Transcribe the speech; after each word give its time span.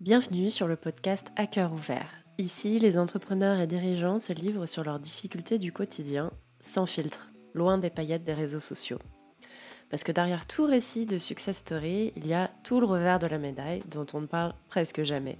Bienvenue 0.00 0.50
sur 0.50 0.66
le 0.66 0.76
podcast 0.76 1.30
À 1.36 1.46
cœur 1.46 1.74
ouvert. 1.74 2.10
Ici, 2.38 2.78
les 2.78 2.96
entrepreneurs 2.96 3.60
et 3.60 3.66
dirigeants 3.66 4.18
se 4.18 4.32
livrent 4.32 4.64
sur 4.64 4.82
leurs 4.82 4.98
difficultés 4.98 5.58
du 5.58 5.72
quotidien, 5.72 6.30
sans 6.58 6.86
filtre, 6.86 7.30
loin 7.52 7.76
des 7.76 7.90
paillettes 7.90 8.24
des 8.24 8.32
réseaux 8.32 8.60
sociaux. 8.60 8.98
Parce 9.90 10.02
que 10.02 10.10
derrière 10.10 10.46
tout 10.46 10.64
récit 10.64 11.04
de 11.04 11.18
success 11.18 11.58
story, 11.58 12.14
il 12.16 12.26
y 12.26 12.32
a 12.32 12.48
tout 12.64 12.80
le 12.80 12.86
revers 12.86 13.18
de 13.18 13.26
la 13.26 13.36
médaille 13.36 13.82
dont 13.90 14.06
on 14.14 14.22
ne 14.22 14.26
parle 14.26 14.54
presque 14.70 15.02
jamais. 15.02 15.36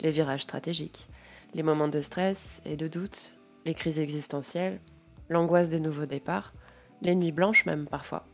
Les 0.00 0.10
virages 0.10 0.42
stratégiques, 0.42 1.06
les 1.54 1.62
moments 1.62 1.86
de 1.86 2.00
stress 2.00 2.60
et 2.64 2.76
de 2.76 2.88
doute, 2.88 3.30
les 3.66 3.74
crises 3.74 4.00
existentielles, 4.00 4.80
l'angoisse 5.28 5.70
des 5.70 5.78
nouveaux 5.78 6.06
départs, 6.06 6.54
les 7.02 7.14
nuits 7.14 7.30
blanches 7.30 7.66
même 7.66 7.86
parfois. 7.86 8.26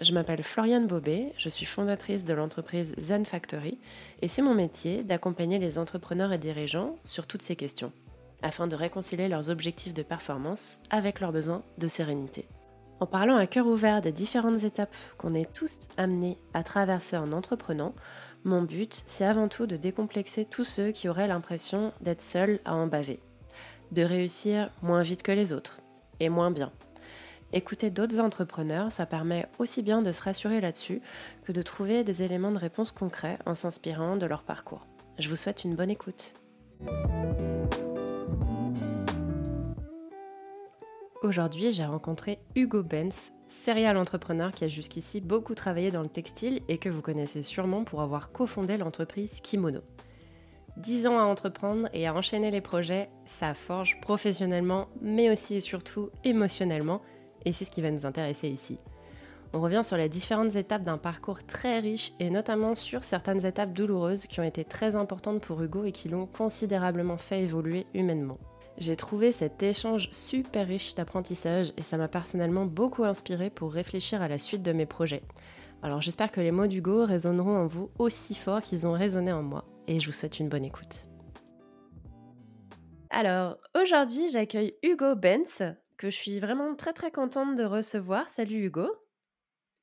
Je 0.00 0.14
m'appelle 0.14 0.42
Floriane 0.42 0.86
Bobet, 0.86 1.32
je 1.36 1.48
suis 1.48 1.66
fondatrice 1.66 2.24
de 2.24 2.32
l'entreprise 2.32 2.94
Zen 2.98 3.26
Factory 3.26 3.78
et 4.22 4.28
c'est 4.28 4.42
mon 4.42 4.54
métier 4.54 5.04
d'accompagner 5.04 5.58
les 5.58 5.78
entrepreneurs 5.78 6.32
et 6.32 6.38
dirigeants 6.38 6.96
sur 7.04 7.26
toutes 7.26 7.42
ces 7.42 7.56
questions, 7.56 7.92
afin 8.40 8.66
de 8.66 8.74
réconcilier 8.74 9.28
leurs 9.28 9.50
objectifs 9.50 9.94
de 9.94 10.02
performance 10.02 10.80
avec 10.90 11.20
leurs 11.20 11.30
besoins 11.30 11.62
de 11.78 11.88
sérénité. 11.88 12.48
En 13.00 13.06
parlant 13.06 13.36
à 13.36 13.46
cœur 13.46 13.66
ouvert 13.66 14.00
des 14.00 14.12
différentes 14.12 14.64
étapes 14.64 14.94
qu'on 15.18 15.34
est 15.34 15.52
tous 15.52 15.88
amenés 15.96 16.38
à 16.54 16.62
traverser 16.62 17.16
en 17.16 17.32
entreprenant, 17.32 17.94
mon 18.44 18.62
but, 18.62 19.04
c'est 19.06 19.24
avant 19.24 19.48
tout 19.48 19.66
de 19.66 19.76
décomplexer 19.76 20.44
tous 20.44 20.64
ceux 20.64 20.90
qui 20.90 21.08
auraient 21.08 21.28
l'impression 21.28 21.92
d'être 22.00 22.22
seuls 22.22 22.60
à 22.64 22.74
en 22.74 22.86
baver, 22.86 23.20
de 23.92 24.02
réussir 24.02 24.70
moins 24.82 25.02
vite 25.02 25.22
que 25.22 25.32
les 25.32 25.52
autres, 25.52 25.80
et 26.18 26.28
moins 26.28 26.50
bien, 26.50 26.72
Écouter 27.54 27.90
d'autres 27.90 28.18
entrepreneurs, 28.18 28.90
ça 28.92 29.04
permet 29.04 29.46
aussi 29.58 29.82
bien 29.82 30.00
de 30.00 30.10
se 30.12 30.22
rassurer 30.22 30.62
là-dessus 30.62 31.02
que 31.44 31.52
de 31.52 31.60
trouver 31.60 32.02
des 32.02 32.22
éléments 32.22 32.50
de 32.50 32.58
réponse 32.58 32.92
concrets 32.92 33.38
en 33.44 33.54
s'inspirant 33.54 34.16
de 34.16 34.24
leur 34.24 34.42
parcours. 34.42 34.86
Je 35.18 35.28
vous 35.28 35.36
souhaite 35.36 35.62
une 35.64 35.74
bonne 35.74 35.90
écoute. 35.90 36.32
Aujourd'hui, 41.22 41.72
j'ai 41.72 41.84
rencontré 41.84 42.38
Hugo 42.56 42.82
Benz, 42.82 43.32
serial 43.48 43.98
entrepreneur 43.98 44.50
qui 44.50 44.64
a 44.64 44.68
jusqu'ici 44.68 45.20
beaucoup 45.20 45.54
travaillé 45.54 45.90
dans 45.90 46.00
le 46.00 46.06
textile 46.06 46.62
et 46.68 46.78
que 46.78 46.88
vous 46.88 47.02
connaissez 47.02 47.42
sûrement 47.42 47.84
pour 47.84 48.00
avoir 48.00 48.32
cofondé 48.32 48.78
l'entreprise 48.78 49.40
Kimono. 49.42 49.82
10 50.78 51.06
ans 51.06 51.18
à 51.18 51.24
entreprendre 51.24 51.90
et 51.92 52.06
à 52.06 52.14
enchaîner 52.14 52.50
les 52.50 52.62
projets, 52.62 53.10
ça 53.26 53.52
forge 53.52 54.00
professionnellement, 54.00 54.88
mais 55.02 55.30
aussi 55.30 55.56
et 55.56 55.60
surtout 55.60 56.08
émotionnellement, 56.24 57.02
et 57.44 57.52
c'est 57.52 57.64
ce 57.64 57.70
qui 57.70 57.82
va 57.82 57.90
nous 57.90 58.06
intéresser 58.06 58.48
ici. 58.48 58.78
On 59.54 59.60
revient 59.60 59.82
sur 59.84 59.98
les 59.98 60.08
différentes 60.08 60.56
étapes 60.56 60.82
d'un 60.82 60.96
parcours 60.96 61.44
très 61.44 61.78
riche 61.78 62.12
et 62.18 62.30
notamment 62.30 62.74
sur 62.74 63.04
certaines 63.04 63.44
étapes 63.44 63.74
douloureuses 63.74 64.26
qui 64.26 64.40
ont 64.40 64.44
été 64.44 64.64
très 64.64 64.96
importantes 64.96 65.42
pour 65.42 65.62
Hugo 65.62 65.84
et 65.84 65.92
qui 65.92 66.08
l'ont 66.08 66.26
considérablement 66.26 67.18
fait 67.18 67.42
évoluer 67.42 67.86
humainement. 67.92 68.38
J'ai 68.78 68.96
trouvé 68.96 69.32
cet 69.32 69.62
échange 69.62 70.08
super 70.10 70.66
riche 70.66 70.94
d'apprentissage 70.94 71.74
et 71.76 71.82
ça 71.82 71.98
m'a 71.98 72.08
personnellement 72.08 72.64
beaucoup 72.64 73.04
inspiré 73.04 73.50
pour 73.50 73.72
réfléchir 73.72 74.22
à 74.22 74.28
la 74.28 74.38
suite 74.38 74.62
de 74.62 74.72
mes 74.72 74.86
projets. 74.86 75.22
Alors 75.82 76.00
j'espère 76.00 76.32
que 76.32 76.40
les 76.40 76.50
mots 76.50 76.66
d'Hugo 76.66 77.04
résonneront 77.04 77.56
en 77.56 77.66
vous 77.66 77.90
aussi 77.98 78.34
fort 78.34 78.62
qu'ils 78.62 78.86
ont 78.86 78.92
résonné 78.92 79.32
en 79.32 79.42
moi 79.42 79.64
et 79.86 80.00
je 80.00 80.06
vous 80.06 80.12
souhaite 80.12 80.40
une 80.40 80.48
bonne 80.48 80.64
écoute. 80.64 81.06
Alors 83.10 83.58
aujourd'hui 83.78 84.30
j'accueille 84.30 84.74
Hugo 84.82 85.14
Benz, 85.14 85.74
que 86.02 86.10
je 86.10 86.16
suis 86.16 86.40
vraiment 86.40 86.74
très 86.74 86.92
très 86.92 87.12
contente 87.12 87.54
de 87.54 87.62
recevoir. 87.62 88.28
Salut 88.28 88.64
Hugo. 88.64 88.88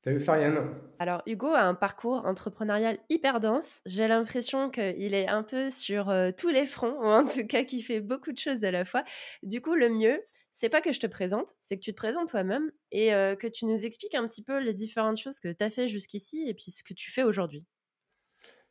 Salut 0.04 0.20
Floriane. 0.20 0.68
Alors 0.98 1.22
Hugo 1.26 1.46
a 1.46 1.62
un 1.62 1.74
parcours 1.74 2.26
entrepreneurial 2.26 2.98
hyper 3.08 3.40
dense. 3.40 3.80
J'ai 3.86 4.06
l'impression 4.06 4.68
qu'il 4.68 5.14
est 5.14 5.28
un 5.28 5.42
peu 5.42 5.70
sur 5.70 6.10
euh, 6.10 6.30
tous 6.30 6.50
les 6.50 6.66
fronts, 6.66 6.94
ou 7.00 7.06
en 7.06 7.26
tout 7.26 7.46
cas 7.46 7.64
qu'il 7.64 7.82
fait 7.82 8.00
beaucoup 8.00 8.32
de 8.32 8.38
choses 8.38 8.66
à 8.66 8.70
la 8.70 8.84
fois. 8.84 9.02
Du 9.42 9.62
coup, 9.62 9.74
le 9.74 9.88
mieux, 9.88 10.20
c'est 10.50 10.68
pas 10.68 10.82
que 10.82 10.92
je 10.92 11.00
te 11.00 11.06
présente, 11.06 11.54
c'est 11.58 11.76
que 11.76 11.82
tu 11.82 11.92
te 11.92 11.96
présentes 11.96 12.28
toi-même 12.28 12.70
et 12.92 13.14
euh, 13.14 13.34
que 13.34 13.46
tu 13.46 13.64
nous 13.64 13.86
expliques 13.86 14.14
un 14.14 14.28
petit 14.28 14.44
peu 14.44 14.58
les 14.58 14.74
différentes 14.74 15.16
choses 15.16 15.40
que 15.40 15.48
tu 15.48 15.64
as 15.64 15.70
fait 15.70 15.88
jusqu'ici 15.88 16.44
et 16.46 16.52
puis 16.52 16.70
ce 16.70 16.84
que 16.84 16.92
tu 16.92 17.10
fais 17.10 17.22
aujourd'hui. 17.22 17.64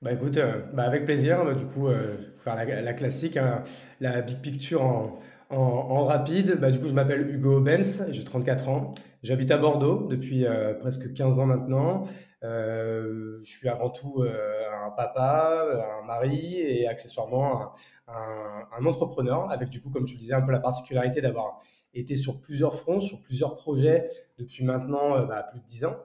Bah 0.03 0.13
écoute, 0.13 0.37
euh, 0.37 0.61
bah 0.73 0.83
avec 0.83 1.03
plaisir. 1.03 1.55
Du 1.55 1.65
coup, 1.65 1.89
faire 2.37 2.55
la, 2.55 2.93
classique, 2.93 3.37
hein, 3.37 3.63
la 3.99 4.21
big 4.21 4.39
picture 4.39 4.83
en, 4.83 5.19
en, 5.49 6.05
rapide, 6.05 6.57
bah, 6.59 6.71
du 6.71 6.79
coup, 6.79 6.87
je 6.87 6.93
m'appelle 6.93 7.29
Hugo 7.29 7.59
Benz, 7.59 8.05
j'ai 8.11 8.23
34 8.23 8.69
ans. 8.69 8.93
J'habite 9.23 9.51
à 9.51 9.57
Bordeaux 9.57 10.07
depuis 10.07 10.45
euh, 10.45 10.73
presque 10.75 11.13
15 11.13 11.39
ans 11.39 11.45
maintenant. 11.45 12.03
Euh, 12.43 13.39
je 13.43 13.49
suis 13.49 13.67
avant 13.67 13.89
tout 13.89 14.21
euh, 14.21 14.61
un 14.85 14.91
papa, 14.91 15.65
un 16.01 16.05
mari 16.05 16.55
et 16.55 16.87
accessoirement 16.87 17.73
un, 18.07 18.63
un, 18.71 18.85
entrepreneur 18.85 19.51
avec 19.51 19.69
du 19.69 19.81
coup, 19.81 19.89
comme 19.89 20.05
tu 20.05 20.13
le 20.13 20.19
disais, 20.19 20.33
un 20.33 20.41
peu 20.41 20.51
la 20.51 20.61
particularité 20.61 21.19
d'avoir 21.19 21.59
été 21.93 22.15
sur 22.15 22.39
plusieurs 22.39 22.75
fronts, 22.75 23.01
sur 23.01 23.19
plusieurs 23.21 23.55
projets 23.55 24.09
depuis 24.37 24.63
maintenant 24.63 25.25
bah, 25.25 25.45
plus 25.49 25.59
de 25.59 25.65
10 25.65 25.85
ans. 25.85 25.97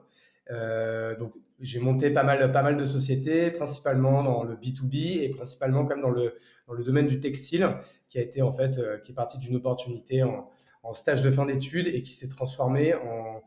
Donc 0.49 1.33
j'ai 1.59 1.79
monté 1.79 2.09
pas 2.09 2.23
mal, 2.23 2.51
pas 2.51 2.61
mal 2.61 2.77
de 2.77 2.85
sociétés, 2.85 3.51
principalement 3.51 4.23
dans 4.23 4.43
le 4.43 4.55
B2B 4.55 5.21
et 5.21 5.29
principalement 5.29 5.85
comme 5.85 6.01
dans 6.01 6.09
le, 6.09 6.35
dans 6.67 6.73
le 6.73 6.83
domaine 6.83 7.07
du 7.07 7.19
textile, 7.19 7.67
qui 8.09 8.17
a 8.17 8.21
été 8.21 8.41
en 8.41 8.51
fait, 8.51 8.77
euh, 8.77 8.97
qui 8.99 9.11
est 9.11 9.15
parti 9.15 9.37
d'une 9.37 9.55
opportunité 9.55 10.23
en, 10.23 10.49
stage 10.93 11.23
de 11.23 11.31
fin 11.31 11.47
d'études 11.47 11.87
et 11.87 12.03
qui 12.03 12.11
s'est 12.11 12.29
transformé 12.29 12.93
en, 12.93 13.41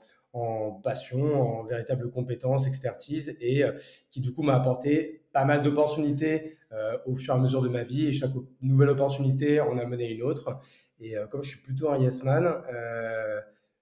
passion, 0.82 1.60
en 1.60 1.64
véritable 1.64 2.10
compétence, 2.10 2.66
expertise 2.66 3.36
et 3.40 3.64
euh, 3.64 3.72
qui 4.10 4.20
du 4.20 4.32
coup 4.32 4.42
m'a 4.42 4.54
apporté 4.54 5.24
pas 5.32 5.44
mal 5.44 5.62
d'opportunités 5.62 6.58
euh, 6.72 6.96
au 7.06 7.16
fur 7.16 7.34
et 7.34 7.36
à 7.36 7.40
mesure 7.40 7.62
de 7.62 7.68
ma 7.68 7.82
vie 7.82 8.06
et 8.06 8.12
chaque 8.12 8.32
nouvelle 8.60 8.90
opportunité 8.90 9.60
en 9.60 9.78
a 9.78 9.84
mené 9.84 10.10
une 10.10 10.22
autre. 10.22 10.58
Et 11.00 11.14
comme 11.30 11.44
je 11.44 11.50
suis 11.50 11.60
plutôt 11.60 11.90
un 11.90 11.98
yes 11.98 12.24
man, 12.24 12.60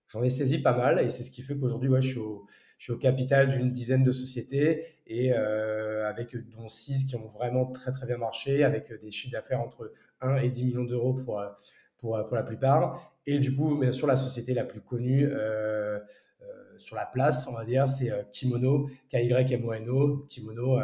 j'en 0.08 0.22
ai 0.22 0.28
saisi 0.28 0.58
pas 0.60 0.76
mal 0.76 1.00
et 1.00 1.08
c'est 1.08 1.22
ce 1.22 1.30
qui 1.30 1.40
fait 1.40 1.58
qu'aujourd'hui, 1.58 1.88
ouais, 1.88 2.02
je 2.02 2.08
suis 2.08 2.18
au 2.18 2.46
je 2.78 2.84
suis 2.84 2.92
au 2.92 2.98
capital 2.98 3.48
d'une 3.48 3.70
dizaine 3.70 4.04
de 4.04 4.12
sociétés 4.12 4.84
et 5.06 5.32
euh, 5.32 6.08
avec 6.08 6.36
dont 6.50 6.68
six 6.68 7.06
qui 7.06 7.16
ont 7.16 7.26
vraiment 7.26 7.66
très 7.66 7.90
très 7.90 8.06
bien 8.06 8.18
marché, 8.18 8.64
avec 8.64 8.92
des 9.00 9.10
chiffres 9.10 9.32
d'affaires 9.32 9.60
entre 9.60 9.92
1 10.20 10.36
et 10.36 10.50
10 10.50 10.64
millions 10.64 10.84
d'euros 10.84 11.14
pour, 11.14 11.42
pour, 11.98 12.22
pour 12.26 12.36
la 12.36 12.42
plupart. 12.42 13.12
Et 13.26 13.38
du 13.38 13.54
coup, 13.54 13.76
bien 13.78 13.92
sûr, 13.92 14.06
la 14.06 14.16
société 14.16 14.52
la 14.52 14.64
plus 14.64 14.80
connue 14.80 15.26
euh, 15.26 15.98
euh, 16.42 16.78
sur 16.78 16.96
la 16.96 17.06
place, 17.06 17.48
on 17.48 17.54
va 17.54 17.64
dire, 17.64 17.88
c'est 17.88 18.12
Kimono, 18.30 18.90
K-Y-M-O-N-O, 19.10 20.26
Kimono, 20.28 20.78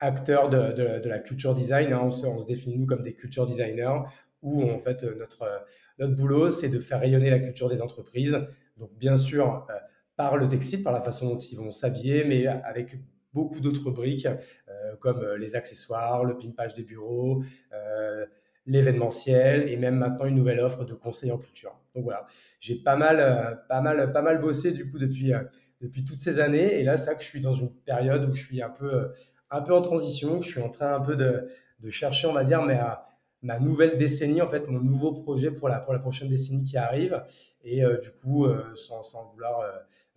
acteur 0.00 0.48
de, 0.48 0.72
de, 1.00 1.08
la 1.08 1.18
culture 1.18 1.54
design. 1.54 1.92
Hein. 1.92 2.00
on, 2.02 2.10
se, 2.10 2.26
on, 2.26 2.38
se, 2.38 2.46
définit 2.46 2.78
nous 2.78 2.86
comme 2.86 3.02
des 3.02 3.14
culture 3.14 3.46
designers, 3.46 4.00
où 4.42 4.62
en 4.70 4.78
fait 4.78 5.02
notre, 5.02 5.64
notre 5.98 6.14
boulot, 6.14 6.50
c'est 6.50 6.68
de 6.68 6.80
faire 6.80 7.00
rayonner 7.00 7.30
la 7.30 7.38
culture 7.38 7.68
des 7.68 7.82
entreprises. 7.82 8.38
Donc 8.76 8.90
bien 8.98 9.16
sûr, 9.16 9.66
par 10.16 10.36
le 10.36 10.48
textile, 10.48 10.82
par 10.82 10.92
la 10.92 11.00
façon 11.00 11.28
dont 11.28 11.38
ils 11.38 11.56
vont 11.56 11.72
s'habiller, 11.72 12.24
mais 12.24 12.46
avec 12.46 12.96
beaucoup 13.34 13.60
d'autres 13.60 13.90
briques 13.90 14.26
euh, 14.26 14.96
comme 15.00 15.18
euh, 15.18 15.36
les 15.36 15.56
accessoires, 15.56 16.24
le 16.24 16.38
pimpage 16.38 16.74
des 16.74 16.84
bureaux, 16.84 17.42
euh, 17.72 18.24
l'événementiel 18.64 19.68
et 19.68 19.76
même 19.76 19.96
maintenant 19.96 20.24
une 20.24 20.36
nouvelle 20.36 20.60
offre 20.60 20.84
de 20.84 20.94
conseil 20.94 21.30
en 21.32 21.38
culture. 21.38 21.78
Donc 21.94 22.04
voilà, 22.04 22.24
j'ai 22.60 22.76
pas 22.76 22.96
mal, 22.96 23.62
pas 23.68 23.82
mal, 23.82 24.10
pas 24.12 24.22
mal 24.22 24.40
bossé 24.40 24.72
du 24.72 24.90
coup 24.90 24.98
depuis 24.98 25.32
depuis 25.82 26.04
toutes 26.04 26.20
ces 26.20 26.38
années 26.38 26.80
et 26.80 26.82
là 26.82 26.96
c'est 26.96 27.06
ça 27.06 27.14
que 27.14 27.22
je 27.22 27.28
suis 27.28 27.42
dans 27.42 27.52
une 27.52 27.70
période 27.70 28.26
où 28.26 28.32
je 28.32 28.42
suis 28.42 28.62
un 28.62 28.70
peu 28.70 29.12
un 29.50 29.60
peu 29.60 29.74
en 29.74 29.82
transition, 29.82 30.40
je 30.40 30.48
suis 30.48 30.62
en 30.62 30.70
train 30.70 30.94
un 30.94 31.00
peu 31.00 31.14
de, 31.14 31.46
de 31.80 31.90
chercher 31.90 32.26
on 32.26 32.32
va 32.32 32.42
dire 32.42 32.62
mais 32.62 32.80
ma 33.44 33.60
nouvelle 33.60 33.96
décennie, 33.96 34.42
en 34.42 34.48
fait, 34.48 34.68
mon 34.68 34.80
nouveau 34.80 35.12
projet 35.12 35.52
pour 35.52 35.68
la, 35.68 35.78
pour 35.78 35.92
la 35.92 36.00
prochaine 36.00 36.28
décennie 36.28 36.64
qui 36.64 36.76
arrive. 36.76 37.22
Et 37.62 37.82
du 38.02 38.10
coup, 38.20 38.46
sans, 38.74 39.02
sans, 39.02 39.30
vouloir 39.32 39.62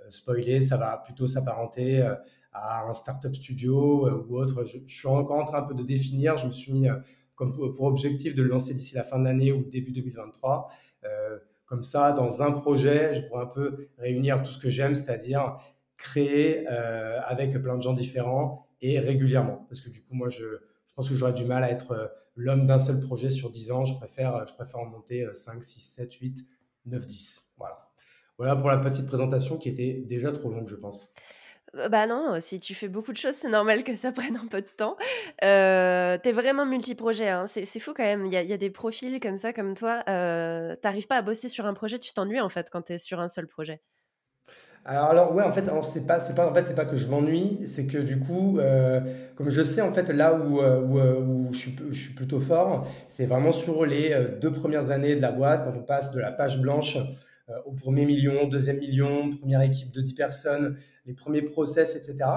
euh, 0.07 0.11
spoiler, 0.11 0.61
ça 0.61 0.77
va 0.77 0.97
plutôt 0.97 1.27
s'apparenter 1.27 2.01
euh, 2.01 2.15
à 2.53 2.88
un 2.88 2.93
startup 2.93 3.35
studio 3.35 4.07
euh, 4.07 4.25
ou 4.27 4.38
autre. 4.38 4.65
Je, 4.65 4.79
suis 4.88 5.07
encore 5.07 5.39
en 5.39 5.45
train 5.45 5.59
un 5.59 5.63
peu 5.63 5.73
de 5.73 5.83
définir. 5.83 6.38
Je 6.38 6.47
me 6.47 6.51
suis 6.51 6.74
mis 6.74 6.88
comme 7.35 7.56
pour 7.56 7.85
objectif 7.85 8.33
de 8.33 8.41
le 8.41 8.50
lancer 8.50 8.74
d'ici 8.74 8.95
la 8.95 9.03
fin 9.03 9.19
de 9.19 9.24
l'année 9.24 9.51
ou 9.51 9.63
début 9.63 9.91
2023. 9.91 10.69
comme 11.65 11.83
ça, 11.83 12.13
dans 12.13 12.41
un 12.41 12.51
projet, 12.51 13.13
je 13.13 13.21
pourrais 13.27 13.44
un 13.44 13.47
peu 13.47 13.89
réunir 13.97 14.41
tout 14.41 14.51
ce 14.51 14.57
que 14.57 14.69
j'aime, 14.69 14.95
c'est-à-dire 14.95 15.57
créer 15.97 16.65
avec 16.68 17.62
plein 17.62 17.75
de 17.75 17.81
gens 17.81 17.94
différents 17.94 18.68
et 18.81 18.97
régulièrement. 19.00 19.68
Parce 19.69 19.81
que 19.81 19.89
du 19.89 20.01
coup, 20.01 20.15
moi, 20.15 20.29
je 20.29 20.45
pense 20.97 21.09
que 21.09 21.15
j'aurais 21.15 21.33
du 21.33 21.45
mal 21.45 21.63
à 21.63 21.71
être 21.71 22.11
l'homme 22.35 22.65
d'un 22.65 22.79
seul 22.79 22.99
projet 22.99 23.29
sur 23.29 23.49
10 23.49 23.71
ans. 23.71 23.85
Je 23.85 23.95
préfère, 23.95 24.45
je 24.45 24.53
préfère 24.53 24.81
en 24.81 24.85
monter 24.85 25.25
5, 25.33 25.63
6, 25.63 25.79
7, 25.79 26.13
8, 26.15 26.45
9, 26.88 27.05
10. 27.05 27.51
Voilà. 27.57 27.88
Voilà 28.38 28.55
pour 28.55 28.69
la 28.69 28.77
petite 28.77 29.07
présentation 29.07 29.57
qui 29.57 29.69
était 29.69 30.03
déjà 30.05 30.31
trop 30.31 30.49
longue, 30.49 30.67
je 30.67 30.75
pense. 30.75 31.11
Euh, 31.75 31.89
bah 31.89 32.07
non, 32.07 32.39
si 32.39 32.59
tu 32.59 32.75
fais 32.75 32.88
beaucoup 32.88 33.11
de 33.11 33.17
choses, 33.17 33.35
c'est 33.35 33.49
normal 33.49 33.83
que 33.83 33.95
ça 33.95 34.11
prenne 34.13 34.38
un 34.38 34.47
peu 34.47 34.61
de 34.61 34.67
temps. 34.67 34.97
Euh, 35.44 36.17
T'es 36.21 36.31
vraiment 36.31 36.65
multiprojet, 36.65 37.29
hein. 37.29 37.45
c'est 37.47 37.79
fou 37.79 37.93
quand 37.95 38.03
même. 38.03 38.25
Il 38.25 38.33
y, 38.33 38.53
a, 38.53 38.57
des 38.57 38.69
profils 38.69 39.19
comme 39.19 39.38
ça, 39.38 39.53
comme 39.53 39.73
toi. 39.73 40.03
Euh, 40.07 40.75
T'arrives 40.75 41.07
pas 41.07 41.17
à 41.17 41.21
bosser 41.21 41.50
sur 41.50 41.65
un 41.65 41.73
projet, 41.73 42.00
tu 42.00 42.13
t'ennuies 42.13 42.41
en 42.41 42.50
fait 42.50 42.69
quand 42.69 42.83
tu 42.83 42.93
es 42.93 42.97
sur 42.97 43.19
un 43.19 43.27
seul 43.27 43.47
projet. 43.47 43.81
Alors, 44.89 45.10
alors 45.10 45.36
ouais, 45.36 45.44
en 45.44 45.51
fait, 45.51 45.69
c'est 45.84 46.07
pas, 46.07 46.22
c'est 46.22 46.34
pas, 46.34 46.50
en 46.50 46.54
fait, 46.54 46.66
c'est 46.66 46.74
pas 46.74 46.86
que 46.86 46.95
je 46.95 47.10
m'ennuie, 47.10 47.60
c'est 47.66 47.88
que 47.88 47.98
du 47.98 48.19
coup, 48.22 48.57
euh, 48.57 49.01
comme 49.36 49.50
je 49.50 49.62
sais 49.62 49.81
en 49.81 49.92
fait 49.92 50.07
là 50.13 50.34
où, 50.34 50.62
euh, 50.62 50.80
euh, 50.80 51.19
où 51.19 51.54
je 51.54 51.57
suis, 51.57 51.75
je 51.92 52.01
suis 52.04 52.13
plutôt 52.13 52.39
fort, 52.39 52.88
c'est 53.10 53.25
vraiment 53.25 53.51
sur 53.51 53.86
les 53.86 54.16
deux 54.39 54.51
premières 54.51 54.89
années 54.92 55.18
de 55.18 55.22
la 55.22 55.34
boîte, 55.34 55.66
quand 55.66 55.78
on 55.78 55.84
passe 55.84 56.13
de 56.13 56.22
la 56.22 56.31
page 56.31 56.62
blanche 56.62 56.98
au 57.66 57.74
premier 57.74 58.06
million, 58.06 58.48
deuxième 58.48 58.80
million, 58.80 59.30
première 59.36 59.62
équipe 59.62 59.92
de 59.92 60.00
10 60.01 60.13
personnes, 60.13 60.78
les 61.06 61.13
premiers 61.13 61.42
process, 61.42 61.98
etc. 61.98 62.30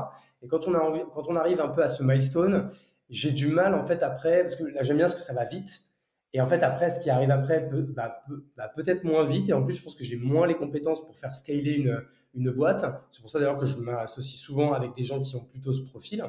Et 0.42 0.48
quand 0.48 0.66
on 0.66 0.74
a 0.74 0.80
quand 1.14 1.28
on 1.28 1.36
arrive 1.36 1.60
un 1.60 1.68
peu 1.68 1.84
à 1.84 1.88
ce 1.88 2.02
milestone, 2.02 2.70
j'ai 3.10 3.30
du 3.30 3.46
mal 3.46 3.74
en 3.74 3.82
fait 3.82 4.02
après, 4.02 4.40
parce 4.40 4.56
que 4.56 4.64
là 4.64 4.82
j'aime 4.82 4.96
bien 4.96 5.08
ce 5.08 5.14
que 5.14 5.22
ça 5.22 5.34
va 5.34 5.44
vite. 5.44 5.84
Et 6.32 6.40
en 6.40 6.46
fait, 6.46 6.62
après, 6.62 6.90
ce 6.90 7.00
qui 7.00 7.10
arrive 7.10 7.32
après 7.32 7.68
va 7.96 8.68
peut-être 8.68 9.02
moins 9.02 9.24
vite. 9.24 9.48
Et 9.48 9.52
en 9.52 9.64
plus, 9.64 9.74
je 9.74 9.82
pense 9.82 9.96
que 9.96 10.04
j'ai 10.04 10.16
moins 10.16 10.46
les 10.46 10.54
compétences 10.54 11.04
pour 11.04 11.18
faire 11.18 11.34
scaler 11.34 11.72
une, 11.72 12.04
une 12.34 12.50
boîte. 12.50 12.84
C'est 13.10 13.20
pour 13.20 13.30
ça 13.30 13.38
d'ailleurs 13.38 13.58
que 13.58 13.66
je 13.66 13.76
m'associe 13.78 14.40
souvent 14.40 14.72
avec 14.72 14.94
des 14.94 15.04
gens 15.04 15.20
qui 15.20 15.34
ont 15.36 15.44
plutôt 15.44 15.72
ce 15.72 15.82
profil. 15.82 16.22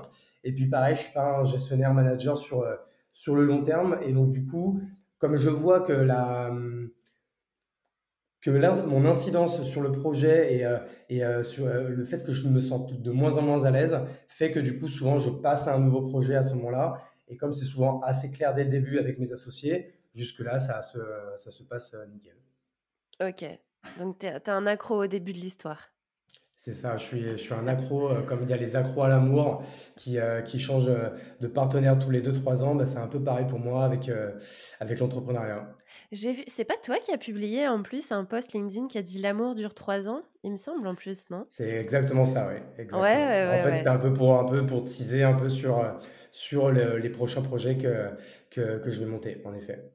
Et 0.44 0.54
puis 0.54 0.68
pareil, 0.68 0.96
je 0.96 1.02
suis 1.02 1.14
pas 1.14 1.40
un 1.40 1.46
gestionnaire 1.46 1.94
manager 1.94 2.38
sur, 2.38 2.62
euh, 2.62 2.76
sur 3.12 3.36
le 3.36 3.46
long 3.46 3.64
terme. 3.64 4.00
Et 4.04 4.14
donc 4.14 4.30
du 4.30 4.46
coup, 4.46 4.82
comme 5.20 5.38
je 5.38 5.50
vois 5.50 5.82
que 5.82 5.94
la 5.94 6.52
que 8.42 8.50
mon 8.88 9.06
incidence 9.06 9.62
sur 9.66 9.82
le 9.82 9.92
projet 9.92 10.56
et, 10.56 10.66
euh, 10.66 10.80
et 11.10 11.24
euh, 11.24 11.44
sur 11.44 11.68
le 11.68 12.04
fait 12.04 12.26
que 12.26 12.32
je 12.32 12.48
me 12.48 12.60
sens 12.60 12.92
de 12.92 13.12
moins 13.12 13.38
en 13.38 13.44
moins 13.44 13.66
à 13.66 13.70
l'aise 13.70 13.96
fait 14.28 14.50
que 14.50 14.60
du 14.60 14.80
coup 14.80 14.88
souvent 14.88 15.20
je 15.20 15.30
passe 15.30 15.68
à 15.68 15.76
un 15.76 15.80
nouveau 15.80 16.02
projet 16.08 16.36
à 16.36 16.42
ce 16.42 16.56
moment-là 16.56 17.04
et 17.28 17.38
comme 17.38 17.54
c'est 17.54 17.66
souvent 17.66 18.00
assez 18.00 18.32
clair 18.32 18.56
dès 18.56 18.64
le 18.64 18.72
début 18.72 18.98
avec 18.98 19.20
mes 19.20 19.32
associés 19.32 19.94
jusque-là 20.16 20.58
ça 20.58 20.82
se, 20.82 20.98
ça 21.38 21.52
se 21.52 21.62
passe 21.62 21.96
nickel. 22.12 22.36
Ok, 23.24 23.46
donc 24.00 24.18
tu 24.18 24.50
un 24.50 24.66
accro 24.66 25.04
au 25.04 25.08
début 25.08 25.34
de 25.34 25.38
l'histoire. 25.38 25.91
C'est 26.64 26.74
ça, 26.74 26.96
je 26.96 27.04
suis, 27.04 27.24
je 27.24 27.38
suis 27.38 27.56
un 27.56 27.66
accro, 27.68 28.08
euh, 28.08 28.22
comme 28.22 28.44
il 28.44 28.50
y 28.52 28.54
a 28.54 28.56
les 28.56 28.76
accros 28.76 29.02
à 29.02 29.10
l'amour 29.10 29.64
qui, 29.96 30.20
euh, 30.20 30.44
qui 30.44 30.60
changent 30.60 30.90
euh, 30.90 31.10
de 31.40 31.48
partenaire 31.48 31.98
tous 31.98 32.12
les 32.12 32.22
2-3 32.22 32.64
ans, 32.64 32.76
bah, 32.76 32.86
c'est 32.86 33.00
un 33.00 33.08
peu 33.08 33.20
pareil 33.20 33.48
pour 33.48 33.58
moi 33.58 33.84
avec, 33.84 34.12
avec 34.80 35.00
l'entrepreneuriat. 35.00 35.76
C'est 36.14 36.66
pas 36.66 36.76
toi 36.84 36.98
qui 37.00 37.12
as 37.12 37.18
publié 37.18 37.68
en 37.68 37.82
plus 37.82 38.12
un 38.12 38.26
post 38.26 38.54
LinkedIn 38.54 38.90
qui 38.90 39.00
a 39.00 39.02
dit 39.02 39.18
l'amour 39.18 39.56
dure 39.56 39.74
3 39.74 40.08
ans, 40.08 40.22
il 40.44 40.52
me 40.52 40.56
semble 40.56 40.86
en 40.86 40.94
plus, 40.94 41.32
non? 41.32 41.48
C'est 41.50 41.68
exactement 41.68 42.26
ça, 42.26 42.48
oui. 42.48 42.60
Exactement. 42.78 43.02
Ouais, 43.02 43.16
ouais, 43.16 43.60
en 43.60 43.64
fait, 43.64 43.78
c'était 43.78 43.90
un 43.90 43.98
peu 43.98 44.14
pour, 44.14 44.38
un 44.38 44.46
peu 44.46 44.64
pour 44.64 44.84
teaser 44.84 45.24
un 45.24 45.34
peu 45.34 45.50
sur, 45.50 45.84
sur 46.30 46.70
les 46.70 47.10
prochains 47.10 47.42
projets 47.42 47.80
que, 47.80 48.10
que, 48.52 48.78
que 48.78 48.92
je 48.92 49.00
vais 49.00 49.10
monter, 49.10 49.42
en 49.46 49.56
effet. 49.56 49.91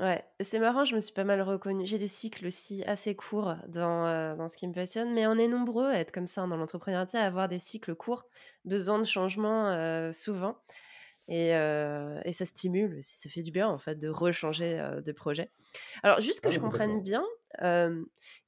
Ouais, 0.00 0.24
c'est 0.40 0.60
marrant, 0.60 0.84
je 0.84 0.94
me 0.94 1.00
suis 1.00 1.12
pas 1.12 1.24
mal 1.24 1.40
reconnue. 1.42 1.84
J'ai 1.84 1.98
des 1.98 2.08
cycles 2.08 2.46
aussi 2.46 2.84
assez 2.84 3.16
courts 3.16 3.56
dans, 3.66 4.06
euh, 4.06 4.36
dans 4.36 4.46
ce 4.46 4.56
qui 4.56 4.68
me 4.68 4.72
passionne, 4.72 5.12
mais 5.12 5.26
on 5.26 5.36
est 5.36 5.48
nombreux 5.48 5.86
à 5.86 5.98
être 5.98 6.12
comme 6.12 6.28
ça 6.28 6.46
dans 6.46 6.56
l'entrepreneuriat, 6.56 7.06
à 7.14 7.26
avoir 7.26 7.48
des 7.48 7.58
cycles 7.58 7.96
courts, 7.96 8.24
besoin 8.64 8.98
de 9.00 9.04
changement 9.04 9.66
euh, 9.66 10.12
souvent. 10.12 10.56
Et, 11.26 11.54
euh, 11.54 12.20
et, 12.24 12.32
ça 12.32 12.46
stimule, 12.46 13.02
si 13.02 13.18
ça 13.18 13.28
fait 13.28 13.42
du 13.42 13.50
bien 13.50 13.68
en 13.68 13.76
fait 13.76 13.96
de 13.96 14.08
rechanger 14.08 14.82
de 15.04 15.12
projet. 15.12 15.50
Alors 16.02 16.22
juste 16.22 16.40
que 16.40 16.48
ah 16.48 16.52
je 16.52 16.58
comprenne 16.58 17.02
bien, 17.02 17.22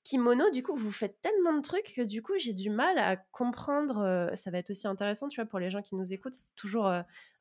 Kimono, 0.03 0.49
du 0.51 0.63
coup, 0.63 0.75
vous 0.75 0.91
faites 0.91 1.21
tellement 1.21 1.53
de 1.53 1.61
trucs 1.61 1.93
que 1.95 2.01
du 2.01 2.23
coup 2.23 2.33
j'ai 2.39 2.55
du 2.55 2.71
mal 2.71 2.97
à 2.97 3.17
comprendre. 3.17 4.31
ça 4.35 4.51
va 4.51 4.59
être 4.59 4.71
aussi 4.71 4.87
intéressant, 4.87 5.29
tu 5.29 5.43
vois, 5.43 5.49
pour 5.49 5.59
les 5.59 5.69
gens 5.69 5.83
qui 5.83 5.95
nous 5.95 6.15
écoutent, 6.15 6.33
c'est 6.33 6.55
toujours 6.57 6.91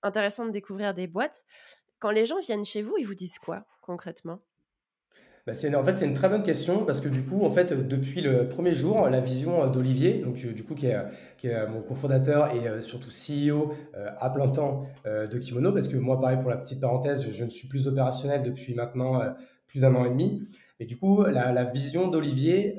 intéressant 0.03 0.45
de 0.45 0.51
découvrir 0.51 0.93
des 0.93 1.07
boîtes. 1.07 1.45
Quand 1.99 2.11
les 2.11 2.25
gens 2.25 2.39
viennent 2.39 2.65
chez 2.65 2.81
vous, 2.81 2.95
ils 2.97 3.05
vous 3.05 3.15
disent 3.15 3.39
quoi 3.39 3.65
concrètement? 3.81 4.39
Bah, 5.47 5.53
en 5.75 5.83
fait, 5.83 5.95
c'est 5.95 6.05
une 6.05 6.13
très 6.13 6.29
bonne 6.29 6.43
question 6.43 6.85
parce 6.85 7.01
que 7.01 7.09
du 7.09 7.23
coup, 7.23 7.43
en 7.43 7.49
fait, 7.49 7.73
depuis 7.73 8.21
le 8.21 8.47
premier 8.47 8.75
jour, 8.75 9.09
la 9.09 9.19
vision 9.19 9.65
d'Olivier, 9.67 10.19
donc 10.19 10.35
du 10.35 10.63
coup 10.63 10.75
qui 10.75 10.87
est, 10.87 11.67
mon 11.67 11.81
cofondateur 11.81 12.53
et 12.53 12.67
euh, 12.67 12.81
surtout 12.81 13.09
CEO 13.09 13.73
euh, 13.95 14.11
à 14.19 14.29
plein 14.29 14.47
temps 14.47 14.85
euh, 15.07 15.27
de 15.27 15.39
Kimono, 15.39 15.73
parce 15.73 15.87
que 15.87 15.97
moi, 15.97 16.21
pareil 16.21 16.37
pour 16.37 16.49
la 16.49 16.57
petite 16.57 16.79
parenthèse, 16.79 17.27
je, 17.31 17.43
ne 17.43 17.49
suis 17.49 17.67
plus 17.67 17.87
opérationnel 17.87 18.43
depuis 18.43 18.75
maintenant 18.75 19.21
plus 19.65 19.79
d'un 19.79 19.95
an 19.95 20.05
et 20.05 20.09
demi. 20.09 20.43
Et 20.79 20.85
du 20.85 20.97
coup, 20.97 21.23
la, 21.23 21.63
vision 21.63 22.09
d'Olivier, 22.09 22.75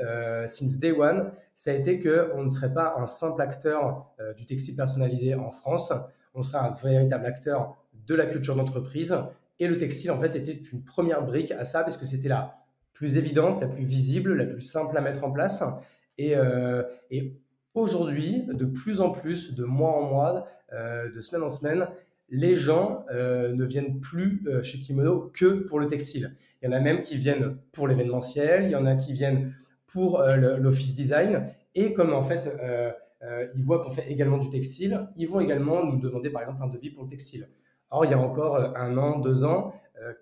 since 0.47 0.79
day 0.79 0.93
one, 0.93 1.33
ça 1.55 1.73
a 1.73 1.75
été 1.75 1.99
que 1.99 2.31
on 2.35 2.45
ne 2.45 2.51
serait 2.51 2.73
pas 2.73 2.95
un 2.99 3.07
simple 3.07 3.43
acteur 3.43 4.15
du 4.37 4.47
textile 4.47 4.77
personnalisé 4.77 5.35
en 5.35 5.51
France, 5.51 5.93
on 6.35 6.43
serait 6.43 6.59
un 6.59 6.71
véritable 6.71 7.27
acteur 7.27 7.77
de 8.11 8.17
la 8.17 8.27
culture 8.27 8.57
d'entreprise. 8.57 9.17
Et 9.61 9.69
le 9.69 9.79
textile, 9.79 10.11
en 10.11 10.21
fait, 10.21 10.35
était 10.35 10.61
une 10.73 10.83
première 10.83 11.25
brique 11.25 11.53
à 11.53 11.65
ça, 11.65 11.83
parce 11.83 11.97
que 11.97 12.05
c'était 12.05 12.29
la 12.29 12.55
plus 12.93 13.17
évidente, 13.17 13.61
la 13.61 13.69
plus 13.69 13.85
visible, 13.85 14.35
la 14.35 14.47
plus 14.47 14.61
simple 14.61 14.97
à 14.97 15.01
mettre 15.01 15.25
en 15.25 15.31
place. 15.31 15.63
Et, 16.19 16.37
euh, 16.37 16.83
aujourd'hui, 17.75 18.43
de 18.49 18.65
plus 18.65 19.01
en 19.01 19.11
plus, 19.11 19.55
de 19.55 19.65
mois 19.65 19.93
en 19.93 20.03
mois, 20.03 20.47
euh, 20.73 21.11
de 21.11 21.21
semaine 21.21 21.45
en 21.45 21.51
semaine, 21.51 21.87
les 22.29 22.55
gens 22.57 23.07
euh, 23.13 23.53
ne 23.53 23.65
viennent 23.65 24.01
plus 24.01 24.45
chez 24.63 24.79
Kimono 24.79 25.31
que 25.33 25.65
pour 25.67 25.79
le 25.79 25.87
textile. 25.87 26.37
Il 26.61 26.67
y 26.67 26.69
en 26.69 26.77
a 26.77 26.81
même 26.81 27.03
qui 27.03 27.17
viennent 27.17 27.57
pour 27.73 27.89
l'événementiel, 27.89 28.65
il 28.65 28.71
y 28.71 28.77
en 28.77 28.87
a 28.87 28.97
qui 28.97 29.13
viennent 29.13 29.55
pour 29.87 30.23
l'office 30.23 30.95
design. 30.95 31.49
Et 31.75 31.93
comme 31.93 32.13
en 32.13 32.23
fait, 32.23 32.49
ils 33.55 33.63
voient 33.63 33.81
qu'on 33.81 33.91
fait 33.91 34.11
également 34.11 34.39
du 34.39 34.49
textile, 34.49 35.09
ils 35.17 35.27
vont 35.27 35.41
également 35.41 35.85
nous 35.85 35.99
demander 35.99 36.31
par 36.31 36.43
exemple 36.43 36.63
un 36.63 36.69
devis 36.69 36.91
pour 36.91 37.05
le 37.05 37.09
textile. 37.09 37.49
Or, 37.91 38.05
il 38.05 38.11
y 38.11 38.15
a 38.15 38.19
encore 38.19 38.57
euh, 38.57 38.71
un 38.77 38.97
an, 38.99 39.19
deux 39.19 39.45
ans, 39.45 39.75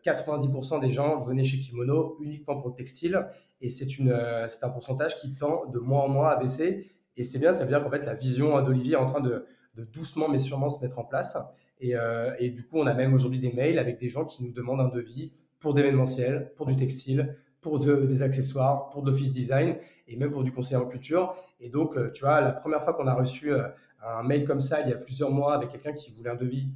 90% 0.05 0.77
euh, 0.77 0.81
des 0.81 0.91
gens 0.91 1.19
venaient 1.19 1.45
chez 1.45 1.59
Kimono 1.59 2.17
uniquement 2.21 2.57
pour 2.57 2.69
le 2.69 2.75
textile. 2.75 3.27
Et 3.61 3.69
euh, 3.69 4.49
c'est 4.49 4.65
un 4.65 4.71
pourcentage 4.71 5.17
qui 5.17 5.35
tend 5.35 5.67
de 5.67 5.79
mois 5.79 6.03
en 6.03 6.09
mois 6.09 6.31
à 6.31 6.37
baisser. 6.37 6.87
Et 7.17 7.23
c'est 7.23 7.39
bien, 7.39 7.53
ça 7.53 7.65
veut 7.65 7.71
dire 7.71 7.83
qu'en 7.83 7.91
fait, 7.91 8.07
la 8.07 8.15
vision 8.15 8.61
d'Olivier 8.63 8.95
est 8.95 8.97
en 8.97 9.07
train 9.07 9.21
de, 9.21 9.45
doucement 9.93 10.29
mais 10.29 10.39
sûrement 10.39 10.71
se 10.71 10.83
mettre 10.83 10.99
en 10.99 11.05
place. 11.05 11.37
Et, 11.81 11.95
et 12.41 12.51
du 12.51 12.67
coup, 12.67 12.79
on 12.79 12.87
a 12.89 12.95
même 12.95 13.15
aujourd'hui 13.15 13.39
des 13.39 13.53
mails 13.53 13.79
avec 13.79 14.01
des 14.01 14.09
gens 14.09 14.25
qui 14.25 14.43
nous 14.43 14.51
demandent 14.51 14.81
un 14.81 14.89
devis 14.89 15.31
pour 15.61 15.73
d'événementiel, 15.73 16.53
pour 16.57 16.67
du 16.67 16.75
textile, 16.75 17.37
pour 17.61 17.79
des 17.79 18.23
accessoires, 18.23 18.89
pour 18.89 19.03
de 19.03 19.11
l'office 19.13 19.31
design 19.31 19.77
et 20.09 20.17
même 20.17 20.33
pour 20.33 20.43
du 20.43 20.51
conseil 20.51 20.77
en 20.77 20.85
culture. 20.85 21.37
Et 21.61 21.69
donc, 21.69 21.97
tu 22.13 22.25
vois, 22.25 22.41
la 22.41 22.51
première 22.51 22.83
fois 22.83 22.93
qu'on 22.95 23.07
a 23.07 23.15
reçu 23.15 23.53
un 23.53 24.23
mail 24.25 24.45
comme 24.45 24.61
ça, 24.61 24.81
il 24.81 24.89
y 24.89 24.93
a 24.93 24.97
plusieurs 24.97 25.31
mois, 25.31 25.55
avec 25.55 25.69
quelqu'un 25.69 25.93
qui 25.93 26.11
voulait 26.11 26.31
un 26.31 26.37
devis 26.37 26.73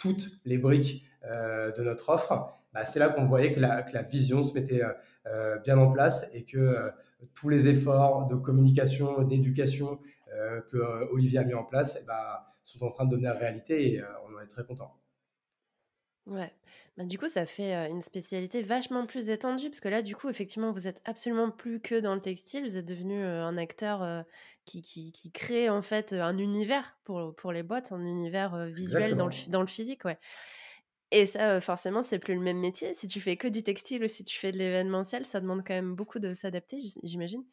toutes 0.00 0.30
les 0.44 0.58
briques 0.58 1.04
euh, 1.24 1.70
de 1.72 1.82
notre 1.82 2.08
offre, 2.08 2.48
bah, 2.72 2.84
c'est 2.84 2.98
là 2.98 3.10
qu'on 3.10 3.26
voyait 3.26 3.52
que 3.52 3.60
la, 3.60 3.82
vision 4.02 4.42
se 4.42 4.54
mettait 4.54 4.82
euh, 4.82 4.92
euh, 5.26 5.58
bien 5.58 5.78
en 5.78 5.90
place 5.90 6.28
et 6.34 6.44
que 6.44 6.90
tous 7.34 7.50
les 7.50 7.68
efforts 7.68 8.26
de 8.26 8.34
communication, 8.34 9.22
d'éducation 9.22 10.00
que 10.70 11.12
Olivier 11.12 11.40
a 11.40 11.44
mis 11.44 11.54
en 11.54 11.64
place 11.64 11.98
eh 12.00 12.06
bah, 12.06 12.46
sont 12.62 12.86
en 12.86 12.88
train 12.88 13.04
de 13.04 13.10
devenir 13.10 13.34
réalité 13.34 13.94
et 13.94 14.02
on 14.26 14.36
en 14.36 14.40
est 14.40 14.46
très 14.46 14.64
content. 14.64 14.99
Ouais. 16.26 16.52
Bah, 16.96 17.04
du 17.04 17.18
coup, 17.18 17.28
ça 17.28 17.46
fait 17.46 17.74
une 17.88 18.02
spécialité 18.02 18.62
vachement 18.62 19.06
plus 19.06 19.30
étendue, 19.30 19.68
parce 19.70 19.80
que 19.80 19.88
là, 19.88 20.02
du 20.02 20.14
coup, 20.14 20.28
effectivement, 20.28 20.70
vous 20.70 20.86
êtes 20.86 21.00
absolument 21.04 21.50
plus 21.50 21.80
que 21.80 21.98
dans 21.98 22.14
le 22.14 22.20
textile, 22.20 22.62
vous 22.62 22.76
êtes 22.76 22.86
devenu 22.86 23.22
un 23.22 23.56
acteur 23.56 24.24
qui, 24.64 24.82
qui, 24.82 25.12
qui, 25.12 25.32
crée 25.32 25.68
en 25.70 25.82
fait 25.82 26.12
un 26.12 26.38
univers 26.38 26.98
pour, 27.04 27.34
pour 27.34 27.52
les 27.52 27.62
boîtes, 27.62 27.90
un 27.92 28.04
univers 28.04 28.66
visuel 28.66 29.16
dans 29.16 29.26
le, 29.26 29.50
dans 29.50 29.60
le 29.60 29.66
physique, 29.66 30.04
ouais. 30.04 30.18
Et 31.10 31.26
ça, 31.26 31.60
forcément, 31.60 32.02
c'est 32.02 32.20
plus 32.20 32.34
le 32.34 32.40
même 32.40 32.58
métier. 32.58 32.94
Si 32.94 33.08
tu 33.08 33.20
fais 33.20 33.36
que 33.36 33.48
du 33.48 33.62
textile 33.64 34.04
ou 34.04 34.08
si 34.08 34.22
tu 34.22 34.38
fais 34.38 34.52
de 34.52 34.58
l'événementiel, 34.58 35.26
ça 35.26 35.40
demande 35.40 35.64
quand 35.66 35.74
même 35.74 35.94
beaucoup 35.94 36.20
de 36.20 36.32
s'adapter, 36.32 36.78
j'imagine. 37.02 37.44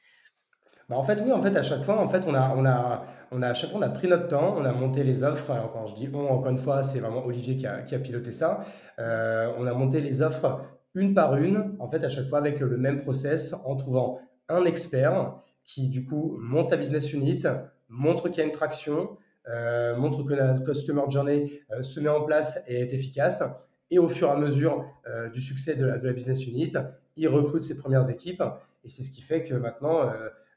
Bah, 0.90 0.96
en 0.96 1.04
fait, 1.04 1.20
oui, 1.22 1.34
en 1.34 1.42
fait, 1.42 1.56
à 1.58 1.62
chaque 1.62 1.84
fois, 1.84 2.00
en 2.00 2.08
fait, 2.08 2.24
on 2.28 2.34
a, 2.34 2.54
on 2.56 2.66
a, 2.66 3.04
on 3.32 3.42
a, 3.42 3.50
à 3.50 3.54
chaque 3.54 3.72
fois, 3.72 3.80
on 3.80 3.84
a 3.84 3.90
pris 3.90 4.08
notre 4.08 4.28
temps, 4.30 4.56
on 4.58 4.64
a 4.64 4.72
monté 4.72 5.04
les 5.04 5.24
offres. 5.24 5.52
Alors, 5.52 5.72
quand 5.72 5.86
je 5.86 5.96
dis 5.96 6.10
on, 6.14 6.30
encore 6.30 6.50
une 6.50 6.58
fois, 6.58 6.82
c'est 6.82 7.00
vraiment 7.02 7.26
Olivier 7.26 7.58
qui 7.58 7.68
a, 7.68 8.00
piloté 8.00 8.32
ça. 8.32 8.62
Euh, 8.98 9.52
on 9.58 9.66
a 9.68 9.74
monté 9.74 10.00
les 10.00 10.22
offres 10.22 10.62
une 10.96 11.14
par 11.14 11.36
une, 11.36 11.76
en 11.80 11.90
fait, 11.90 12.04
à 12.06 12.10
chaque 12.10 12.28
fois 12.30 12.38
avec 12.40 12.62
le 12.62 12.78
même 12.78 13.02
process, 13.02 13.54
en 13.66 13.76
trouvant 13.76 14.22
un 14.48 14.64
expert 14.64 15.36
qui, 15.66 15.90
du 15.90 16.06
coup, 16.06 16.38
monte 16.40 16.72
la 16.72 16.78
business 16.78 17.12
unit, 17.12 17.44
montre 17.90 18.30
qu'il 18.30 18.38
y 18.38 18.42
a 18.42 18.46
une 18.46 18.54
traction, 18.54 19.18
euh, 19.50 19.96
montre 19.98 20.24
que 20.24 20.34
la 20.34 20.58
customer 20.60 21.04
journey 21.10 21.62
euh, 21.72 21.82
se 21.82 22.00
met 22.00 22.10
en 22.10 22.24
place 22.24 22.60
et 22.66 22.80
est 22.80 22.94
efficace. 22.94 23.44
Et 23.92 24.00
au 24.00 24.08
fur 24.08 24.30
et 24.30 24.32
à 24.32 24.36
mesure 24.38 24.86
du 25.34 25.40
succès 25.40 25.76
de 25.76 25.86
la, 25.86 25.98
business 26.12 26.46
unit, 26.46 26.72
il 27.16 27.28
recrute 27.30 27.64
ses 27.64 27.78
premières 27.78 28.10
équipes. 28.10 28.44
Et 28.84 28.90
c'est 28.90 29.02
ce 29.02 29.12
qui 29.12 29.22
fait 29.22 29.44
que 29.44 29.54
maintenant, 29.54 30.12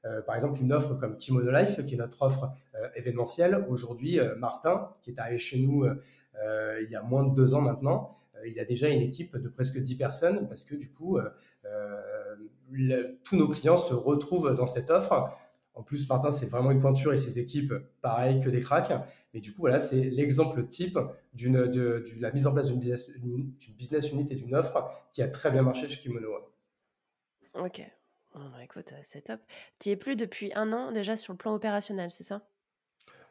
euh, 0.06 0.22
par 0.22 0.34
exemple, 0.34 0.60
une 0.60 0.72
offre 0.72 0.94
comme 0.94 1.18
Kimono 1.18 1.50
Life, 1.50 1.84
qui 1.84 1.94
est 1.94 1.98
notre 1.98 2.22
offre 2.22 2.50
euh, 2.74 2.88
événementielle. 2.94 3.66
Aujourd'hui, 3.68 4.18
euh, 4.18 4.34
Martin, 4.36 4.90
qui 5.02 5.10
est 5.10 5.18
arrivé 5.18 5.38
chez 5.38 5.58
nous 5.58 5.86
il 6.82 6.90
y 6.90 6.96
a 6.96 7.02
moins 7.02 7.24
de 7.24 7.34
deux 7.34 7.52
ans 7.52 7.60
maintenant, 7.60 8.16
il 8.46 8.58
a 8.58 8.64
déjà 8.64 8.88
une 8.88 9.02
équipe 9.02 9.36
de 9.36 9.48
presque 9.50 9.78
10 9.78 9.96
personnes 9.96 10.48
parce 10.48 10.64
que 10.64 10.74
du 10.74 10.90
coup, 10.90 11.18
tous 13.24 13.36
nos 13.36 13.48
clients 13.48 13.76
se 13.76 13.92
retrouvent 13.92 14.54
dans 14.54 14.66
cette 14.66 14.88
offre. 14.88 15.36
En 15.74 15.82
plus, 15.82 16.08
Martin, 16.08 16.30
c'est 16.30 16.46
vraiment 16.46 16.70
une 16.70 16.78
pointure 16.78 17.12
et 17.12 17.18
ses 17.18 17.38
équipes, 17.38 17.74
pareil 18.00 18.40
que 18.40 18.48
des 18.48 18.60
cracks. 18.60 18.90
Mais 19.34 19.40
du 19.40 19.52
coup, 19.52 19.60
voilà, 19.60 19.80
c'est 19.80 20.02
l'exemple 20.02 20.66
type 20.66 20.98
d'une, 21.34 21.66
de, 21.66 22.02
la 22.18 22.32
mise 22.32 22.46
en 22.46 22.54
place 22.54 22.68
d'une 22.68 22.80
business, 22.80 23.10
business 23.76 24.10
unit 24.10 24.26
et 24.30 24.36
d'une 24.36 24.54
offre 24.54 24.90
qui 25.12 25.20
a 25.20 25.28
très 25.28 25.50
bien 25.50 25.60
marché 25.60 25.86
chez 25.88 26.00
Kimono. 26.00 26.30
Ok, 27.52 27.82
Oh, 28.34 28.38
bah, 28.52 28.62
écoute, 28.62 28.94
c'est 29.02 29.22
top. 29.22 29.40
Tu 29.80 29.90
es 29.90 29.96
plus 29.96 30.16
depuis 30.16 30.52
un 30.54 30.72
an 30.72 30.92
déjà 30.92 31.16
sur 31.16 31.32
le 31.32 31.36
plan 31.36 31.54
opérationnel, 31.54 32.10
c'est 32.10 32.24
ça? 32.24 32.42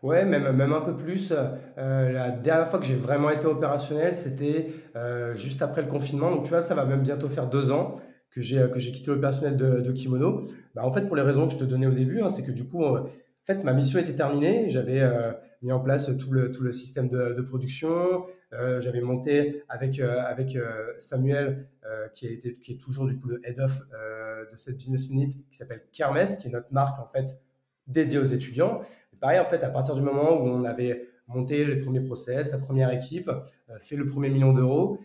Ouais, 0.02 0.26
même, 0.26 0.52
même 0.52 0.74
un 0.74 0.82
peu 0.82 0.96
plus. 0.96 1.34
Euh, 1.78 2.12
la 2.12 2.32
dernière 2.32 2.68
fois 2.68 2.80
que 2.80 2.86
j'ai 2.86 2.96
vraiment 2.96 3.30
été 3.30 3.46
opérationnel, 3.48 4.16
c'était 4.16 4.68
euh, 4.96 5.36
juste 5.36 5.62
après 5.62 5.82
le 5.82 5.88
confinement. 5.88 6.32
Donc, 6.32 6.44
tu 6.44 6.50
vois, 6.50 6.62
ça 6.62 6.76
va 6.76 6.86
même 6.86 7.02
bientôt 7.02 7.28
faire 7.28 7.48
deux 7.48 7.72
ans 7.72 8.00
que 8.32 8.42
j'ai 8.42 8.70
que 8.72 8.80
j'ai 8.80 8.92
quitté 8.92 9.12
l'opérationnel 9.12 9.58
de, 9.58 9.82
de 9.82 9.92
Kimono. 9.92 10.44
Bah, 10.76 10.86
en 10.86 10.92
fait, 10.92 11.06
pour 11.06 11.16
les 11.16 11.22
raisons 11.22 11.48
que 11.48 11.54
je 11.54 11.58
te 11.58 11.66
donnais 11.66 11.88
au 11.88 11.94
début, 11.94 12.22
hein, 12.22 12.30
c'est 12.30 12.44
que 12.46 12.52
du 12.52 12.66
coup, 12.66 12.84
euh, 12.84 13.02
en 13.02 13.46
fait, 13.46 13.64
ma 13.64 13.74
mission 13.74 14.00
était 14.00 14.16
terminée. 14.16 14.70
J'avais 14.70 15.02
euh, 15.02 15.32
mis 15.62 15.72
en 15.72 15.80
place 15.80 16.16
tout 16.18 16.32
le, 16.32 16.52
tout 16.52 16.64
le 16.64 16.72
système 16.72 17.10
de, 17.10 17.34
de 17.34 17.42
production. 17.42 18.26
Euh, 18.54 18.82
j'avais 18.82 19.02
monté 19.02 19.64
avec, 19.70 20.00
euh, 20.00 20.24
euh, 20.56 20.94
Samuel, 20.98 21.68
qui, 22.14 22.28
a 22.28 22.32
été, 22.32 22.56
qui 22.56 22.74
est 22.74 22.78
toujours 22.78 23.08
du 23.08 23.18
coup 23.18 23.28
le 23.28 23.42
head 23.48 23.60
of 23.60 23.82
de 24.52 24.56
cette 24.56 24.78
business 24.78 25.10
unit 25.10 25.30
qui 25.30 25.58
s'appelle 25.58 25.82
Kermes, 25.92 26.38
qui 26.40 26.48
est 26.48 26.52
notre 26.52 26.72
marque 26.72 27.00
en 27.00 27.08
fait 27.08 27.40
dédiée 27.88 28.20
aux 28.20 28.24
étudiants. 28.24 28.82
Pareil, 29.20 29.40
en 29.40 29.46
fait, 29.46 29.64
à 29.64 29.70
partir 29.70 29.96
du 29.96 30.02
moment 30.02 30.40
où 30.40 30.48
on 30.48 30.64
avait 30.66 31.08
monté 31.28 31.66
les 31.66 31.78
premiers 31.78 32.02
process, 32.02 32.52
la 32.52 32.60
première 32.60 32.92
équipe, 32.92 33.30
fait 33.80 33.96
le 33.96 34.06
premier 34.06 34.30
million 34.30 34.54
d'euros, 34.54 35.00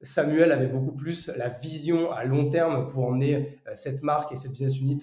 Samuel 0.00 0.50
avait 0.50 0.66
beaucoup 0.66 0.94
plus 0.94 1.28
la 1.36 1.48
vision 1.48 2.10
à 2.10 2.24
long 2.24 2.48
terme 2.48 2.86
pour 2.86 3.06
emmener 3.06 3.58
cette 3.74 4.02
marque 4.02 4.32
et 4.32 4.36
cette 4.36 4.52
business 4.52 4.80
unit 4.80 4.98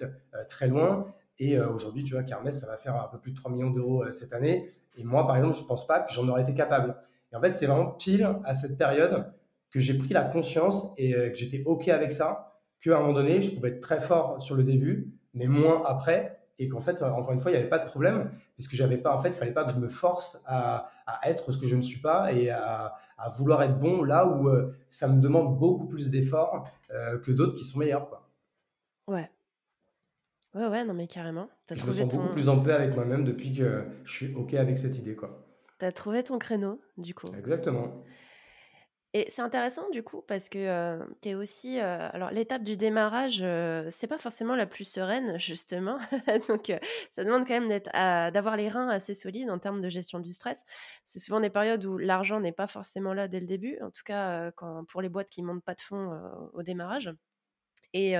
très 0.48 0.66
loin. 0.66 1.06
Et 1.40 1.56
euh, 1.56 1.70
aujourd'hui, 1.70 2.04
tu 2.04 2.12
vois, 2.12 2.22
Kermès, 2.22 2.56
ça 2.56 2.66
va 2.66 2.76
faire 2.76 2.94
un 2.94 3.08
peu 3.08 3.18
plus 3.18 3.32
de 3.32 3.36
3 3.36 3.50
millions 3.50 3.70
d'euros 3.70 4.04
euh, 4.04 4.12
cette 4.12 4.34
année. 4.34 4.70
Et 4.96 5.04
moi, 5.04 5.26
par 5.26 5.36
exemple, 5.36 5.56
je 5.56 5.62
ne 5.62 5.66
pense 5.66 5.86
pas 5.86 6.00
que 6.00 6.12
j'en 6.12 6.28
aurais 6.28 6.42
été 6.42 6.54
capable. 6.54 6.94
Et 7.32 7.36
en 7.36 7.40
fait, 7.40 7.52
c'est 7.52 7.66
vraiment 7.66 7.92
pile 7.92 8.28
à 8.44 8.52
cette 8.52 8.76
période 8.76 9.32
que 9.70 9.80
j'ai 9.80 9.94
pris 9.94 10.12
la 10.12 10.22
conscience 10.22 10.92
et 10.98 11.14
euh, 11.14 11.30
que 11.30 11.36
j'étais 11.36 11.62
OK 11.64 11.88
avec 11.88 12.12
ça, 12.12 12.60
qu'à 12.78 12.96
un 12.96 13.00
moment 13.00 13.14
donné, 13.14 13.40
je 13.40 13.54
pouvais 13.54 13.70
être 13.70 13.80
très 13.80 14.00
fort 14.00 14.40
sur 14.42 14.54
le 14.54 14.62
début, 14.62 15.14
mais 15.32 15.46
moins 15.46 15.82
après 15.86 16.36
et 16.58 16.68
qu'en 16.68 16.82
fait, 16.82 17.02
encore 17.02 17.32
une 17.32 17.40
fois, 17.40 17.50
il 17.50 17.54
n'y 17.54 17.60
avait 17.60 17.70
pas 17.70 17.78
de 17.78 17.88
problème, 17.88 18.30
puisque 18.54 18.74
j'avais 18.74 18.98
pas, 18.98 19.16
en 19.16 19.18
fait, 19.22 19.30
il 19.30 19.34
fallait 19.34 19.54
pas 19.54 19.64
que 19.64 19.72
je 19.72 19.78
me 19.78 19.88
force 19.88 20.42
à, 20.44 20.90
être 21.24 21.52
ce 21.52 21.56
que 21.56 21.66
je 21.66 21.74
ne 21.74 21.80
suis 21.80 22.00
pas 22.00 22.34
et 22.34 22.50
à, 22.50 22.98
vouloir 23.38 23.62
être 23.62 23.78
bon 23.78 24.02
là 24.02 24.26
où 24.26 24.50
ça 24.90 25.08
me 25.08 25.22
demande 25.22 25.58
beaucoup 25.58 25.86
plus 25.86 26.10
d'efforts 26.10 26.68
que 26.90 27.32
d'autres 27.32 27.54
qui 27.54 27.64
sont 27.64 27.78
meilleurs, 27.78 28.10
quoi. 28.10 28.28
Ouais. 29.06 29.30
Ouais, 30.54 30.66
ouais, 30.66 30.84
non, 30.84 30.94
mais 30.94 31.06
carrément. 31.06 31.48
Je 31.70 31.84
me 31.84 31.92
sens 31.92 32.16
beaucoup 32.16 32.32
plus 32.32 32.48
en 32.48 32.60
paix 32.60 32.72
avec 32.72 32.94
moi-même 32.94 33.24
depuis 33.24 33.52
que 33.54 33.84
je 34.04 34.12
suis 34.12 34.34
OK 34.34 34.54
avec 34.54 34.78
cette 34.78 34.96
idée, 34.98 35.14
quoi. 35.14 35.46
t'as 35.78 35.92
trouvé 35.92 36.22
ton 36.24 36.38
créneau, 36.38 36.80
du 36.98 37.14
coup. 37.14 37.28
Exactement. 37.38 38.02
Et 39.12 39.26
c'est 39.28 39.42
intéressant 39.42 39.90
du 39.90 40.04
coup 40.04 40.22
parce 40.28 40.48
que 40.48 40.58
euh, 40.58 41.04
tu 41.20 41.30
es 41.30 41.34
aussi 41.34 41.80
euh, 41.80 42.08
alors 42.12 42.30
l'étape 42.30 42.62
du 42.62 42.76
démarrage 42.76 43.40
euh, 43.42 43.88
c'est 43.90 44.06
pas 44.06 44.18
forcément 44.18 44.54
la 44.54 44.66
plus 44.66 44.84
sereine 44.84 45.36
justement 45.40 45.98
donc 46.46 46.70
euh, 46.70 46.78
ça 47.10 47.24
demande 47.24 47.44
quand 47.44 47.60
même 47.60 47.68
d'avoir 48.32 48.56
les 48.56 48.68
reins 48.68 48.88
assez 48.88 49.14
solides 49.14 49.50
en 49.50 49.58
termes 49.58 49.80
de 49.80 49.88
gestion 49.88 50.20
du 50.20 50.32
stress. 50.32 50.64
C'est 51.04 51.18
souvent 51.18 51.40
des 51.40 51.50
périodes 51.50 51.84
où 51.84 51.98
l'argent 51.98 52.38
n'est 52.38 52.52
pas 52.52 52.68
forcément 52.68 53.12
là 53.12 53.26
dès 53.26 53.40
le 53.40 53.46
début 53.46 53.78
en 53.82 53.90
tout 53.90 54.02
cas 54.04 54.46
euh, 54.46 54.50
quand 54.54 54.84
pour 54.84 55.02
les 55.02 55.08
boîtes 55.08 55.28
qui 55.30 55.42
montent 55.42 55.64
pas 55.64 55.74
de 55.74 55.80
fonds 55.80 56.12
au 56.52 56.62
démarrage. 56.62 57.10
Et, 57.92 58.14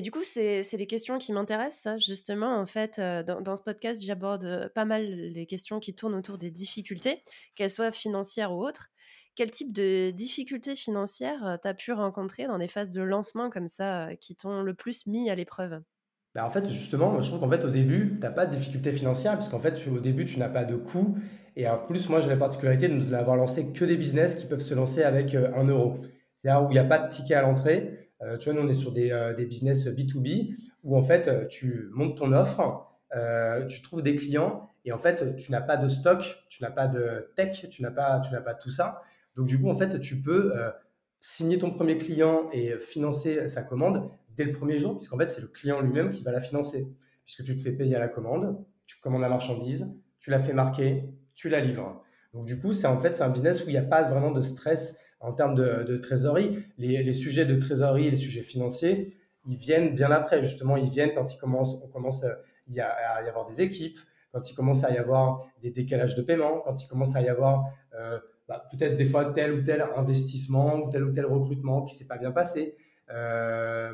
du 0.00 0.10
coup, 0.10 0.22
c'est 0.22 0.62
les 0.72 0.86
questions 0.86 1.18
qui 1.18 1.32
m'intéressent, 1.32 1.82
ça, 1.82 1.98
justement. 1.98 2.58
En 2.58 2.66
fait, 2.66 3.00
dans, 3.00 3.56
ce 3.56 3.62
podcast, 3.62 4.02
j'aborde 4.04 4.70
pas 4.74 4.84
mal 4.84 5.06
les 5.06 5.46
questions 5.46 5.80
qui 5.80 5.94
tournent 5.94 6.14
autour 6.14 6.38
des 6.38 6.50
difficultés, 6.50 7.22
qu'elles 7.54 7.70
soient 7.70 7.92
financières 7.92 8.52
ou 8.52 8.64
autres. 8.64 8.90
Quel 9.36 9.50
type 9.50 9.72
de 9.72 10.10
difficultés 10.10 10.74
financières 10.74 11.58
tu 11.62 11.68
as 11.68 11.74
pu 11.74 11.92
rencontrer 11.92 12.46
dans 12.46 12.58
des 12.58 12.68
phases 12.68 12.90
de 12.90 13.00
lancement 13.00 13.48
comme 13.48 13.68
ça, 13.68 14.10
qui 14.20 14.34
t'ont 14.34 14.62
le 14.62 14.74
plus 14.74 15.06
mis 15.06 15.30
à 15.30 15.34
l'épreuve? 15.34 15.80
Bah, 16.34 16.44
en 16.44 16.50
fait, 16.50 16.68
justement, 16.68 17.10
moi, 17.10 17.22
je 17.22 17.28
trouve 17.28 17.40
qu'en 17.40 17.50
fait, 17.50 17.64
au 17.64 17.70
début, 17.70 18.12
tu 18.14 18.20
n'as 18.20 18.30
pas 18.30 18.46
de 18.46 18.54
difficulté 18.54 18.92
financière, 18.92 19.34
puisqu'en 19.34 19.58
fait, 19.58 19.84
au 19.88 19.98
début, 19.98 20.24
tu 20.24 20.38
n'as 20.38 20.48
pas 20.48 20.64
de 20.64 20.76
coût. 20.76 21.16
Et 21.56 21.68
en 21.68 21.76
plus, 21.76 22.08
moi, 22.08 22.20
j'ai 22.20 22.28
la 22.28 22.36
particularité 22.36 22.88
de 22.88 22.94
n'avoir 22.94 23.36
lancé 23.36 23.72
que 23.72 23.84
des 23.84 23.96
business 23.96 24.36
qui 24.36 24.46
peuvent 24.46 24.60
se 24.60 24.74
lancer 24.74 25.02
avec 25.02 25.34
un 25.34 25.64
euro. 25.64 26.00
C'est-à-dire 26.34 26.66
où 26.66 26.70
il 26.70 26.74
n'y 26.74 26.78
a 26.78 26.84
pas 26.84 26.98
de 26.98 27.08
ticket 27.08 27.34
à 27.34 27.42
l'entrée. 27.42 27.99
Euh, 28.22 28.36
tu 28.36 28.50
vois, 28.50 28.60
nous, 28.60 28.66
on 28.66 28.70
est 28.70 28.74
sur 28.74 28.92
des, 28.92 29.10
euh, 29.12 29.34
des 29.34 29.46
business 29.46 29.86
B2B, 29.86 30.54
où 30.84 30.96
en 30.96 31.02
fait, 31.02 31.48
tu 31.48 31.88
montes 31.92 32.18
ton 32.18 32.32
offre, 32.32 32.86
euh, 33.14 33.66
tu 33.66 33.82
trouves 33.82 34.02
des 34.02 34.14
clients, 34.14 34.68
et 34.84 34.92
en 34.92 34.98
fait, 34.98 35.36
tu 35.36 35.52
n'as 35.52 35.60
pas 35.60 35.76
de 35.76 35.88
stock, 35.88 36.44
tu 36.48 36.62
n'as 36.62 36.70
pas 36.70 36.86
de 36.86 37.30
tech, 37.36 37.68
tu 37.70 37.82
n'as 37.82 37.90
pas, 37.90 38.20
tu 38.20 38.30
pas 38.42 38.54
tout 38.54 38.70
ça. 38.70 39.02
Donc, 39.36 39.46
du 39.46 39.60
coup, 39.60 39.68
en 39.68 39.74
fait, 39.74 40.00
tu 40.00 40.20
peux 40.20 40.52
signer 41.20 41.58
ton 41.58 41.70
premier 41.70 41.98
client 41.98 42.48
et 42.52 42.78
financer 42.78 43.46
sa 43.46 43.62
commande 43.62 44.10
dès 44.36 44.44
le 44.44 44.52
premier 44.52 44.78
jour, 44.78 44.96
puisqu'en 44.96 45.18
fait, 45.18 45.28
c'est 45.28 45.42
le 45.42 45.48
client 45.48 45.80
lui-même 45.80 46.10
qui 46.10 46.22
va 46.22 46.32
la 46.32 46.40
financer. 46.40 46.94
Puisque 47.24 47.44
tu 47.44 47.56
te 47.56 47.62
fais 47.62 47.72
payer 47.72 47.94
à 47.94 47.98
la 47.98 48.08
commande, 48.08 48.64
tu 48.86 48.98
commandes 49.00 49.20
la 49.20 49.28
marchandise, 49.28 49.94
tu 50.18 50.30
la 50.30 50.38
fais 50.38 50.54
marquer, 50.54 51.04
tu 51.34 51.48
la 51.48 51.60
livres. 51.60 52.02
Donc, 52.32 52.46
du 52.46 52.58
coup, 52.58 52.72
c'est 52.72 52.86
en 52.86 52.98
fait, 52.98 53.16
c'est 53.16 53.22
un 53.22 53.28
business 53.28 53.64
où 53.64 53.68
il 53.68 53.72
n'y 53.72 53.78
a 53.78 53.82
pas 53.82 54.02
vraiment 54.02 54.30
de 54.30 54.42
stress 54.42 54.98
en 55.20 55.32
termes 55.32 55.54
de, 55.54 55.96
trésorerie. 55.98 56.58
Les, 56.78 57.12
sujets 57.12 57.44
de 57.44 57.56
trésorerie, 57.56 58.10
les 58.10 58.16
sujets 58.16 58.42
financiers, 58.42 59.14
ils 59.46 59.56
viennent 59.56 59.94
bien 59.94 60.10
après, 60.10 60.42
justement, 60.42 60.76
ils 60.76 60.90
viennent 60.90 61.12
quand 61.14 61.32
il 61.32 61.38
commence, 61.38 61.80
on 61.84 61.88
commence 61.88 62.24
à 62.24 62.38
y, 62.68 62.80
avoir 62.80 63.46
des 63.46 63.60
équipes, 63.60 63.98
quand 64.32 64.50
il 64.50 64.54
commence 64.54 64.84
à 64.84 64.90
y 64.92 64.98
avoir 64.98 65.46
des 65.62 65.70
décalages 65.70 66.16
de 66.16 66.22
paiement, 66.22 66.60
quand 66.64 66.82
il 66.82 66.88
commence 66.88 67.16
à 67.16 67.22
y 67.22 67.28
avoir 67.28 67.64
euh, 67.98 68.18
bah, 68.48 68.66
peut-être 68.70 68.96
des 68.96 69.04
fois 69.04 69.26
tel 69.26 69.52
ou 69.52 69.62
tel 69.62 69.84
investissement 69.96 70.76
ou 70.76 70.90
tel 70.90 71.04
ou 71.04 71.12
tel 71.12 71.26
recrutement 71.26 71.82
qui 71.82 71.94
s'est 71.94 72.06
pas 72.06 72.18
bien 72.18 72.32
passé. 72.32 72.76
Euh, 73.10 73.92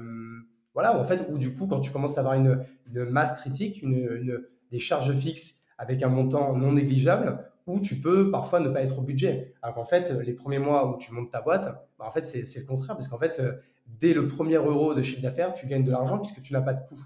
voilà, 0.75 0.99
en 0.99 1.05
fait, 1.05 1.27
ou 1.31 1.39
du 1.39 1.55
coup, 1.55 1.67
quand 1.67 1.81
tu 1.81 1.91
commences 1.91 2.19
à 2.19 2.21
avoir 2.21 2.35
une, 2.35 2.63
masse 3.11 3.33
critique, 3.41 3.83
une- 3.83 4.45
des 4.71 4.79
charges 4.79 5.13
fixes 5.13 5.61
avec 5.79 6.03
un 6.03 6.09
montant 6.09 6.57
non 6.57 6.73
négligeable, 6.73 7.39
où 7.67 7.81
tu 7.81 7.97
peux 7.97 8.31
parfois 8.31 8.61
ne 8.61 8.69
pas 8.69 8.83
être 8.83 8.99
au 8.99 9.03
budget. 9.03 9.55
Alors 9.67 9.75
qu'en 9.75 9.83
fait, 9.83 10.13
les 10.13 10.33
premiers 10.33 10.61
mois 10.61 10.89
où 10.89 10.97
tu 10.97 11.13
montes 11.13 11.29
ta 11.29 11.41
boîte, 11.41 11.65
bah, 11.99 12.05
en 12.07 12.13
fait, 12.13 12.25
c'est 12.25 12.61
le 12.61 12.67
contraire, 12.67 12.95
parce 12.95 13.09
qu'en 13.09 13.19
fait, 13.19 13.41
euh, 13.41 13.55
dès 13.89 14.15
le 14.15 14.29
premier 14.29 14.55
euro 14.55 14.95
de 14.95 15.03
chiffre 15.03 15.21
d'affaires, 15.21 15.55
tu 15.55 15.67
gagnes 15.67 15.83
de 15.83 15.91
l'argent 15.91 16.19
puisque 16.19 16.41
tu 16.41 16.53
n'as 16.53 16.61
pas 16.61 16.73
de 16.73 16.87
coût. 16.87 17.01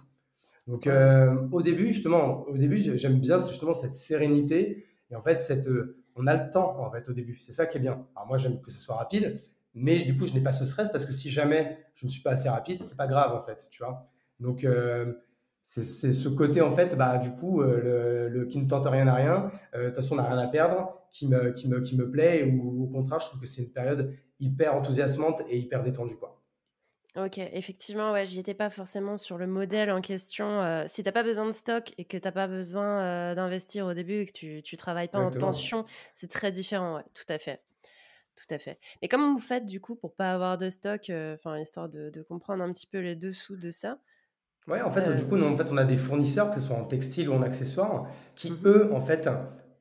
Donc, 0.67 0.87
euh, 0.87 1.49
au 1.53 1.63
début, 1.63 1.87
justement, 1.87 2.43
au 2.49 2.59
début, 2.59 2.79
j'aime 2.99 3.19
bien 3.19 3.39
justement 3.39 3.73
cette 3.73 3.95
sérénité 3.95 4.85
et 5.11 5.17
en 5.17 5.23
fait, 5.23 5.41
cette, 5.41 5.69
euh, 5.69 5.97
on 6.17 6.27
a 6.27 6.37
le 6.37 6.51
temps 6.51 6.79
en 6.79 6.91
fait 6.91 7.09
au 7.09 7.15
début. 7.15 7.39
C'est 7.39 7.53
ça 7.53 7.65
qui 7.65 7.79
est 7.79 7.81
bien. 7.81 8.07
Alors 8.15 8.29
moi, 8.29 8.37
j'aime 8.37 8.61
que 8.61 8.71
ce 8.71 8.79
soit 8.79 8.97
rapide, 8.97 9.41
mais 9.73 10.03
du 10.03 10.15
coup, 10.15 10.27
je 10.27 10.35
n'ai 10.35 10.43
pas 10.43 10.53
ce 10.53 10.67
stress 10.67 10.91
parce 10.91 11.07
que 11.07 11.13
si 11.13 11.31
jamais 11.31 11.79
je 11.95 12.05
ne 12.05 12.11
suis 12.11 12.21
pas 12.21 12.33
assez 12.33 12.51
rapide, 12.51 12.83
c'est 12.83 12.99
pas 12.99 13.07
grave 13.07 13.35
en 13.35 13.41
fait, 13.41 13.69
tu 13.71 13.83
vois. 13.83 14.03
Donc, 14.39 14.65
euh, 14.65 15.15
c'est 15.63 16.13
ce 16.13 16.29
côté 16.29 16.61
en 16.63 16.73
fait, 16.73 16.97
bah 16.97 17.19
du 17.19 17.33
coup, 17.33 17.61
euh, 17.63 18.29
le, 18.29 18.41
le 18.41 18.47
qui 18.47 18.59
ne 18.59 18.67
tente 18.69 18.87
rien 18.87 19.07
à 19.09 19.15
rien. 19.15 19.51
euh, 19.75 19.83
De 19.83 19.87
toute 19.87 19.97
façon, 19.97 20.15
on 20.15 20.17
n'a 20.17 20.25
rien 20.29 20.39
à 20.39 20.49
perdre, 20.49 21.07
qui 21.11 21.29
me, 21.29 21.53
qui 21.53 21.69
me, 21.69 21.81
qui 21.81 21.97
me 21.97 22.11
plaît 22.11 22.45
ou 22.45 22.85
au 22.85 22.87
contraire, 22.89 23.21
je 23.21 23.27
trouve 23.27 23.41
que 23.41 23.47
c'est 23.47 23.63
une 23.65 23.73
période 23.73 24.15
hyper 24.41 24.75
enthousiasmante 24.75 25.43
et 25.49 25.59
hyper 25.59 25.83
détendue, 25.83 26.17
quoi. 26.17 26.43
Ok, 27.17 27.39
effectivement, 27.39 28.13
ouais, 28.13 28.25
j'y 28.25 28.39
étais 28.39 28.55
pas 28.55 28.71
forcément 28.71 29.19
sur 29.19 29.37
le 29.37 29.49
modèle 29.49 29.91
en 29.91 30.01
question. 30.01 30.63
euh, 30.63 30.85
si 30.87 31.03
t'as 31.03 31.11
pas 31.11 31.25
besoin 31.25 31.45
de 31.47 31.51
stock 31.53 31.93
et 31.99 32.05
que 32.05 32.17
t'as 32.17 32.31
pas 32.31 32.47
besoin 32.47 33.01
euh, 33.03 33.35
d'investir 33.35 33.87
au 33.87 33.95
début 33.95 34.21
et 34.21 34.27
que 34.27 34.33
tu, 34.33 34.63
tu 34.63 34.77
travailles 34.77 35.09
pas 35.09 35.19
en 35.19 35.33
tension, 35.33 35.85
c'est 36.15 36.31
très 36.31 36.53
différent, 36.53 36.95
ouais, 36.97 37.05
tout 37.13 37.25
à 37.29 37.39
fait. 37.41 37.65
Tout 38.37 38.55
à 38.55 38.59
fait. 38.59 38.79
Mais 39.03 39.09
comment 39.09 39.33
vous 39.33 39.41
faites 39.41 39.67
du 39.67 39.81
coup 39.81 39.97
pour 39.97 40.15
pas 40.17 40.33
avoir 40.35 40.59
de 40.59 40.71
stock, 40.71 41.11
euh, 41.11 41.35
enfin 41.37 41.59
histoire 41.61 41.89
de, 41.89 42.11
de 42.11 42.23
comprendre 42.23 42.63
un 42.65 42.73
petit 42.73 42.87
peu 42.87 42.99
les 43.01 43.17
dessous 43.17 43.57
de 43.57 43.71
ça? 43.71 43.99
Ouais, 44.69 44.83
en 44.83 44.91
fait, 44.91 45.09
du 45.17 45.25
coup, 45.25 45.37
Euh, 45.37 45.39
nous, 45.39 45.47
en 45.47 45.57
fait, 45.57 45.69
on 45.71 45.77
a 45.77 45.85
des 45.85 45.97
fournisseurs, 45.97 46.51
que 46.51 46.61
ce 46.61 46.67
soit 46.67 46.77
en 46.77 46.85
textile 46.85 47.29
ou 47.29 47.35
en 47.35 47.43
accessoires, 47.43 48.07
qui, 48.35 48.51
mhm. 48.53 48.59
eux, 48.65 48.91
en 48.93 49.01
fait, 49.01 49.29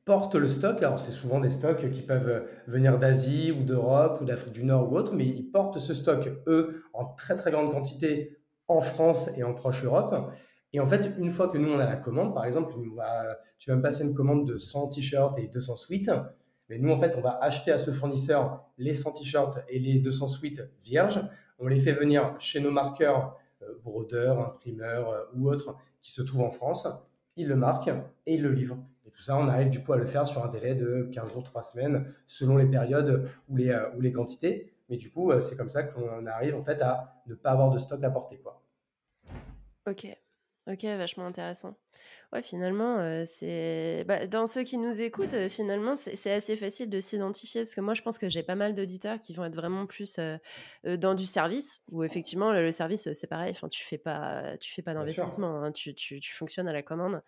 portent 0.04 0.34
le 0.34 0.48
stock. 0.48 0.82
Alors, 0.82 0.98
c'est 0.98 1.12
souvent 1.12 1.38
des 1.40 1.50
stocks 1.50 1.90
qui 1.90 2.02
peuvent 2.02 2.28
euh, 2.28 2.40
venir 2.66 2.98
d'Asie 2.98 3.52
ou 3.52 3.62
d'Europe 3.62 4.20
ou 4.20 4.24
d'Afrique 4.24 4.52
du 4.54 4.64
Nord 4.64 4.90
ou 4.92 4.96
autre, 4.96 5.14
mais 5.14 5.26
ils 5.26 5.44
portent 5.44 5.78
ce 5.78 5.94
stock, 5.94 6.28
eux, 6.46 6.82
en 6.94 7.04
très, 7.06 7.36
très 7.36 7.50
grande 7.50 7.70
quantité 7.70 8.38
en 8.68 8.80
France 8.80 9.30
et 9.36 9.42
en 9.44 9.54
proche 9.54 9.84
Europe. 9.84 10.32
Et 10.72 10.80
en 10.80 10.86
fait, 10.86 11.12
une 11.18 11.30
fois 11.30 11.48
que 11.48 11.58
nous, 11.58 11.70
on 11.70 11.78
a 11.78 11.84
la 11.84 11.96
commande, 11.96 12.32
par 12.34 12.44
exemple, 12.44 12.72
va- 12.96 13.38
tu 13.58 13.70
vas 13.70 13.76
me 13.76 13.82
passer 13.82 14.04
une 14.04 14.14
commande 14.14 14.46
de 14.46 14.56
100 14.58 14.88
t-shirts 14.88 15.38
et 15.38 15.48
200 15.48 15.76
sweats, 15.76 16.32
mais 16.68 16.78
nous, 16.78 16.90
en 16.90 16.98
fait, 16.98 17.16
on 17.16 17.20
va 17.20 17.38
acheter 17.42 17.72
à 17.72 17.78
ce 17.78 17.90
fournisseur 17.90 18.64
les 18.78 18.94
100 18.94 19.12
t-shirts 19.12 19.58
et 19.68 19.78
les 19.80 19.98
200 19.98 20.28
sweats 20.28 20.62
vierges. 20.84 21.20
On 21.58 21.66
les 21.66 21.80
fait 21.80 21.92
venir 21.92 22.34
chez 22.38 22.60
nos 22.60 22.70
marqueurs 22.70 23.26
euh, 23.26 23.30
brodeurs, 23.82 24.40
imprimeurs 24.40 25.10
euh, 25.10 25.24
ou 25.34 25.48
autres 25.48 25.76
qui 26.00 26.12
se 26.12 26.22
trouvent 26.22 26.42
en 26.42 26.50
France. 26.50 26.88
Ils 27.36 27.48
le 27.48 27.56
marquent 27.56 27.90
et 28.26 28.34
ils 28.34 28.42
le 28.42 28.52
livrent. 28.52 28.78
Et 29.06 29.10
tout 29.10 29.22
ça, 29.22 29.36
on 29.36 29.48
arrive 29.48 29.70
du 29.70 29.82
coup 29.82 29.92
à 29.92 29.96
le 29.96 30.04
faire 30.04 30.26
sur 30.26 30.44
un 30.44 30.48
délai 30.48 30.74
de 30.74 31.08
15 31.12 31.32
jours, 31.32 31.42
3 31.42 31.62
semaines, 31.62 32.12
selon 32.26 32.56
les 32.56 32.66
périodes 32.66 33.28
ou 33.48 33.56
les, 33.56 33.70
euh, 33.70 33.90
ou 33.96 34.00
les 34.00 34.12
quantités. 34.12 34.72
Mais 34.88 34.96
du 34.96 35.10
coup, 35.10 35.30
euh, 35.30 35.40
c'est 35.40 35.56
comme 35.56 35.68
ça 35.68 35.84
qu'on 35.84 36.26
arrive 36.26 36.56
en 36.56 36.62
fait 36.62 36.82
à 36.82 37.22
ne 37.26 37.34
pas 37.34 37.50
avoir 37.50 37.70
de 37.70 37.78
stock 37.78 38.02
à 38.02 38.10
porter. 38.10 38.38
Quoi. 38.38 38.62
Ok, 39.88 40.06
Ok, 40.70 40.84
vachement 40.84 41.26
intéressant. 41.26 41.76
Ouais, 42.32 42.42
finalement, 42.42 43.24
c'est 43.26 44.04
bah, 44.06 44.26
dans 44.28 44.46
ceux 44.46 44.62
qui 44.62 44.78
nous 44.78 45.00
écoutent, 45.00 45.48
finalement, 45.48 45.96
c'est 45.96 46.30
assez 46.30 46.54
facile 46.54 46.88
de 46.88 47.00
s'identifier 47.00 47.62
parce 47.62 47.74
que 47.74 47.80
moi, 47.80 47.94
je 47.94 48.02
pense 48.02 48.18
que 48.18 48.28
j'ai 48.28 48.44
pas 48.44 48.54
mal 48.54 48.74
d'auditeurs 48.74 49.18
qui 49.18 49.34
vont 49.34 49.44
être 49.44 49.56
vraiment 49.56 49.86
plus 49.86 50.20
dans 50.84 51.14
du 51.14 51.26
service 51.26 51.82
où 51.90 52.04
effectivement 52.04 52.52
le, 52.52 52.70
service 52.70 53.12
c'est 53.12 53.26
pareil. 53.26 53.50
Enfin, 53.50 53.68
tu 53.68 53.84
fais 53.84 53.98
pas, 53.98 54.56
tu 54.58 54.72
fais 54.72 54.82
pas 54.82 54.94
d'investissement, 54.94 55.64
hein, 55.64 55.72
tu, 55.72 55.92
tu, 55.92 56.20
tu, 56.20 56.32
fonctionnes 56.32 56.68
à 56.68 56.72
la 56.72 56.82
commande. 56.82 57.20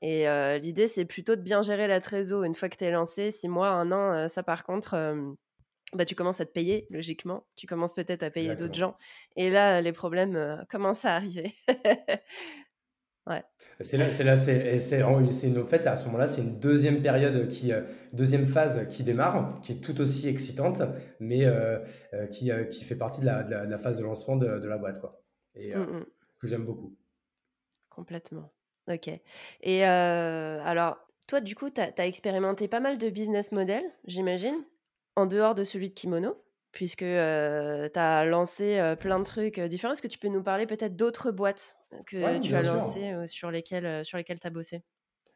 Et 0.00 0.26
l'idée, 0.60 0.86
c'est 0.86 1.04
plutôt 1.04 1.34
de 1.34 1.42
bien 1.42 1.62
gérer 1.62 1.88
la 1.88 2.00
trésor 2.00 2.44
une 2.44 2.54
fois 2.54 2.68
que 2.68 2.76
tu 2.76 2.84
es 2.84 2.92
lancé. 2.92 3.32
Six 3.32 3.48
mois, 3.48 3.70
un 3.70 3.90
an, 3.90 4.28
ça 4.28 4.44
par 4.44 4.62
contre, 4.62 4.94
bah, 5.92 6.04
tu 6.04 6.14
commences 6.14 6.40
à 6.40 6.46
te 6.46 6.52
payer, 6.52 6.86
logiquement. 6.90 7.44
Tu 7.56 7.66
commences 7.66 7.92
peut-être 7.92 8.22
à 8.22 8.30
payer 8.30 8.54
d'autres 8.56 8.74
gens. 8.74 8.96
Et 9.36 9.50
là, 9.50 9.80
les 9.80 9.92
problèmes 9.92 10.64
commencent 10.70 11.04
à 11.04 11.14
arriver. 11.14 11.54
Ouais. 13.26 13.44
C'est 13.80 13.96
là, 13.96 14.10
c'est 14.10 14.24
là, 14.24 14.36
c'est, 14.36 14.80
c'est, 14.80 15.00
une, 15.00 15.66
fait, 15.66 15.86
à 15.86 15.96
ce 15.96 16.06
moment-là, 16.06 16.26
c'est 16.26 16.42
une 16.42 16.58
deuxième 16.58 17.02
période 17.02 17.48
qui, 17.48 17.72
euh, 17.72 17.82
deuxième 18.12 18.46
phase 18.46 18.88
qui 18.88 19.04
démarre, 19.04 19.60
qui 19.62 19.72
est 19.72 19.76
tout 19.76 20.00
aussi 20.00 20.28
excitante, 20.28 20.82
mais 21.20 21.44
euh, 21.44 21.78
euh, 22.14 22.26
qui, 22.26 22.50
qui 22.70 22.84
fait 22.84 22.96
partie 22.96 23.20
de 23.20 23.26
la, 23.26 23.42
de 23.44 23.70
la, 23.70 23.78
phase 23.78 23.98
de 23.98 24.02
lancement 24.02 24.36
de, 24.36 24.58
de 24.58 24.68
la 24.68 24.76
boîte, 24.76 25.00
quoi. 25.00 25.22
Et 25.54 25.74
mmh, 25.74 26.04
que 26.40 26.46
j'aime 26.46 26.64
beaucoup. 26.64 26.96
Complètement. 27.90 28.52
Ok. 28.88 29.08
Et 29.60 29.84
alors, 29.84 30.98
toi, 31.28 31.40
du 31.40 31.54
coup, 31.54 31.70
tu 31.70 31.80
as 31.80 32.06
expérimenté 32.06 32.66
pas 32.66 32.80
mal 32.80 32.98
de 32.98 33.08
business 33.08 33.52
models, 33.52 33.88
j'imagine, 34.06 34.64
en 35.16 35.26
dehors 35.26 35.54
de 35.54 35.64
celui 35.64 35.88
de 35.88 35.94
Kimono 35.94 36.36
puisque 36.72 37.00
tu 37.00 37.04
as 37.06 38.24
lancé 38.24 38.94
plein 38.98 39.18
de 39.18 39.24
trucs 39.24 39.60
différents. 39.60 39.92
Est-ce 39.92 40.00
que 40.00 40.08
tu 40.08 40.18
peux 40.18 40.28
nous 40.28 40.42
parler 40.42 40.66
peut-être 40.66 40.96
d'autres 40.96 41.30
boîtes 41.30 41.76
que 42.06 42.40
tu 42.40 42.54
as 42.54 42.62
lancées 42.62 43.14
sur 43.26 43.50
lesquelles 43.50 44.04
sur 44.04 44.16
lesquelles 44.16 44.40
tu 44.40 44.46
as 44.46 44.50
bossé? 44.50 44.82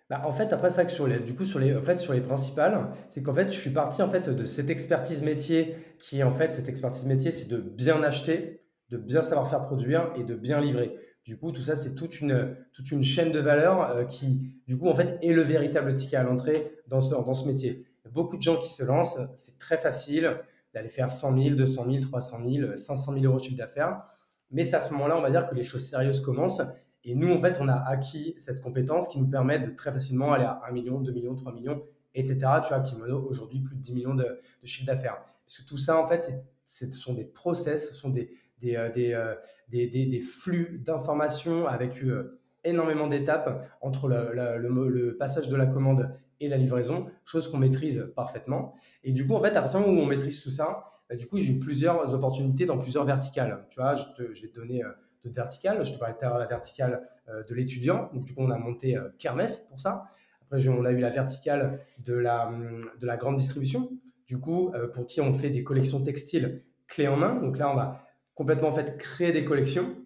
Bah, 0.09 0.23
en 0.25 0.33
fait, 0.33 0.52
après 0.52 0.71
ça, 0.71 0.85
que 0.85 0.92
sur 0.92 1.06
les, 1.09 1.18
du 1.18 1.35
coup, 1.35 1.45
sur 1.45 1.59
les, 1.59 1.75
en 1.75 1.83
fait, 1.83 1.97
sur 1.97 2.12
les 2.12 2.21
principales, 2.21 2.92
c'est 3.11 3.23
qu'en 3.23 3.35
fait, 3.35 3.52
je 3.52 3.59
suis 3.59 3.71
parti 3.71 4.02
en 4.02 4.11
fait 4.11 4.28
de 4.28 4.45
cette 4.45 4.71
expertise 4.71 5.23
métier 5.23 5.76
qui, 5.99 6.23
en 6.23 6.30
fait, 6.30 6.54
cette 6.54 6.68
expertise 6.68 7.06
métier, 7.06 7.33
c'est 7.33 7.49
de 7.49 7.56
bien 7.59 8.02
acheter, 8.04 8.62
de 8.90 8.99
bien 8.99 9.23
savoir 9.23 9.50
faire 9.50 9.64
produire 9.66 10.12
et 10.16 10.23
de 10.23 10.35
bien 10.37 10.61
livrer. 10.61 10.95
Du 11.25 11.37
coup, 11.37 11.50
tout 11.50 11.62
ça, 11.62 11.75
c'est 11.75 11.97
toute 11.97 12.21
une, 12.21 12.56
toute 12.73 12.92
une 12.92 13.02
chaîne 13.02 13.33
de 13.33 13.40
valeur 13.40 14.06
qui, 14.06 14.62
du 14.68 14.78
coup, 14.78 14.88
en 14.88 14.95
fait, 14.95 15.18
est 15.23 15.33
le 15.33 15.42
véritable 15.42 15.92
ticket 15.92 16.16
à 16.16 16.23
l'entrée 16.23 16.73
dans 16.87 17.00
ce, 17.00 17.11
dans 17.11 17.35
ce 17.35 17.49
métier. 17.49 17.88
Beaucoup 18.12 18.36
de 18.36 18.42
gens 18.42 18.56
qui 18.56 18.68
se 18.68 18.82
lancent, 18.82 19.18
c'est 19.34 19.58
très 19.58 19.76
facile 19.76 20.38
d'aller 20.75 20.88
faire 20.88 21.10
100 21.10 21.36
000, 21.42 21.56
200 21.56 21.84
000, 21.84 21.96
300 22.02 22.38
000, 22.48 22.76
500 22.76 23.12
000 23.12 23.25
euros 23.25 23.38
de 23.38 23.42
chiffre 23.42 23.56
d'affaires. 23.56 24.02
Mais 24.50 24.62
c'est 24.62 24.76
à 24.76 24.80
ce 24.80 24.92
moment-là, 24.92 25.16
on 25.16 25.22
va 25.22 25.30
dire 25.30 25.48
que 25.48 25.54
les 25.54 25.62
choses 25.62 25.86
sérieuses 25.86 26.20
commencent. 26.20 26.62
Et 27.04 27.14
nous, 27.14 27.32
en 27.32 27.40
fait, 27.40 27.58
on 27.60 27.68
a 27.68 27.75
acquis 27.75 28.34
cette 28.38 28.60
compétence 28.60 29.08
qui 29.08 29.18
nous 29.20 29.28
permet 29.28 29.58
de 29.58 29.70
très 29.70 29.92
facilement 29.92 30.32
aller 30.32 30.44
à 30.44 30.60
1 30.68 30.72
million, 30.72 31.00
2 31.00 31.12
millions, 31.12 31.34
3 31.34 31.52
millions, 31.52 31.82
etc. 32.14 32.38
Tu 32.62 32.68
vois, 32.68 32.80
Kimono, 32.80 33.25
aujourd'hui, 33.28 33.60
plus 33.60 33.76
de 33.76 33.80
10 33.80 33.94
millions 33.94 34.14
de, 34.14 34.25
de 34.25 34.66
chiffre 34.66 34.86
d'affaires. 34.86 35.18
Parce 35.44 35.58
que 35.58 35.68
tout 35.68 35.78
ça, 35.78 35.98
en 35.98 36.06
fait, 36.06 36.30
ce 36.64 36.90
sont 36.90 37.14
des 37.14 37.25
process, 37.25 37.88
ce 37.88 37.94
sont 37.94 38.10
des, 38.10 38.30
des, 38.60 38.76
euh, 38.76 38.90
euh, 38.96 39.34
des, 39.68 39.86
des, 39.86 40.20
flux 40.20 40.82
d'informations 40.84 41.66
avec 41.66 42.02
euh, 42.02 42.40
énormément 42.64 43.06
d'étapes 43.06 43.68
entre 43.80 44.08
le, 44.08 44.58
le, 44.58 45.16
passage 45.16 45.48
de 45.48 45.56
la 45.56 45.66
commande 45.66 46.10
et 46.40 46.49
la 46.49 46.57
livraison, 46.57 47.07
chose 47.25 47.49
qu'on 47.49 47.59
maîtrise 47.59 48.12
parfaitement. 48.14 48.75
Et 49.05 49.12
du 49.12 49.26
coup, 49.26 49.35
en 49.35 49.40
fait, 49.40 49.57
à 49.57 49.62
partir 49.62 49.81
du 49.81 49.87
moment 49.87 50.00
où 50.00 50.05
on 50.05 50.07
maîtrise 50.09 50.43
tout 50.43 50.50
ça, 50.50 50.83
bah, 51.09 51.16
du 51.16 51.26
coup, 51.26 51.38
j'ai 51.38 51.52
eu 51.52 51.59
plusieurs 51.59 52.14
opportunités 52.14 52.66
dans 52.66 52.78
plusieurs 52.78 53.05
verticales. 53.05 53.66
Tu 53.71 53.81
vois, 53.81 53.95
je, 53.95 54.05
vais 54.43 54.49
te 54.49 54.55
donner 54.55 54.83
euh, 54.83 54.88
d'autres 55.23 55.37
verticales. 55.37 55.85
Je 55.85 55.93
te 55.93 55.99
parlais 55.99 56.14
de 56.14 56.38
la 56.38 56.47
verticale 56.47 57.07
euh, 57.28 57.43
de 57.45 57.55
l'étudiant. 57.55 58.11
Du 58.12 58.35
coup, 58.35 58.43
on 58.43 58.50
a 58.50 58.59
monté 58.59 58.97
euh, 58.97 59.09
Kermesse 59.19 59.61
pour 59.69 59.78
ça. 59.78 60.05
Après, 60.43 60.66
on 60.69 60.85
a 60.85 60.90
eu 60.90 60.99
la 60.99 61.11
verticale 61.11 61.81
de 61.99 62.14
la, 62.14 62.52
de 63.00 63.07
la 63.07 63.16
grande 63.16 63.37
distribution. 63.37 63.90
Du 64.28 64.38
coup, 64.38 64.73
pour 64.95 65.07
qui 65.07 65.21
on 65.21 65.33
fait 65.33 65.50
des 65.50 65.64
collections 65.64 66.02
textiles 66.02 66.62
clés 66.87 67.09
en 67.09 67.16
main. 67.16 67.35
Donc 67.35 67.59
là, 67.59 67.71
on 67.71 67.75
va 67.75 68.07
complètement 68.35 68.69
en 68.69 68.73
fait 68.73 68.97
créer 68.97 69.33
des 69.33 69.45
collections. 69.45 69.97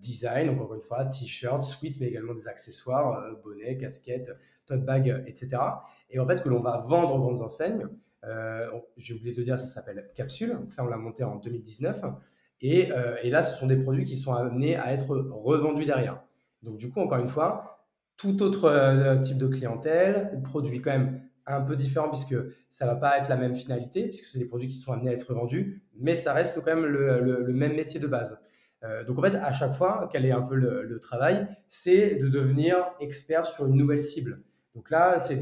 Design, 0.00 0.50
encore 0.50 0.74
une 0.74 0.80
fois, 0.80 1.04
t-shirt, 1.04 1.62
suite, 1.62 1.98
mais 2.00 2.06
également 2.06 2.34
des 2.34 2.46
accessoires, 2.46 3.22
bonnets, 3.42 3.76
casquettes, 3.76 4.30
tote 4.66 4.84
bag, 4.84 5.24
etc. 5.26 5.58
Et 6.10 6.18
en 6.18 6.26
fait, 6.26 6.42
que 6.42 6.48
l'on 6.48 6.60
va 6.60 6.76
vendre 6.78 7.14
aux 7.14 7.18
grandes 7.18 7.40
enseignes. 7.40 7.86
Euh, 8.24 8.66
j'ai 8.96 9.14
oublié 9.14 9.32
de 9.32 9.38
le 9.38 9.44
dire, 9.44 9.58
ça 9.58 9.66
s'appelle 9.66 10.08
Capsule. 10.14 10.58
Ça, 10.70 10.84
on 10.84 10.88
l'a 10.88 10.96
monté 10.96 11.24
en 11.24 11.36
2019. 11.36 12.02
Et, 12.60 12.92
euh, 12.92 13.16
et, 13.22 13.30
là, 13.30 13.42
ce 13.42 13.58
sont 13.58 13.66
des 13.66 13.76
produits 13.76 14.04
qui 14.04 14.16
sont 14.16 14.34
amenés 14.34 14.76
à 14.76 14.92
être 14.92 15.08
revendus 15.08 15.84
derrière. 15.84 16.22
Donc 16.62 16.76
du 16.76 16.90
coup, 16.90 17.00
encore 17.00 17.18
une 17.18 17.28
fois, 17.28 17.86
tout 18.16 18.42
autre 18.42 18.64
euh, 18.64 19.16
type 19.20 19.38
de 19.38 19.46
clientèle, 19.46 20.40
produit 20.42 20.80
quand 20.80 20.90
même 20.90 21.22
un 21.46 21.62
peu 21.62 21.76
différent 21.76 22.08
puisque 22.08 22.34
ça 22.68 22.84
va 22.84 22.96
pas 22.96 23.16
être 23.16 23.28
la 23.28 23.36
même 23.36 23.54
finalité, 23.54 24.08
puisque 24.08 24.24
c'est 24.24 24.38
des 24.38 24.44
produits 24.44 24.68
qui 24.68 24.76
sont 24.78 24.92
amenés 24.92 25.10
à 25.10 25.12
être 25.12 25.32
vendus, 25.32 25.82
mais 25.96 26.14
ça 26.14 26.34
reste 26.34 26.62
quand 26.62 26.74
même 26.74 26.84
le, 26.84 27.52
même 27.52 27.74
métier 27.74 28.00
de 28.00 28.06
base. 28.06 28.38
Donc 29.06 29.18
en 29.18 29.22
fait, 29.22 29.34
à 29.34 29.52
chaque 29.52 29.74
fois, 29.74 30.08
quel 30.12 30.24
est 30.24 30.30
un 30.30 30.42
peu 30.42 30.54
le, 30.54 30.84
le 30.84 30.98
travail 31.00 31.48
C'est 31.66 32.14
de 32.14 32.28
devenir 32.28 32.76
expert 33.00 33.44
sur 33.44 33.66
une 33.66 33.74
nouvelle 33.74 34.00
cible. 34.00 34.42
Donc 34.74 34.90
là, 34.90 35.18
c'est 35.18 35.36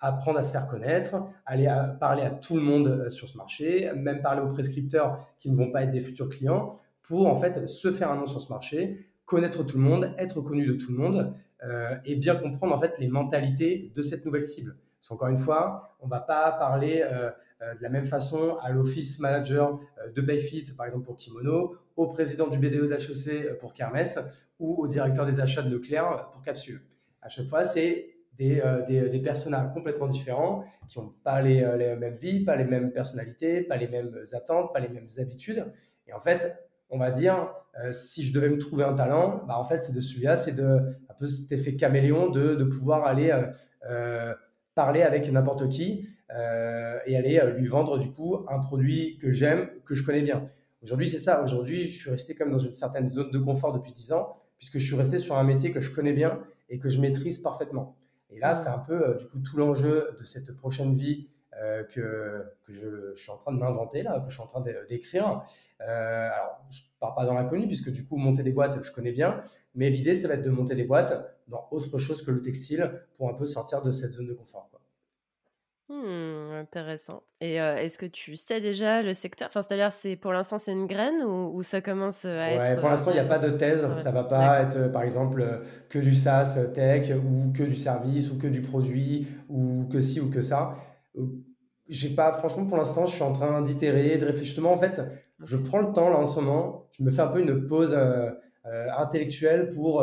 apprendre 0.00 0.38
à 0.38 0.42
se 0.42 0.52
faire 0.52 0.66
connaître, 0.66 1.24
aller 1.44 1.72
parler 2.00 2.22
à 2.22 2.30
tout 2.30 2.56
le 2.56 2.62
monde 2.62 2.88
euh, 2.88 3.10
sur 3.10 3.28
ce 3.28 3.36
marché, 3.36 3.90
même 3.94 4.20
parler 4.20 4.42
aux 4.42 4.52
prescripteurs 4.52 5.26
qui 5.38 5.50
ne 5.50 5.56
vont 5.56 5.70
pas 5.70 5.82
être 5.82 5.90
des 5.90 6.00
futurs 6.00 6.28
clients, 6.28 6.76
pour 7.02 7.26
en 7.26 7.36
fait 7.36 7.66
se 7.66 7.90
faire 7.92 8.10
un 8.10 8.16
nom 8.16 8.26
sur 8.26 8.40
ce 8.40 8.48
marché, 8.50 9.06
connaître 9.24 9.64
tout 9.64 9.78
le 9.78 9.84
monde, 9.84 10.14
être 10.18 10.40
connu 10.40 10.66
de 10.66 10.74
tout 10.74 10.92
le 10.92 10.98
monde 10.98 11.34
euh, 11.64 11.96
et 12.04 12.16
bien 12.16 12.36
comprendre 12.36 12.74
en 12.74 12.78
fait 12.78 12.98
les 12.98 13.08
mentalités 13.08 13.92
de 13.94 14.02
cette 14.02 14.24
nouvelle 14.24 14.44
cible. 14.44 14.76
Parce 15.06 15.20
qu'encore 15.20 15.28
une 15.28 15.36
fois, 15.36 15.96
on 16.00 16.06
ne 16.06 16.10
va 16.10 16.18
pas 16.18 16.50
parler 16.50 17.00
euh, 17.04 17.30
de 17.60 17.80
la 17.80 17.88
même 17.88 18.06
façon 18.06 18.56
à 18.60 18.70
l'office 18.70 19.20
manager 19.20 19.78
de 20.12 20.20
Payfit, 20.20 20.64
par 20.76 20.84
exemple 20.84 21.04
pour 21.04 21.14
Kimono, 21.14 21.76
au 21.94 22.08
président 22.08 22.48
du 22.48 22.58
BDE 22.58 22.88
d'HEC 22.88 23.56
pour 23.60 23.72
Kermesse 23.72 24.18
ou 24.58 24.74
au 24.74 24.88
directeur 24.88 25.24
des 25.24 25.38
achats 25.38 25.62
de 25.62 25.70
Leclerc 25.70 26.28
pour 26.32 26.42
Capsule. 26.42 26.82
À 27.22 27.28
chaque 27.28 27.46
fois, 27.46 27.62
c'est 27.62 28.16
des, 28.36 28.60
euh, 28.60 28.82
des, 28.84 29.08
des, 29.08 29.20
personnages 29.20 29.72
complètement 29.72 30.08
différents, 30.08 30.64
qui 30.88 30.98
n'ont 30.98 31.14
pas 31.22 31.40
les, 31.40 31.62
euh, 31.62 31.76
les, 31.76 31.94
mêmes 31.94 32.16
vies, 32.16 32.44
pas 32.44 32.56
les 32.56 32.64
mêmes 32.64 32.92
personnalités, 32.92 33.62
pas 33.62 33.76
les 33.76 33.88
mêmes 33.88 34.12
attentes, 34.32 34.72
pas 34.72 34.80
les 34.80 34.88
mêmes 34.88 35.06
habitudes. 35.18 35.64
Et 36.08 36.12
en 36.12 36.20
fait, 36.20 36.68
on 36.90 36.98
va 36.98 37.10
dire, 37.12 37.48
euh, 37.80 37.92
si 37.92 38.24
je 38.24 38.34
devais 38.34 38.48
me 38.48 38.58
trouver 38.58 38.84
un 38.84 38.94
talent, 38.94 39.44
bah 39.46 39.56
en 39.56 39.64
fait, 39.64 39.78
c'est 39.78 39.94
de 39.94 40.00
celui-là, 40.00 40.36
c'est 40.36 40.58
un 40.60 41.14
peu 41.18 41.28
cet 41.28 41.52
effet 41.52 41.76
caméléon 41.76 42.28
de, 42.28 42.56
de 42.56 42.64
pouvoir 42.64 43.06
aller 43.06 43.32
parler 44.76 45.02
avec 45.02 45.28
n'importe 45.32 45.68
qui 45.68 46.06
et 46.30 47.16
aller 47.16 47.40
lui 47.56 47.66
vendre 47.66 47.98
du 47.98 48.10
coup 48.10 48.44
un 48.48 48.60
produit 48.60 49.16
que 49.18 49.30
j'aime, 49.30 49.68
que 49.84 49.94
je 49.94 50.04
connais 50.04 50.22
bien. 50.22 50.44
Aujourd'hui, 50.82 51.08
c'est 51.08 51.18
ça. 51.18 51.42
Aujourd'hui, 51.42 51.82
je 51.82 51.98
suis 51.98 52.10
resté 52.10 52.34
comme 52.36 52.52
dans 52.52 52.58
une 52.58 52.72
certaine 52.72 53.08
zone 53.08 53.30
de 53.32 53.38
confort 53.38 53.72
depuis 53.72 53.92
10 53.92 54.12
ans, 54.12 54.36
puisque 54.58 54.78
je 54.78 54.86
suis 54.86 54.94
resté 54.94 55.18
sur 55.18 55.36
un 55.36 55.42
métier 55.42 55.72
que 55.72 55.80
je 55.80 55.90
connais 55.90 56.12
bien 56.12 56.38
et 56.68 56.78
que 56.78 56.88
je 56.88 57.00
maîtrise 57.00 57.38
parfaitement. 57.38 57.96
Et 58.30 58.38
là, 58.38 58.54
c'est 58.54 58.68
un 58.68 58.78
peu 58.78 59.08
euh, 59.08 59.14
du 59.14 59.26
coup 59.26 59.38
tout 59.38 59.56
l'enjeu 59.56 60.10
de 60.18 60.24
cette 60.24 60.52
prochaine 60.56 60.94
vie 60.94 61.28
euh, 61.62 61.84
que, 61.84 62.44
que 62.66 62.72
je, 62.72 63.14
suis 63.14 63.30
en 63.30 63.38
train 63.38 63.52
de 63.52 63.58
m'inventer 63.58 64.02
là, 64.02 64.20
que 64.20 64.28
je 64.28 64.34
suis 64.34 64.42
en 64.42 64.46
train 64.46 64.62
d'écrire. 64.88 65.42
Euh, 65.80 66.28
alors, 66.30 66.60
je 66.68 66.82
pars 67.00 67.14
pas 67.14 67.24
dans 67.24 67.32
l'inconnu 67.32 67.66
puisque 67.66 67.90
du 67.90 68.04
coup 68.04 68.16
monter 68.16 68.42
des 68.42 68.52
boîtes, 68.52 68.82
je 68.82 68.92
connais 68.92 69.12
bien, 69.12 69.42
mais 69.74 69.88
l'idée, 69.88 70.14
ça 70.14 70.28
va 70.28 70.34
être 70.34 70.42
de 70.42 70.50
monter 70.50 70.74
des 70.74 70.84
boîtes 70.84 71.14
dans 71.48 71.66
autre 71.70 71.96
chose 71.96 72.22
que 72.22 72.30
le 72.30 72.42
textile 72.42 73.00
pour 73.16 73.30
un 73.30 73.34
peu 73.34 73.46
sortir 73.46 73.80
de 73.80 73.90
cette 73.90 74.12
zone 74.12 74.26
de 74.26 74.34
confort. 74.34 74.68
Quoi. 74.70 74.80
Mmh, 75.88 76.52
intéressant. 76.56 77.22
Et 77.40 77.54
est-ce 77.54 77.96
que 77.96 78.06
tu 78.06 78.36
sais 78.36 78.60
déjà 78.60 79.02
le 79.02 79.14
secteur? 79.14 79.48
Enfin, 79.48 79.62
c'est-à-dire, 79.62 79.92
c'est 79.92 80.16
pour 80.16 80.32
l'instant, 80.32 80.58
c'est 80.58 80.72
une 80.72 80.86
graine 80.86 81.22
ou, 81.22 81.62
ça 81.62 81.80
commence 81.80 82.26
à 82.26 82.50
être. 82.50 82.80
Pour 82.80 82.90
l'instant, 82.90 83.12
il 83.12 83.14
n'y 83.14 83.20
a 83.20 83.24
pas 83.24 83.38
de 83.38 83.50
thèse. 83.50 83.88
Ça 84.00 84.10
va 84.10 84.24
pas 84.24 84.62
être, 84.62 84.90
par 84.90 85.04
exemple, 85.04 85.62
que 85.88 85.98
du 85.98 86.14
SaaS 86.14 86.58
tech 86.74 87.12
ou 87.12 87.52
que 87.52 87.62
du 87.62 87.76
service 87.76 88.30
ou 88.30 88.36
que 88.36 88.48
du 88.48 88.60
produit 88.60 89.28
ou 89.48 89.88
que 89.90 90.00
ci 90.00 90.20
ou 90.20 90.30
que 90.30 90.42
ça. 90.42 90.76
J'ai 91.88 92.10
pas, 92.10 92.32
franchement, 92.32 92.66
pour 92.66 92.76
l'instant, 92.76 93.06
je 93.06 93.14
suis 93.14 93.22
en 93.22 93.32
train 93.32 93.62
d'itérer, 93.62 94.18
de 94.18 94.26
réfléchir. 94.26 94.44
Justement, 94.44 94.72
en 94.72 94.78
fait, 94.78 95.00
je 95.40 95.56
prends 95.56 95.80
le 95.80 95.92
temps 95.92 96.08
là 96.08 96.18
en 96.18 96.26
ce 96.26 96.40
moment. 96.40 96.88
Je 96.92 97.02
me 97.02 97.10
fais 97.10 97.22
un 97.22 97.28
peu 97.28 97.40
une 97.40 97.66
pause 97.66 97.96
intellectuelle 98.64 99.68
pour 99.68 100.02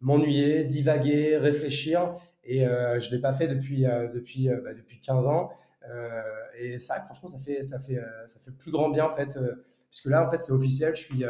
m'ennuyer, 0.00 0.64
divaguer, 0.64 1.36
réfléchir. 1.36 2.14
Et 2.46 2.64
euh, 2.64 2.98
je 3.00 3.10
ne 3.10 3.16
l'ai 3.16 3.20
pas 3.20 3.32
fait 3.32 3.48
depuis, 3.48 3.86
euh, 3.86 4.08
depuis, 4.08 4.48
euh, 4.48 4.60
bah, 4.62 4.72
depuis 4.72 5.00
15 5.00 5.26
ans. 5.26 5.50
et 6.58 6.78
ça, 6.78 7.00
franchement, 7.02 7.28
ça 7.28 7.38
fait, 7.38 7.62
ça, 7.62 7.78
fait, 7.78 8.00
ça 8.26 8.40
fait 8.40 8.50
plus 8.50 8.72
grand 8.72 8.88
bien, 8.90 9.04
en 9.04 9.14
fait, 9.14 9.38
puisque 9.88 10.06
là, 10.06 10.26
en 10.26 10.30
fait, 10.30 10.40
c'est 10.40 10.52
officiel. 10.52 10.96
Je 10.96 11.02
suis 11.02 11.24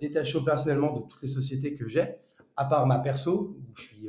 détaché 0.00 0.36
opérationnellement 0.36 0.92
de 0.92 1.06
toutes 1.06 1.22
les 1.22 1.28
sociétés 1.28 1.74
que 1.74 1.88
j'ai, 1.88 2.16
à 2.56 2.66
part 2.66 2.86
ma 2.86 2.98
perso, 2.98 3.56
où 3.58 3.76
je 3.76 3.82
suis 3.82 4.08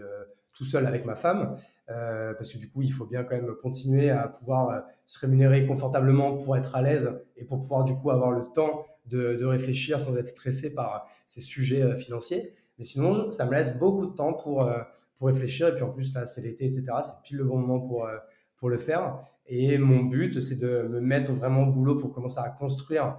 tout 0.58 0.65
seul 0.65 0.86
avec 0.88 1.06
ma 1.06 1.15
femme, 1.15 1.56
parce 1.88 2.52
que 2.52 2.58
du 2.58 2.70
coup, 2.70 2.82
il 2.82 2.91
faut 2.91 3.06
bien 3.06 3.24
quand 3.24 3.36
même 3.36 3.54
continuer 3.62 4.10
à 4.10 4.28
pouvoir 4.28 4.84
se 5.06 5.20
rémunérer 5.20 5.65
confortablement 5.67 6.38
pour 6.38 6.58
être 6.58 6.76
à 6.76 6.82
l'aise 6.82 7.24
et 7.38 7.46
pour 7.46 7.60
pouvoir 7.60 7.84
du 7.84 7.96
coup 7.96 8.10
avoir 8.10 8.32
le 8.32 8.43
temps 8.43 8.86
de, 9.06 9.46
réfléchir 9.46 10.02
sans 10.02 10.17
être 10.17 10.28
stressé 10.28 10.74
par 10.74 11.08
ces 11.28 11.41
sujets 11.41 11.96
financiers. 11.96 12.54
Mais 12.80 12.86
sinon, 12.86 13.32
ça 13.32 13.46
me 13.46 13.54
laisse 13.54 13.78
beaucoup 13.78 14.08
de 14.08 14.15
temps 14.15 14.34
pour, 14.34 14.70
pour 15.17 15.28
réfléchir. 15.28 15.67
Et 15.67 15.76
puis 15.76 15.84
en 15.84 15.89
plus, 15.89 16.13
là, 16.13 16.26
c'est 16.26 16.41
l'été, 16.41 16.65
etc. 16.65 16.86
C'est 17.04 17.22
pile 17.24 17.38
le 17.38 17.46
bon 17.46 17.58
moment 17.58 17.80
pour, 17.80 18.10
pour 18.58 18.70
le 18.70 18.78
faire. 18.78 19.20
Et 19.46 19.78
mon 19.78 20.04
but, 20.04 20.41
c'est 20.41 20.60
de 20.60 20.88
me 20.89 21.00
mettre 21.00 21.32
vraiment 21.32 21.63
au 21.63 21.72
boulot 21.72 21.96
pour 21.96 22.12
commencer 22.12 22.39
à 22.39 22.50
construire 22.50 23.17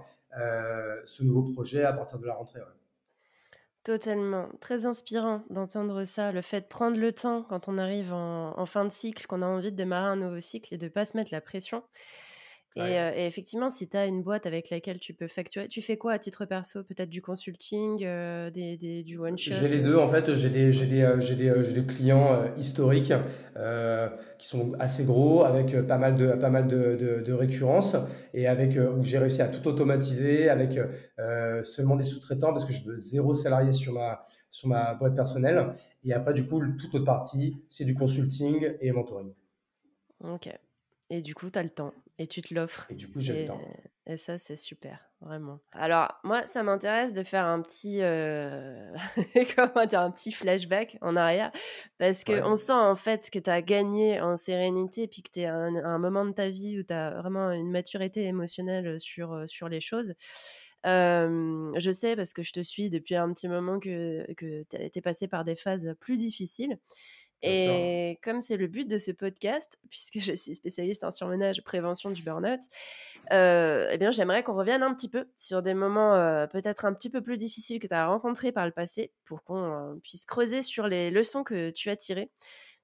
ce 1.05 1.23
nouveau 1.23 1.43
projet 1.53 1.83
à 1.83 1.93
partir 1.93 2.19
de 2.19 2.25
la 2.25 2.33
rentrée. 2.33 2.59
Totalement. 3.83 4.49
Très 4.59 4.85
inspirant 4.85 5.43
d'entendre 5.49 6.03
ça, 6.03 6.31
le 6.31 6.41
fait 6.41 6.61
de 6.61 6.65
prendre 6.65 6.97
le 6.97 7.13
temps 7.13 7.43
quand 7.43 7.69
on 7.69 7.77
arrive 7.77 8.13
en, 8.13 8.65
fin 8.65 8.83
de 8.83 8.91
cycle, 8.91 9.25
qu'on 9.25 9.41
a 9.41 9.45
envie 9.45 9.71
de 9.71 9.77
démarrer 9.77 10.09
un 10.09 10.15
nouveau 10.17 10.41
cycle 10.41 10.73
et 10.73 10.77
de 10.77 10.85
ne 10.85 10.89
pas 10.89 11.05
se 11.05 11.15
mettre 11.15 11.33
la 11.33 11.39
pression. 11.39 11.83
Euh, 12.77 13.11
et, 13.15 13.25
effectivement, 13.25 13.69
si 13.69 13.87
tu 13.87 13.97
as 13.97 14.05
une 14.05 14.21
boîte 14.21 14.45
avec 14.45 14.69
laquelle 14.69 14.99
tu 14.99 15.13
peux 15.13 15.27
facturer, 15.27 15.67
tu 15.67 15.81
fais 15.81 15.97
quoi 15.97 16.13
à 16.13 16.19
titre 16.19 16.45
perso? 16.45 16.83
Peut-être 16.83 17.09
du 17.09 17.21
consulting, 17.21 18.03
euh, 18.03 18.49
des, 18.51 19.03
du 19.03 19.17
one-shot 19.17 19.53
J'ai 19.59 19.67
les 19.67 19.79
deux, 19.81 19.97
en 19.97 20.07
fait. 20.07 20.33
J'ai 20.33 20.49
des, 20.49 20.71
des, 20.71 21.35
des, 21.35 21.73
des, 21.73 21.85
clients 21.85 22.43
historiques 22.57 23.13
qui 24.37 24.47
sont 24.47 24.73
assez 24.79 25.03
gros, 25.03 25.43
avec 25.43 25.75
pas 25.87 25.97
mal 25.97 26.15
de, 26.15 26.27
pas 26.33 26.49
mal 26.49 26.67
de, 26.67 27.21
de, 27.25 27.33
récurrences, 27.33 27.95
et 28.33 28.47
avec, 28.47 28.77
où 28.77 29.03
j'ai 29.03 29.17
réussi 29.17 29.41
à 29.41 29.47
tout 29.47 29.67
automatiser, 29.67 30.49
avec 30.49 30.79
seulement 31.63 31.95
des 31.95 32.03
sous-traitants, 32.03 32.53
parce 32.53 32.65
que 32.65 32.73
je 32.73 32.83
veux 32.85 32.97
zéro 32.97 33.33
salarié 33.33 33.71
sur 33.71 33.93
ma, 33.93 34.23
sur 34.51 34.69
ma 34.69 34.93
boîte 34.93 35.15
personnelle. 35.15 35.73
Et 36.03 36.13
après, 36.13 36.33
du 36.33 36.45
coup, 36.45 36.61
toute 36.77 36.93
autre 36.95 37.05
partie, 37.05 37.57
c'est 37.67 37.85
du 37.85 37.95
consulting 37.95 38.73
et 38.79 38.91
mentoring. 38.91 39.33
Ok. 40.23 40.49
Et 41.09 41.21
du 41.21 41.33
coup, 41.33 41.49
tu 41.49 41.57
as 41.57 41.63
le 41.63 41.69
temps 41.69 41.93
et 42.19 42.27
tu 42.27 42.41
te 42.41 42.53
l'offres. 42.53 42.85
Et 42.89 42.95
du 42.95 43.07
coup, 43.09 43.19
j'ai 43.19 43.41
le 43.41 43.47
temps. 43.47 43.61
Et 44.05 44.17
ça, 44.17 44.37
c'est 44.37 44.55
super, 44.55 44.99
vraiment. 45.21 45.59
Alors, 45.71 46.19
moi, 46.23 46.45
ça 46.47 46.63
m'intéresse 46.63 47.13
de 47.13 47.23
faire 47.23 47.45
un 47.45 47.61
petit, 47.61 47.99
euh... 48.01 48.93
comment 49.55 49.85
dire, 49.85 50.01
un 50.01 50.11
petit 50.11 50.31
flashback 50.31 50.97
en 51.01 51.15
arrière, 51.15 51.51
parce 51.97 52.23
qu'on 52.23 52.55
sent 52.55 52.71
en 52.71 52.95
fait 52.95 53.29
que 53.29 53.39
tu 53.39 53.49
as 53.49 53.61
gagné 53.61 54.19
en 54.19 54.35
sérénité, 54.35 55.07
puis 55.07 55.21
que 55.21 55.29
tu 55.31 55.41
es 55.41 55.45
à 55.45 55.55
un, 55.55 55.99
moment 55.99 56.25
de 56.25 56.31
ta 56.31 56.49
vie 56.49 56.79
où 56.79 56.83
tu 56.83 56.93
as 56.93 57.11
vraiment 57.21 57.51
une 57.51 57.69
maturité 57.69 58.25
émotionnelle 58.25 58.99
sur, 58.99 59.33
euh, 59.33 59.47
sur 59.47 59.69
les 59.69 59.81
choses. 59.81 60.15
Euh, 60.85 61.71
je 61.75 61.91
sais, 61.91 62.15
parce 62.15 62.33
que 62.33 62.41
je 62.41 62.53
te 62.53 62.61
suis 62.61 62.89
depuis 62.89 63.15
un 63.15 63.31
petit 63.33 63.47
moment, 63.47 63.79
que, 63.79 64.31
que 64.33 64.63
tu 64.63 64.77
es 64.77 65.01
passé 65.01 65.27
par 65.27 65.43
des 65.43 65.55
phases 65.55 65.93
plus 65.99 66.17
difficiles. 66.17 66.79
Et 67.41 68.19
comme 68.21 68.41
c'est 68.41 68.57
le 68.57 68.67
but 68.67 68.87
de 68.87 68.97
ce 68.97 69.11
podcast, 69.11 69.77
puisque 69.89 70.19
je 70.19 70.33
suis 70.33 70.55
spécialiste 70.55 71.03
en 71.03 71.11
surmenage, 71.11 71.63
prévention 71.63 72.09
du 72.09 72.21
burn-out, 72.21 72.61
euh, 73.31 73.89
eh 73.91 73.97
bien, 73.97 74.11
j'aimerais 74.11 74.43
qu'on 74.43 74.55
revienne 74.55 74.83
un 74.83 74.93
petit 74.93 75.09
peu 75.09 75.27
sur 75.35 75.61
des 75.61 75.73
moments 75.73 76.15
euh, 76.15 76.47
peut-être 76.47 76.85
un 76.85 76.93
petit 76.93 77.09
peu 77.09 77.21
plus 77.21 77.37
difficiles 77.37 77.79
que 77.79 77.87
tu 77.87 77.93
as 77.93 78.07
rencontrés 78.07 78.51
par 78.51 78.65
le 78.65 78.71
passé, 78.71 79.11
pour 79.25 79.43
qu'on 79.43 79.93
euh, 79.93 79.95
puisse 80.03 80.25
creuser 80.25 80.61
sur 80.61 80.87
les 80.87 81.11
leçons 81.11 81.43
que 81.43 81.69
tu 81.69 81.89
as 81.89 81.95
tirées 81.95 82.29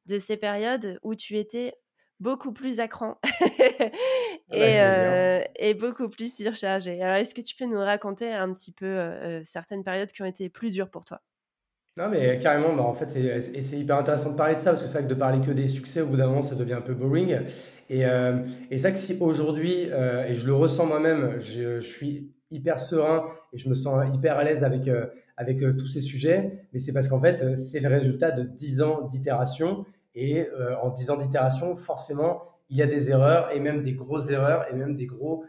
de 0.05 0.19
ces 0.19 0.37
périodes 0.37 0.99
où 1.03 1.15
tu 1.15 1.37
étais 1.37 1.73
beaucoup 2.21 2.53
plus 2.53 2.79
à 2.79 2.87
cran 2.87 3.19
et, 4.51 5.41
et, 5.55 5.73
beaucoup 5.73 6.07
plus 6.07 6.33
surchargé. 6.33 7.01
Alors, 7.01 7.15
est-ce 7.15 7.35
que 7.35 7.41
tu 7.41 7.55
peux 7.55 7.65
nous 7.65 7.79
raconter 7.79 8.31
un 8.31 8.53
petit 8.53 8.71
peu 8.71 9.41
certaines 9.43 9.83
périodes 9.83 10.11
qui 10.11 10.21
ont 10.21 10.25
été 10.25 10.47
plus 10.47 10.71
dures 10.71 10.89
pour 10.89 11.03
toi? 11.03 11.21
Non, 11.97 12.09
mais 12.09 12.37
carrément, 12.39 12.75
bah, 12.75 12.83
en 12.83 12.93
fait, 12.93 13.09
c'est 13.39 13.79
hyper 13.79 13.97
intéressant 13.97 14.31
de 14.31 14.35
parler 14.35 14.55
de 14.55 14.59
ça 14.59 14.71
parce 14.71 14.81
que 14.81 14.87
c'est 14.87 14.97
vrai 14.97 15.07
que 15.07 15.13
de 15.13 15.17
parler 15.17 15.39
que 15.45 15.51
des 15.51 15.69
succès, 15.69 16.01
au 16.01 16.07
bout 16.07 16.17
d'un 16.17 16.27
moment, 16.27 16.41
ça 16.41 16.55
devient 16.55 16.73
un 16.73 16.81
peu 16.81 16.93
boring. 16.93 17.39
Et, 17.89 18.05
euh, 18.05 18.43
et 18.69 18.77
c'est 18.77 18.89
vrai 18.89 18.93
que 18.93 18.99
si 18.99 19.17
aujourd'hui, 19.21 19.89
euh, 19.91 20.25
et 20.25 20.35
je 20.35 20.45
le 20.45 20.53
ressens 20.53 20.85
moi-même, 20.87 21.39
je, 21.39 21.79
je, 21.79 21.87
suis 21.87 22.33
hyper 22.51 22.81
serein 22.81 23.25
et 23.53 23.57
je 23.57 23.69
me 23.69 23.73
sens 23.73 24.03
hyper 24.13 24.37
à 24.37 24.43
l'aise 24.43 24.65
avec, 24.65 24.89
euh, 24.89 25.05
avec 25.37 25.63
euh, 25.63 25.73
tous 25.73 25.87
ces 25.87 26.01
sujets, 26.01 26.67
mais 26.73 26.79
c'est 26.79 26.91
parce 26.91 27.07
qu'en 27.07 27.21
fait, 27.21 27.55
c'est 27.55 27.79
le 27.79 27.87
résultat 27.87 28.31
de 28.31 28.43
10 28.43 28.81
ans 28.81 29.01
d'itération. 29.03 29.85
Et 30.17 30.47
en 30.81 30.91
10 30.91 31.09
ans 31.09 31.17
d'itération, 31.17 31.75
forcément, 31.75 32.43
il 32.69 32.77
y 32.77 32.81
a 32.81 32.87
des 32.87 33.11
erreurs 33.11 33.53
et 33.53 33.59
même 33.59 33.81
des 33.81 33.91
grosses 33.91 34.29
erreurs 34.29 34.65
et 34.71 34.73
même 34.73 34.95
des 34.95 35.07
gros, 35.07 35.43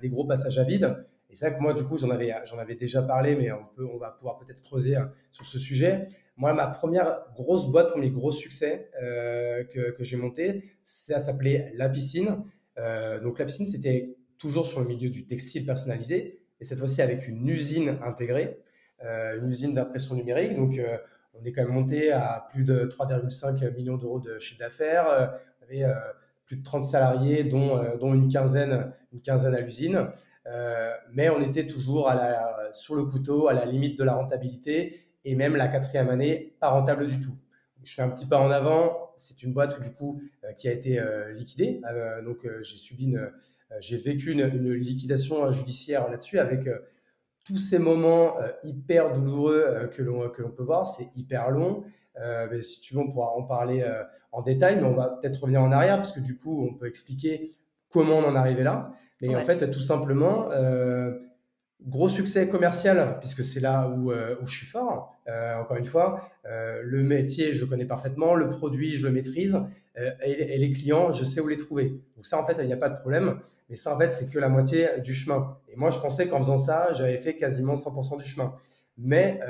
des 0.00 0.08
gros 0.08 0.24
passages 0.24 0.58
à 0.60 0.62
vide. 0.62 0.94
Et 1.30 1.34
c'est 1.34 1.48
vrai 1.48 1.56
que 1.56 1.62
moi, 1.62 1.74
du 1.74 1.84
coup, 1.84 1.98
j'en 1.98 2.10
avais, 2.10 2.32
j'en 2.44 2.58
avais 2.58 2.76
déjà 2.76 3.02
parlé, 3.02 3.34
mais 3.34 3.50
on, 3.50 3.64
peut, 3.74 3.84
on 3.84 3.98
va 3.98 4.10
pouvoir 4.10 4.38
peut-être 4.38 4.62
creuser 4.62 4.96
hein, 4.96 5.10
sur 5.32 5.44
ce 5.44 5.58
sujet. 5.58 6.06
Moi, 6.36 6.52
ma 6.52 6.66
première 6.66 7.24
grosse 7.34 7.70
boîte, 7.70 7.90
premier 7.90 8.10
gros 8.10 8.30
succès 8.30 8.90
euh, 9.02 9.64
que, 9.64 9.90
que 9.90 10.04
j'ai 10.04 10.16
monté, 10.16 10.64
ça 10.82 11.18
s'appelait 11.18 11.72
La 11.74 11.88
Piscine. 11.88 12.42
Euh, 12.78 13.20
donc, 13.20 13.38
La 13.38 13.46
Piscine, 13.46 13.66
c'était 13.66 14.16
toujours 14.38 14.66
sur 14.66 14.80
le 14.80 14.86
milieu 14.86 15.08
du 15.08 15.26
textile 15.26 15.64
personnalisé, 15.64 16.42
et 16.60 16.64
cette 16.64 16.78
fois-ci 16.78 17.02
avec 17.02 17.26
une 17.26 17.48
usine 17.48 17.98
intégrée, 18.04 18.58
euh, 19.02 19.40
une 19.40 19.48
usine 19.48 19.74
d'impression 19.74 20.14
numérique. 20.14 20.54
Donc, 20.54 20.80
on 21.34 21.44
est 21.44 21.52
quand 21.52 21.64
même 21.64 21.72
monté 21.72 22.12
à 22.12 22.46
plus 22.50 22.64
de 22.64 22.84
3,5 22.86 23.74
millions 23.74 23.96
d'euros 23.96 24.20
de 24.20 24.38
chiffre 24.38 24.58
d'affaires. 24.60 25.38
on 25.60 25.64
avait 25.64 25.84
plus 26.44 26.56
de 26.56 26.62
30 26.62 26.84
salariés, 26.84 27.44
dont, 27.44 27.96
dont 27.98 28.14
une, 28.14 28.28
quinzaine, 28.28 28.92
une 29.12 29.20
quinzaine 29.20 29.54
à 29.54 29.60
l'usine. 29.60 30.08
Euh, 30.46 30.92
mais 31.12 31.28
on 31.30 31.40
était 31.40 31.66
toujours 31.66 32.10
sur 32.72 32.94
le 32.94 33.04
couteau, 33.04 33.48
à 33.48 33.52
la 33.52 33.64
limite 33.64 33.98
de 33.98 34.04
la 34.04 34.14
rentabilité, 34.14 35.00
et 35.24 35.34
même 35.34 35.56
la 35.56 35.68
quatrième 35.68 36.08
année, 36.08 36.56
pas 36.60 36.70
rentable 36.70 37.08
du 37.08 37.18
tout. 37.20 37.34
Je 37.82 37.94
fais 37.94 38.02
un 38.02 38.10
petit 38.10 38.26
pas 38.26 38.40
en 38.40 38.50
avant. 38.50 39.12
C'est 39.16 39.42
une 39.42 39.52
boîte 39.52 39.80
du 39.80 39.92
coup 39.92 40.20
euh, 40.44 40.52
qui 40.52 40.68
a 40.68 40.72
été 40.72 40.98
euh, 40.98 41.32
liquidée. 41.32 41.80
donc 42.24 42.46
j'ai 42.60 42.76
subi 42.76 43.14
j'ai 43.80 43.96
vécu 43.96 44.30
une, 44.30 44.72
liquidation 44.72 45.50
judiciaire 45.50 46.08
là-dessus 46.08 46.38
avec 46.38 46.68
tous 47.44 47.58
ces 47.58 47.78
moments 47.78 48.36
hyper 48.62 49.12
douloureux 49.12 49.90
que 49.92 50.02
l'on 50.02 50.28
que 50.28 50.42
l'on 50.42 50.50
peut 50.50 50.62
voir. 50.62 50.86
C'est 50.86 51.08
hyper 51.16 51.50
long. 51.50 51.84
si 52.60 52.80
tu 52.80 52.94
veux, 52.94 53.00
on 53.00 53.10
pourra 53.10 53.32
en 53.32 53.42
parler 53.42 53.84
en 54.30 54.42
détail, 54.42 54.76
mais 54.76 54.84
on 54.84 54.94
va 54.94 55.18
peut-être 55.20 55.40
revenir 55.40 55.62
en 55.62 55.72
arrière 55.72 55.96
parce 55.96 56.12
que 56.12 56.20
du 56.20 56.36
coup, 56.36 56.68
on 56.68 56.74
peut 56.74 56.86
expliquer 56.86 57.52
comment 57.88 58.18
on 58.18 58.24
en 58.24 58.36
arrivé 58.36 58.62
là. 58.62 58.92
Mais 59.22 59.34
en 59.34 59.40
fait, 59.40 59.70
tout 59.70 59.80
simplement, 59.80 60.50
euh, 60.52 61.12
gros 61.82 62.08
succès 62.08 62.48
commercial, 62.48 63.18
puisque 63.18 63.44
c'est 63.44 63.60
là 63.60 63.88
où, 63.88 64.10
euh, 64.12 64.36
où, 64.42 64.46
je 64.46 64.52
suis 64.52 64.66
fort. 64.66 65.14
Euh, 65.28 65.56
encore 65.60 65.76
une 65.76 65.84
fois, 65.84 66.28
le 66.44 67.02
métier, 67.02 67.52
je 67.54 67.62
le 67.62 67.66
connais 67.66 67.86
parfaitement, 67.86 68.34
le 68.34 68.48
produit, 68.48 68.96
je 68.96 69.04
le 69.04 69.12
maîtrise, 69.12 69.60
et, 70.22 70.58
les 70.58 70.72
clients, 70.72 71.12
je 71.12 71.24
sais 71.24 71.40
où 71.40 71.48
les 71.48 71.56
trouver. 71.56 72.02
Donc 72.16 72.26
ça, 72.26 72.38
en 72.38 72.44
fait, 72.44 72.56
il 72.60 72.66
n'y 72.66 72.72
a 72.72 72.76
pas 72.76 72.90
de 72.90 72.98
problème. 72.98 73.40
Mais 73.68 73.76
ça, 73.76 73.94
en 73.94 73.98
fait, 73.98 74.10
c'est 74.10 74.30
que 74.30 74.38
la 74.38 74.48
moitié 74.48 75.00
du 75.02 75.14
chemin. 75.14 75.56
Et 75.68 75.76
moi, 75.76 75.90
je 75.90 75.98
pensais 75.98 76.28
qu'en 76.28 76.38
faisant 76.38 76.58
ça, 76.58 76.92
j'avais 76.92 77.16
fait 77.16 77.34
quasiment 77.34 77.74
100% 77.74 78.18
du 78.18 78.28
chemin. 78.28 78.54
Mais 78.98 79.40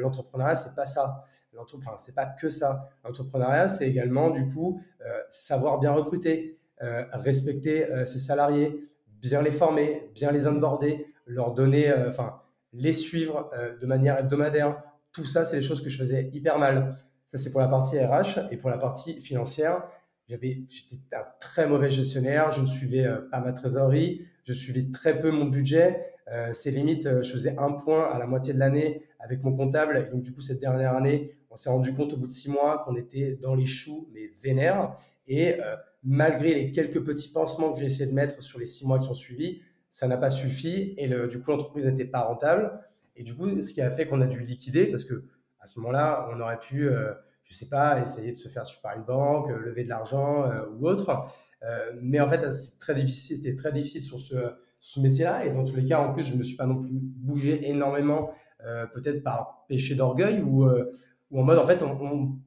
l'entrepreneuriat, 0.00 0.54
c'est 0.54 0.74
pas 0.74 0.86
ça. 0.86 1.24
Enfin, 1.58 1.96
c'est 1.98 2.14
pas 2.14 2.26
que 2.26 2.48
ça. 2.48 2.88
L'entrepreneuriat, 3.04 3.68
c'est 3.68 3.88
également, 3.88 4.30
du 4.30 4.46
coup, 4.46 4.82
savoir 5.30 5.78
bien 5.78 5.92
recruter, 5.92 6.59
respecter 6.80 7.86
ses 8.06 8.18
salariés, 8.18 8.84
bien 9.20 9.42
les 9.42 9.50
former, 9.50 10.10
bien 10.14 10.32
les 10.32 10.46
onboarder, 10.46 11.06
leur 11.26 11.52
donner, 11.52 11.90
euh, 11.90 12.08
enfin, 12.08 12.40
les 12.72 12.92
suivre 12.92 13.50
euh, 13.54 13.76
de 13.78 13.86
manière 13.86 14.18
hebdomadaire. 14.18 14.82
Tout 15.12 15.24
ça, 15.24 15.44
c'est 15.44 15.56
des 15.56 15.62
choses 15.62 15.82
que 15.82 15.90
je 15.90 15.98
faisais 15.98 16.28
hyper 16.32 16.58
mal. 16.58 16.94
Ça, 17.26 17.38
c'est 17.38 17.50
pour 17.50 17.60
la 17.60 17.68
partie 17.68 17.98
RH. 17.98 18.48
Et 18.50 18.56
pour 18.56 18.70
la 18.70 18.78
partie 18.78 19.20
financière, 19.20 19.84
j'avais, 20.28 20.62
j'étais 20.68 20.96
un 21.12 21.24
très 21.40 21.66
mauvais 21.66 21.90
gestionnaire. 21.90 22.52
Je 22.52 22.62
ne 22.62 22.66
suivais 22.66 23.04
euh, 23.04 23.20
pas 23.30 23.40
ma 23.40 23.52
trésorerie. 23.52 24.26
Je 24.44 24.52
suivais 24.52 24.90
très 24.90 25.18
peu 25.18 25.30
mon 25.30 25.44
budget. 25.44 26.06
c'est 26.52 26.70
limite, 26.70 27.22
je 27.22 27.32
faisais 27.32 27.56
un 27.58 27.72
point 27.72 28.04
à 28.04 28.18
la 28.18 28.26
moitié 28.26 28.52
de 28.54 28.58
l'année 28.58 29.02
avec 29.18 29.42
mon 29.42 29.54
comptable. 29.56 29.98
Et 29.98 30.10
donc, 30.10 30.22
du 30.22 30.32
coup, 30.32 30.40
cette 30.40 30.60
dernière 30.60 30.94
année, 30.94 31.36
on 31.50 31.56
s'est 31.56 31.70
rendu 31.70 31.92
compte 31.92 32.12
au 32.14 32.16
bout 32.16 32.26
de 32.26 32.32
six 32.32 32.50
mois 32.50 32.82
qu'on 32.84 32.96
était 32.96 33.36
dans 33.42 33.54
les 33.54 33.66
choux, 33.66 34.08
mais 34.12 34.30
vénères. 34.42 34.94
Et 35.28 35.56
malgré 36.02 36.54
les 36.54 36.72
quelques 36.72 37.04
petits 37.04 37.30
pansements 37.30 37.72
que 37.72 37.80
j'ai 37.80 37.86
essayé 37.86 38.08
de 38.08 38.14
mettre 38.14 38.42
sur 38.42 38.58
les 38.58 38.66
six 38.66 38.86
mois 38.86 38.98
qui 38.98 39.08
ont 39.08 39.14
suivi, 39.14 39.62
ça 39.90 40.06
n'a 40.06 40.16
pas 40.16 40.30
suffi 40.30 40.94
et 40.96 41.08
du 41.28 41.40
coup 41.40 41.50
l'entreprise 41.50 41.86
n'était 41.86 42.04
pas 42.04 42.22
rentable. 42.22 42.80
Et 43.16 43.22
du 43.22 43.34
coup, 43.34 43.60
ce 43.60 43.72
qui 43.72 43.82
a 43.82 43.90
fait 43.90 44.06
qu'on 44.06 44.20
a 44.20 44.26
dû 44.26 44.40
liquider 44.40 44.86
parce 44.86 45.04
que 45.04 45.24
à 45.60 45.66
ce 45.66 45.78
moment-là, 45.80 46.28
on 46.32 46.40
aurait 46.40 46.58
pu, 46.58 46.88
euh, 46.88 47.12
je 47.44 47.54
sais 47.54 47.68
pas, 47.68 48.00
essayer 48.00 48.32
de 48.32 48.36
se 48.36 48.48
faire 48.48 48.62
par 48.82 48.96
une 48.96 49.04
banque, 49.04 49.50
euh, 49.50 49.58
lever 49.58 49.84
de 49.84 49.88
l'argent 49.88 50.50
euh, 50.50 50.66
ou 50.78 50.88
autre. 50.88 51.26
mais 52.02 52.20
en 52.20 52.28
fait, 52.28 52.42
très 52.78 52.94
difficile, 52.94 53.36
c'était 53.36 53.54
très 53.54 53.72
difficile 53.72 54.02
sur 54.02 54.20
ce, 54.20 55.00
métier-là. 55.00 55.44
Et 55.44 55.50
dans 55.50 55.64
tous 55.64 55.76
les 55.76 55.84
cas, 55.84 56.00
en 56.00 56.14
plus, 56.14 56.22
je 56.22 56.32
ne 56.32 56.38
me 56.38 56.42
suis 56.42 56.56
pas 56.56 56.66
non 56.66 56.78
plus 56.78 56.88
bougé 56.90 57.68
énormément, 57.68 58.32
peut-être 58.94 59.22
par 59.22 59.66
péché 59.68 59.94
d'orgueil 59.94 60.40
ou, 60.40 60.66
en 60.66 61.42
mode, 61.42 61.58
en 61.58 61.66
fait, 61.66 61.82
on 61.82 62.38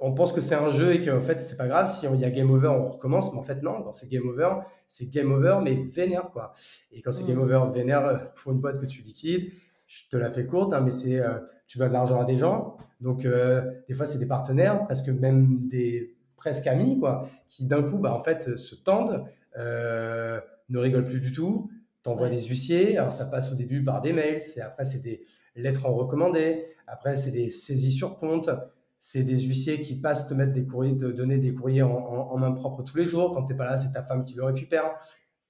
pense 0.00 0.32
que 0.32 0.40
c'est 0.40 0.54
un 0.54 0.70
jeu 0.70 0.94
et 0.94 1.04
qu'en 1.04 1.20
fait, 1.20 1.42
c'est 1.42 1.58
pas 1.58 1.68
grave. 1.68 1.86
Si 1.86 2.06
il 2.06 2.20
y 2.20 2.24
a 2.24 2.30
game 2.30 2.50
over, 2.50 2.68
on 2.68 2.86
recommence. 2.86 3.32
Mais 3.32 3.38
en 3.38 3.42
fait, 3.42 3.62
non. 3.62 3.82
Quand 3.82 3.92
c'est 3.92 4.08
game 4.08 4.26
over, 4.26 4.54
c'est 4.86 5.10
game 5.10 5.30
over, 5.30 5.58
mais 5.62 5.74
vénère, 5.74 6.30
quoi. 6.32 6.54
Et 6.90 7.02
quand 7.02 7.12
c'est 7.12 7.26
game 7.26 7.36
mm. 7.36 7.42
over 7.42 7.60
vénère 7.72 8.06
euh, 8.06 8.16
pour 8.34 8.52
une 8.52 8.60
boîte 8.60 8.80
que 8.80 8.86
tu 8.86 9.02
liquides, 9.02 9.52
je 9.86 10.08
te 10.10 10.16
la 10.16 10.30
fais 10.30 10.46
courte, 10.46 10.72
hein, 10.72 10.80
mais 10.80 10.90
c'est 10.90 11.18
euh, 11.18 11.38
tu 11.66 11.76
dois 11.76 11.88
de 11.88 11.92
l'argent 11.92 12.18
à 12.18 12.24
des 12.24 12.38
gens. 12.38 12.78
Donc, 13.00 13.26
euh, 13.26 13.62
des 13.88 13.94
fois, 13.94 14.06
c'est 14.06 14.18
des 14.18 14.26
partenaires, 14.26 14.84
presque 14.84 15.08
même 15.08 15.68
des 15.68 16.16
presque 16.36 16.66
amis, 16.66 16.98
quoi, 16.98 17.28
qui 17.46 17.66
d'un 17.66 17.82
coup, 17.82 17.98
bah, 17.98 18.14
en 18.14 18.20
fait, 18.20 18.56
se 18.56 18.74
tendent, 18.74 19.26
ne 19.56 20.78
rigolent 20.78 21.04
plus 21.04 21.20
du 21.20 21.32
tout, 21.32 21.70
t'envoient 22.02 22.30
des 22.30 22.40
huissiers. 22.40 22.96
Alors, 22.96 23.12
ça 23.12 23.26
passe 23.26 23.52
au 23.52 23.54
début 23.54 23.84
par 23.84 24.00
des 24.00 24.14
mails. 24.14 24.40
C'est 24.40 24.62
après, 24.62 24.84
c'est 24.84 25.02
des 25.02 25.26
lettres 25.56 25.84
en 25.84 25.92
recommandé. 25.92 26.64
Après, 26.86 27.16
c'est 27.16 27.32
des 27.32 27.50
saisies 27.50 27.92
sur 27.92 28.16
compte. 28.16 28.48
C'est 29.02 29.22
des 29.22 29.38
huissiers 29.38 29.80
qui 29.80 29.98
passent 29.98 30.28
te 30.28 30.34
mettre 30.34 30.52
des 30.52 30.66
courriers, 30.66 30.94
te 30.94 31.06
donner 31.06 31.38
des 31.38 31.54
courriers 31.54 31.80
en, 31.80 32.36
main 32.36 32.52
propre 32.52 32.82
tous 32.82 32.98
les 32.98 33.06
jours. 33.06 33.32
Quand 33.32 33.42
tu 33.46 33.52
n'es 33.54 33.56
pas 33.56 33.64
là, 33.64 33.78
c'est 33.78 33.92
ta 33.92 34.02
femme 34.02 34.26
qui 34.26 34.34
le 34.34 34.44
récupère. 34.44 34.94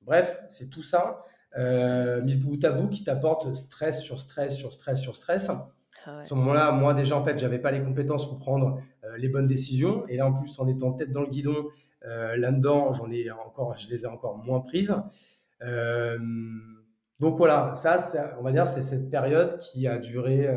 Bref, 0.03 0.41
c'est 0.49 0.71
tout 0.71 0.85
ça. 0.85 1.21
Euh, 1.59 2.23
mis 2.23 2.37
bout 2.37 2.65
à 2.65 2.71
bout 2.71 2.89
qui 2.89 3.03
t'apporte 3.03 3.53
stress 3.55 4.03
sur 4.03 4.21
stress 4.21 4.57
sur 4.57 4.73
stress 4.73 5.01
sur 5.01 5.17
stress. 5.17 5.51
Ah 6.07 6.19
à 6.19 6.23
ce 6.23 6.33
moment-là, 6.35 6.71
moi 6.71 6.95
déjà, 6.95 7.17
en 7.17 7.25
fait, 7.25 7.41
j'avais 7.41 7.59
pas 7.59 7.73
les 7.73 7.83
compétences 7.83 8.29
pour 8.29 8.39
prendre 8.39 8.81
euh, 9.03 9.17
les 9.17 9.29
bonnes 9.29 9.49
décisions. 9.49 10.07
Et 10.07 10.17
là, 10.17 10.29
en 10.29 10.33
plus, 10.33 10.57
en 10.61 10.69
étant 10.69 10.93
tête 10.93 11.11
dans 11.11 11.23
le 11.23 11.29
guidon, 11.29 11.67
euh, 12.05 12.37
là-dedans, 12.37 12.93
j'en 12.93 13.11
ai 13.11 13.33
encore, 13.33 13.77
je 13.77 13.91
les 13.91 14.05
ai 14.05 14.07
encore 14.07 14.39
moins 14.39 14.61
prises. 14.61 14.95
Euh, 15.63 16.17
donc 17.19 17.37
voilà, 17.37 17.75
ça, 17.75 17.99
on 18.39 18.45
va 18.45 18.53
dire, 18.53 18.69
c'est 18.69 18.83
cette 18.83 19.11
période 19.11 19.59
qui 19.59 19.89
a 19.89 19.99
duré, 19.99 20.49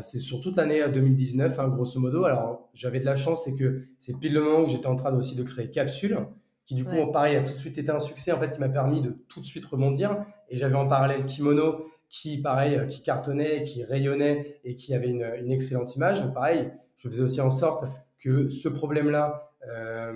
c'est 0.00 0.18
sur 0.18 0.40
toute 0.40 0.56
l'année 0.56 0.82
2019, 0.88 1.58
hein, 1.58 1.68
grosso 1.68 2.00
modo. 2.00 2.24
Alors, 2.24 2.70
j'avais 2.74 3.00
de 3.00 3.04
la 3.04 3.16
chance, 3.16 3.44
c'est 3.44 3.54
que 3.54 3.84
c'est 3.98 4.18
pile 4.18 4.34
le 4.34 4.40
moment 4.40 4.60
où 4.60 4.68
j'étais 4.68 4.86
en 4.86 4.96
train 4.96 5.14
aussi 5.14 5.34
de 5.34 5.42
créer 5.42 5.70
Capsule, 5.70 6.18
qui 6.66 6.74
du 6.74 6.84
coup, 6.84 7.10
pareil, 7.12 7.36
a 7.36 7.42
tout 7.42 7.52
de 7.52 7.58
suite 7.58 7.78
été 7.78 7.90
un 7.90 7.98
succès, 7.98 8.32
en 8.32 8.40
fait, 8.40 8.52
qui 8.52 8.60
m'a 8.60 8.68
permis 8.68 9.00
de 9.00 9.10
tout 9.28 9.40
de 9.40 9.44
suite 9.44 9.64
rebondir. 9.64 10.24
Et 10.48 10.56
j'avais 10.56 10.76
en 10.76 10.88
parallèle 10.88 11.26
Kimono, 11.26 11.86
qui, 12.08 12.40
pareil, 12.40 12.86
qui 12.88 13.02
cartonnait, 13.02 13.62
qui 13.64 13.84
rayonnait 13.84 14.60
et 14.64 14.74
qui 14.74 14.94
avait 14.94 15.08
une, 15.08 15.26
une 15.40 15.52
excellente 15.52 15.94
image. 15.96 16.22
Donc, 16.22 16.34
pareil, 16.34 16.70
je 16.96 17.08
faisais 17.08 17.22
aussi 17.22 17.40
en 17.40 17.50
sorte 17.50 17.84
que 18.20 18.48
ce 18.48 18.68
problème-là 18.68 19.50
euh, 19.68 20.12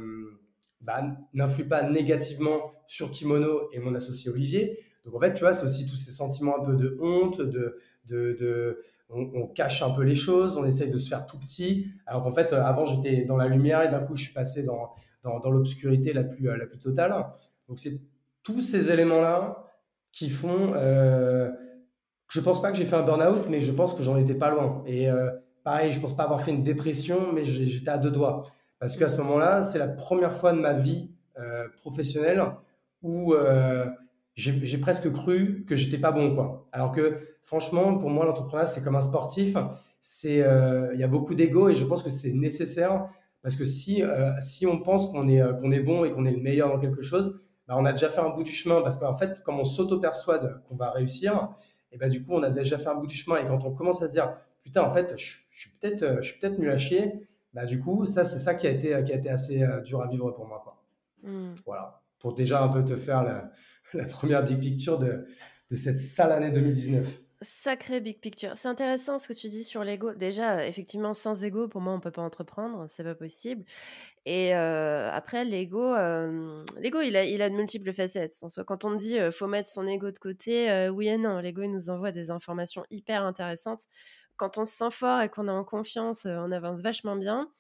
bah, 0.80 1.02
n'influe 1.34 1.66
pas 1.66 1.82
négativement 1.88 2.72
sur 2.86 3.10
Kimono 3.10 3.68
et 3.72 3.78
mon 3.78 3.94
associé 3.94 4.30
Olivier. 4.30 4.78
Donc 5.04 5.14
en 5.14 5.20
fait, 5.20 5.34
tu 5.34 5.40
vois, 5.40 5.52
c'est 5.52 5.66
aussi 5.66 5.86
tous 5.86 5.96
ces 5.96 6.10
sentiments 6.10 6.60
un 6.60 6.64
peu 6.64 6.76
de 6.76 6.96
honte, 7.00 7.40
de, 7.40 7.78
on, 9.10 9.46
cache 9.48 9.82
un 9.82 9.90
peu 9.90 10.02
les 10.02 10.14
choses, 10.14 10.56
on 10.56 10.64
essaye 10.64 10.90
de 10.90 10.98
se 10.98 11.08
faire 11.08 11.26
tout 11.26 11.38
petit. 11.38 11.88
Alors 12.06 12.22
qu'en 12.22 12.32
fait, 12.32 12.52
avant, 12.52 12.86
j'étais 12.86 13.24
dans 13.24 13.36
la 13.36 13.46
lumière 13.46 13.82
et 13.82 13.88
d'un 13.88 14.00
coup, 14.00 14.16
je 14.16 14.24
suis 14.24 14.32
passé 14.32 14.64
dans, 14.64 14.94
dans, 15.22 15.50
l'obscurité 15.50 16.12
la 16.12 16.24
plus, 16.24 16.44
la 16.44 16.66
plus 16.66 16.78
totale. 16.78 17.14
Donc 17.68 17.78
c'est 17.78 18.00
tous 18.42 18.60
ces 18.60 18.90
éléments-là 18.90 19.64
qui 20.12 20.30
font... 20.30 20.72
Euh, 20.74 21.50
je 22.28 22.40
pense 22.40 22.60
pas 22.60 22.70
que 22.70 22.76
j'ai 22.76 22.84
fait 22.84 22.96
un 22.96 23.02
burn-out, 23.02 23.46
mais 23.48 23.60
je 23.60 23.72
pense 23.72 23.94
que 23.94 24.02
j'en 24.02 24.16
étais 24.16 24.34
pas 24.34 24.50
loin. 24.50 24.82
Et 24.86 25.08
euh, 25.08 25.30
pareil, 25.62 25.92
je 25.92 26.00
pense 26.00 26.16
pas 26.16 26.24
avoir 26.24 26.40
fait 26.40 26.50
une 26.50 26.62
dépression, 26.62 27.32
mais 27.32 27.44
j'étais 27.44 27.90
à 27.90 27.98
deux 27.98 28.10
doigts. 28.10 28.42
Parce 28.78 28.96
qu'à 28.96 29.08
ce 29.08 29.16
moment-là, 29.18 29.62
c'est 29.62 29.78
la 29.78 29.88
première 29.88 30.34
fois 30.34 30.52
de 30.52 30.58
ma 30.58 30.72
vie 30.72 31.10
euh, 31.38 31.68
professionnelle 31.76 32.42
où 33.02 33.34
euh, 33.34 33.86
j'ai 34.36 34.78
presque 34.78 35.10
cru 35.12 35.64
que 35.66 35.74
j'étais 35.76 35.98
pas 35.98 36.12
bon. 36.12 36.34
Quoi. 36.34 36.68
Alors 36.72 36.92
que 36.92 37.20
franchement, 37.42 37.98
pour 37.98 38.10
moi, 38.10 38.24
l'entrepreneuriat, 38.24 38.66
c'est 38.66 38.84
comme 38.84 38.96
un 38.96 39.00
sportif. 39.00 39.56
Euh, 40.26 40.90
il 40.94 41.00
y 41.00 41.04
a 41.04 41.08
beaucoup 41.08 41.34
d'ego 41.34 41.68
et 41.68 41.74
je 41.74 41.84
pense 41.84 42.02
que 42.02 42.10
c'est 42.10 42.32
nécessaire 42.32 43.08
parce 43.42 43.56
que 43.56 43.64
si, 43.64 44.02
si 44.40 44.66
on 44.66 44.78
pense 44.78 45.06
qu'on 45.06 45.26
est, 45.28 45.42
qu'on 45.60 45.72
est 45.72 45.80
bon 45.80 46.04
et 46.04 46.10
qu'on 46.10 46.26
est 46.26 46.32
le 46.32 46.40
meilleur 46.40 46.68
dans 46.68 46.78
quelque 46.78 47.02
chose, 47.02 47.40
bah, 47.66 47.74
on 47.76 47.84
a 47.84 47.92
déjà 47.92 48.08
fait 48.08 48.20
un 48.20 48.30
bout 48.30 48.44
du 48.44 48.52
chemin 48.52 48.82
parce 48.82 48.96
qu'en 48.96 49.14
fait, 49.14 49.42
comme 49.42 49.58
on 49.58 49.64
s'auto-persuade 49.64 50.62
qu'on 50.68 50.76
va 50.76 50.90
réussir, 50.90 51.50
et 51.92 51.98
bah, 51.98 52.08
du 52.08 52.22
coup, 52.24 52.32
on 52.34 52.42
a 52.42 52.50
déjà 52.50 52.78
fait 52.78 52.88
un 52.88 52.94
bout 52.94 53.06
du 53.06 53.16
chemin. 53.16 53.38
Et 53.38 53.46
quand 53.46 53.64
on 53.64 53.72
commence 53.72 54.02
à 54.02 54.08
se 54.08 54.12
dire, 54.12 54.34
putain, 54.62 54.82
en 54.82 54.90
fait, 54.90 55.14
je, 55.16 55.38
je 55.50 55.60
suis 55.60 55.70
peut-être 55.78 56.40
peut 56.40 56.48
nul 56.60 56.70
à 56.70 56.78
chier, 56.78 57.26
bah, 57.52 57.64
du 57.64 57.80
coup, 57.80 58.04
ça, 58.04 58.24
c'est 58.24 58.38
ça 58.38 58.54
qui 58.54 58.66
a 58.66 58.70
été, 58.70 58.88
qui 59.04 59.12
a 59.12 59.16
été 59.16 59.30
assez 59.30 59.62
euh, 59.62 59.80
dur 59.80 60.02
à 60.02 60.06
vivre 60.06 60.30
pour 60.30 60.46
moi. 60.46 60.60
Quoi. 60.62 60.82
Hmm. 61.22 61.54
Voilà. 61.64 62.02
Pour 62.18 62.34
déjà 62.34 62.62
un 62.62 62.68
peu 62.68 62.84
te 62.84 62.96
faire 62.96 63.22
la, 63.22 63.50
la 63.94 64.04
première 64.04 64.44
big 64.44 64.60
picture 64.60 64.98
de, 64.98 65.26
cette 65.70 65.98
sale 65.98 66.32
année 66.32 66.50
2019. 66.50 67.20
Sacré 67.42 68.00
big 68.00 68.18
picture. 68.18 68.52
C'est 68.54 68.68
intéressant 68.68 69.18
ce 69.18 69.28
que 69.28 69.34
tu 69.34 69.48
dis 69.48 69.62
sur 69.62 69.84
l'ego. 69.84 70.14
Déjà, 70.14 70.66
effectivement, 70.66 71.12
sans 71.12 71.44
ego, 71.44 71.68
pour 71.68 71.82
moi, 71.82 71.92
on 71.92 72.00
peut 72.00 72.10
pas 72.10 72.22
entreprendre, 72.22 72.86
c'est 72.88 73.04
pas 73.04 73.14
possible. 73.14 73.62
Et 74.24 74.56
euh, 74.56 75.10
après, 75.12 75.44
l'ego, 75.44 75.82
euh, 75.82 76.64
l'ego, 76.78 77.02
il 77.02 77.14
a, 77.14 77.24
il 77.24 77.42
a 77.42 77.50
de 77.50 77.54
multiples 77.54 77.92
facettes. 77.92 78.38
En 78.40 78.48
quand 78.64 78.86
on 78.86 78.94
dit 78.94 79.18
faut 79.32 79.46
mettre 79.46 79.68
son 79.68 79.86
ego 79.86 80.10
de 80.10 80.18
côté, 80.18 80.88
oui 80.88 81.08
et 81.08 81.18
non. 81.18 81.38
L'ego, 81.38 81.62
il 81.62 81.70
nous 81.70 81.90
envoie 81.90 82.10
des 82.10 82.30
informations 82.30 82.84
hyper 82.90 83.22
intéressantes 83.22 83.86
quand 84.36 84.58
on 84.58 84.64
se 84.64 84.76
sent 84.76 84.90
fort 84.90 85.20
et 85.20 85.28
qu'on 85.28 85.48
est 85.48 85.50
en 85.50 85.64
confiance, 85.64 86.26
on 86.26 86.52
avance 86.52 86.82
vachement 86.82 87.16
bien. 87.16 87.50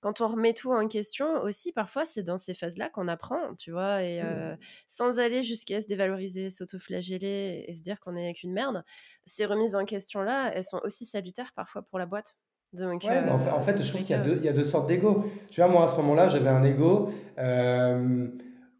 Quand 0.00 0.20
on 0.20 0.26
remet 0.26 0.54
tout 0.54 0.72
en 0.72 0.86
question 0.88 1.42
aussi, 1.42 1.72
parfois, 1.72 2.04
c'est 2.04 2.22
dans 2.22 2.38
ces 2.38 2.54
phases-là 2.54 2.88
qu'on 2.90 3.08
apprend, 3.08 3.54
tu 3.58 3.70
vois, 3.72 4.02
et 4.02 4.22
mmh. 4.22 4.58
sans 4.86 5.18
aller 5.18 5.42
jusqu'à 5.42 5.80
se 5.80 5.86
dévaloriser, 5.86 6.50
s'autoflageller 6.50 7.64
et 7.66 7.72
se 7.72 7.82
dire 7.82 7.98
qu'on 8.00 8.16
est 8.16 8.34
qu'une 8.34 8.52
merde, 8.52 8.84
ces 9.24 9.46
remises 9.46 9.74
en 9.74 9.84
question-là, 9.84 10.52
elles 10.54 10.64
sont 10.64 10.80
aussi 10.84 11.06
salutaires 11.06 11.52
parfois 11.54 11.82
pour 11.82 11.98
la 11.98 12.06
boîte. 12.06 12.36
Donc, 12.72 13.04
ouais, 13.04 13.18
en, 13.30 13.60
fait, 13.60 13.82
je 13.82 13.90
pense 13.90 14.02
qu'il 14.02 14.10
y 14.10 14.48
a 14.48 14.52
deux 14.52 14.64
sortes 14.64 14.88
d'ego. 14.88 15.24
Tu 15.50 15.60
vois, 15.60 15.70
moi, 15.70 15.84
à 15.84 15.86
ce 15.86 15.96
moment-là, 15.96 16.28
j'avais 16.28 16.50
un 16.50 16.64
ego 16.64 17.10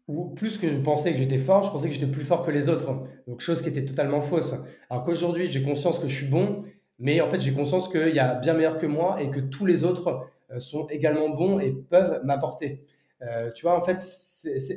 où 0.07 0.29
plus 0.29 0.57
que 0.57 0.69
je 0.69 0.77
pensais 0.77 1.11
que 1.11 1.17
j'étais 1.17 1.37
fort, 1.37 1.63
je 1.63 1.71
pensais 1.71 1.89
que 1.89 1.93
j'étais 1.93 2.11
plus 2.11 2.23
fort 2.23 2.45
que 2.45 2.51
les 2.51 2.69
autres. 2.69 3.07
Donc, 3.27 3.41
chose 3.41 3.61
qui 3.61 3.69
était 3.69 3.85
totalement 3.85 4.21
fausse. 4.21 4.55
Alors 4.89 5.03
qu'aujourd'hui, 5.03 5.47
j'ai 5.47 5.63
conscience 5.63 5.99
que 5.99 6.07
je 6.07 6.15
suis 6.15 6.27
bon 6.27 6.63
mais 6.99 7.21
en 7.21 7.27
fait, 7.27 7.39
j'ai 7.39 7.53
conscience 7.53 7.89
qu'il 7.89 8.13
y 8.13 8.19
a 8.19 8.35
bien 8.35 8.53
meilleur 8.53 8.77
que 8.77 8.85
moi 8.85 9.21
et 9.21 9.29
que 9.29 9.39
tous 9.39 9.65
les 9.65 9.83
autres 9.83 10.27
euh, 10.51 10.59
sont 10.59 10.87
également 10.87 11.29
bons 11.29 11.59
et 11.59 11.71
peuvent 11.71 12.21
m'apporter. 12.23 12.83
Euh, 13.21 13.51
tu 13.51 13.63
vois, 13.63 13.75
en 13.75 13.81
fait, 13.81 13.97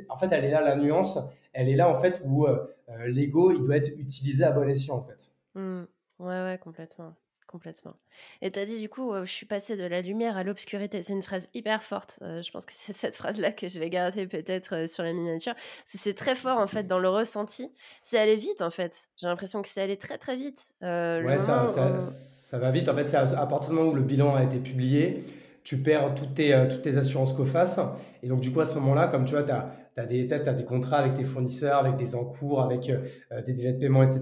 en 0.09 0.17
fait, 0.17 0.31
elle 0.31 0.45
est 0.45 0.51
là 0.51 0.61
la 0.61 0.75
nuance. 0.75 1.19
Elle 1.53 1.69
est 1.69 1.75
là 1.75 1.89
en 1.89 1.95
fait 1.95 2.21
où 2.25 2.45
euh, 2.45 2.65
l'ego, 3.07 3.51
il 3.51 3.63
doit 3.63 3.75
être 3.75 3.91
utilisé 3.97 4.43
à 4.43 4.51
bon 4.51 4.69
escient 4.69 4.95
en 4.95 5.03
fait. 5.03 5.29
Mmh. 5.55 5.83
Ouais, 6.19 6.43
ouais, 6.43 6.59
complètement 6.61 7.13
complètement. 7.51 7.95
Et 8.41 8.51
tu 8.51 8.59
as 8.59 8.65
dit 8.65 8.79
du 8.79 8.89
coup, 8.89 9.13
je 9.13 9.31
suis 9.31 9.45
passée 9.45 9.75
de 9.75 9.83
la 9.83 10.01
lumière 10.01 10.37
à 10.37 10.43
l'obscurité. 10.43 11.03
C'est 11.03 11.13
une 11.13 11.21
phrase 11.21 11.49
hyper 11.53 11.83
forte. 11.83 12.19
je 12.21 12.51
pense 12.51 12.65
que 12.65 12.73
c'est 12.73 12.93
cette 13.01 13.15
phrase-là 13.15 13.51
que 13.51 13.67
je 13.67 13.79
vais 13.79 13.89
garder 13.89 14.27
peut-être 14.27 14.89
sur 14.89 15.03
la 15.03 15.13
miniature. 15.13 15.53
C'est 15.85 16.15
très 16.15 16.35
fort 16.35 16.59
en 16.59 16.67
fait 16.67 16.87
dans 16.87 16.99
le 16.99 17.09
ressenti. 17.09 17.71
C'est 18.01 18.17
aller 18.17 18.35
vite 18.35 18.61
en 18.61 18.69
fait. 18.69 19.09
J'ai 19.17 19.27
l'impression 19.27 19.61
que 19.61 19.67
c'est 19.67 19.81
allé 19.81 19.97
très 19.97 20.17
très 20.17 20.35
vite. 20.35 20.73
ouais, 20.81 21.37
ça, 21.37 21.67
ça, 21.67 22.57
va 22.57 22.71
vite. 22.71 22.89
En 22.89 22.95
fait, 22.95 23.05
c'est 23.05 23.17
à, 23.17 23.45
partir 23.45 23.69
du 23.69 23.75
moment 23.75 23.91
où 23.91 23.95
le 23.95 24.01
bilan 24.01 24.35
a 24.35 24.43
été 24.43 24.59
publié, 24.59 25.23
tu 25.63 25.77
perds 25.77 26.15
toutes 26.15 26.35
tes, 26.35 26.67
toutes 26.69 26.81
tes 26.81 26.97
assurances 26.97 27.33
COFAS. 27.33 27.95
Et 28.23 28.27
donc, 28.27 28.39
du 28.39 28.51
coup, 28.51 28.59
à 28.59 28.65
ce 28.65 28.75
moment-là, 28.75 29.07
comme 29.07 29.25
tu 29.25 29.31
vois, 29.31 29.43
tu 29.43 29.51
as 29.51 29.71
tu 30.07 30.33
as 30.33 30.53
des, 30.53 30.65
contrats 30.65 30.97
avec 30.97 31.13
tes 31.13 31.23
fournisseurs, 31.23 31.79
avec 31.79 31.95
des 31.95 32.15
encours, 32.15 32.61
avec 32.61 32.89
euh, 32.89 33.41
des 33.41 33.53
délais 33.53 33.73
de 33.73 33.79
paiement, 33.79 34.03
etc. 34.03 34.21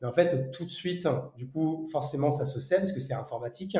Mais 0.00 0.08
en 0.08 0.12
fait, 0.12 0.50
tout 0.50 0.64
de 0.64 0.70
suite, 0.70 1.08
du 1.36 1.48
coup, 1.48 1.86
forcément, 1.90 2.30
ça 2.30 2.46
se 2.46 2.60
sait 2.60 2.76
parce 2.76 2.92
que 2.92 3.00
c'est 3.00 3.14
informatique. 3.14 3.76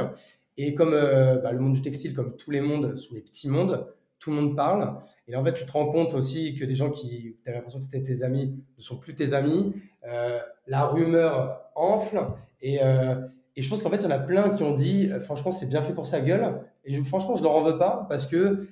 Et 0.57 0.74
comme 0.74 0.92
euh, 0.92 1.37
bah, 1.37 1.52
le 1.52 1.59
monde 1.59 1.72
du 1.72 1.83
textile, 1.83 2.14
comme 2.14 2.37
tous 2.37 2.50
les 2.50 2.61
mondes, 2.61 2.96
sont 2.96 3.14
des 3.14 3.20
petits 3.20 3.48
mondes, 3.48 3.87
tout 4.18 4.31
le 4.31 4.37
monde 4.37 4.57
parle. 4.57 4.98
Et 5.26 5.37
en 5.37 5.44
fait, 5.44 5.55
tu 5.55 5.64
te 5.64 5.72
rends 5.72 5.88
compte 5.88 6.14
aussi 6.14 6.55
que 6.55 6.64
des 6.64 6.74
gens 6.74 6.90
qui, 6.90 7.37
tu 7.42 7.50
avais 7.50 7.59
l'impression 7.59 7.78
que 7.78 7.85
c'était 7.85 8.02
tes 8.02 8.22
amis, 8.22 8.62
ne 8.76 8.83
sont 8.83 8.96
plus 8.96 9.14
tes 9.14 9.33
amis. 9.33 9.74
Euh, 10.07 10.38
la 10.66 10.87
rumeur 10.87 11.61
enfle. 11.74 12.20
Et 12.61 12.78
je 13.57 13.68
pense 13.68 13.83
qu'en 13.83 13.90
fait, 13.90 13.96
il 13.96 14.05
y 14.05 14.07
en 14.07 14.11
a 14.11 14.18
plein 14.18 14.50
qui 14.50 14.62
ont 14.62 14.74
dit, 14.74 15.11
franchement, 15.20 15.50
c'est 15.50 15.68
bien 15.68 15.83
fait 15.83 15.92
pour 15.92 16.07
sa 16.07 16.20
gueule. 16.20 16.61
Et 16.85 17.02
franchement, 17.02 17.35
je 17.35 17.40
ne 17.40 17.48
leur 17.48 17.57
en 17.57 17.62
veux 17.62 17.78
pas 17.78 18.07
parce 18.09 18.26
que 18.26 18.66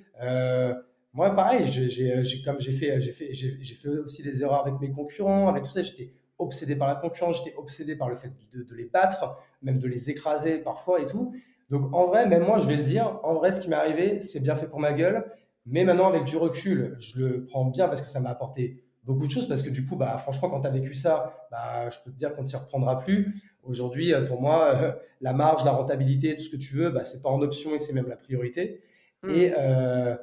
moi, 1.13 1.35
pareil, 1.35 1.67
j'ai 1.67 2.41
comme 2.43 2.59
j'ai 2.59 2.71
fait, 2.71 3.01
j'ai 3.01 3.11
fait, 3.11 3.33
j'ai 3.33 3.75
fait 3.75 3.89
aussi 3.89 4.23
des 4.23 4.43
erreurs 4.43 4.65
avec 4.65 4.79
mes 4.79 4.91
concurrents, 4.91 5.49
avec 5.49 5.63
tout 5.63 5.71
ça. 5.71 5.81
J'étais 5.81 6.13
obsédé 6.37 6.75
par 6.75 6.87
la 6.87 6.95
concurrence, 6.95 7.37
j'étais 7.43 7.55
obsédé 7.57 7.95
par 7.95 8.09
le 8.09 8.15
fait 8.15 8.31
de, 8.53 8.75
les 8.75 8.85
battre, 8.85 9.37
même 9.61 9.77
de 9.77 9.87
les 9.87 10.09
écraser 10.09 10.57
parfois 10.57 11.01
et 11.01 11.05
tout. 11.05 11.33
Donc 11.69 11.93
en 11.93 12.07
vrai, 12.07 12.27
même 12.27 12.45
moi, 12.45 12.59
je 12.59 12.67
vais 12.67 12.77
le 12.77 12.83
dire, 12.83 13.19
en 13.23 13.35
vrai, 13.35 13.51
ce 13.51 13.59
qui 13.59 13.69
m'est 13.69 13.75
arrivé, 13.75 14.21
c'est 14.21 14.41
bien 14.41 14.55
fait 14.55 14.67
pour 14.67 14.79
ma 14.79 14.93
gueule. 14.93 15.25
Mais 15.65 15.83
maintenant, 15.83 16.07
avec 16.07 16.23
du 16.23 16.37
recul, 16.37 16.95
je 16.99 17.19
le 17.19 17.45
prends 17.45 17.65
bien 17.65 17.87
parce 17.87 18.01
que 18.01 18.07
ça 18.07 18.19
m'a 18.19 18.29
apporté 18.29 18.83
beaucoup 19.03 19.27
de 19.27 19.31
choses. 19.31 19.47
Parce 19.47 19.63
que 19.63 19.69
du 19.69 19.85
coup, 19.85 19.97
bah, 19.97 20.17
franchement, 20.17 20.49
quand 20.49 20.61
tu 20.61 20.67
as 20.67 20.71
vécu 20.71 20.93
ça, 20.93 21.47
bah, 21.51 21.89
je 21.89 21.97
peux 22.03 22.11
te 22.11 22.17
dire 22.17 22.33
qu'on 22.33 22.43
ne 22.43 22.47
s'y 22.47 22.55
reprendra 22.55 22.97
plus. 22.97 23.35
Aujourd'hui, 23.63 24.13
euh, 24.13 24.25
pour 24.25 24.41
moi, 24.41 24.97
la 25.21 25.33
marge, 25.33 25.65
la 25.65 25.71
rentabilité, 25.71 26.35
tout 26.35 26.43
ce 26.43 26.49
que 26.49 26.57
tu 26.57 26.73
veux, 26.73 26.89
bah, 26.89 27.03
c'est 27.03 27.21
pas 27.21 27.29
en 27.29 27.41
option 27.41 27.75
et 27.75 27.79
c'est 27.79 27.93
même 27.93 28.07
la 28.07 28.15
priorité. 28.15 28.79
Mmh. 29.23 29.29
Et, 29.29 29.53
euh, 29.57 30.15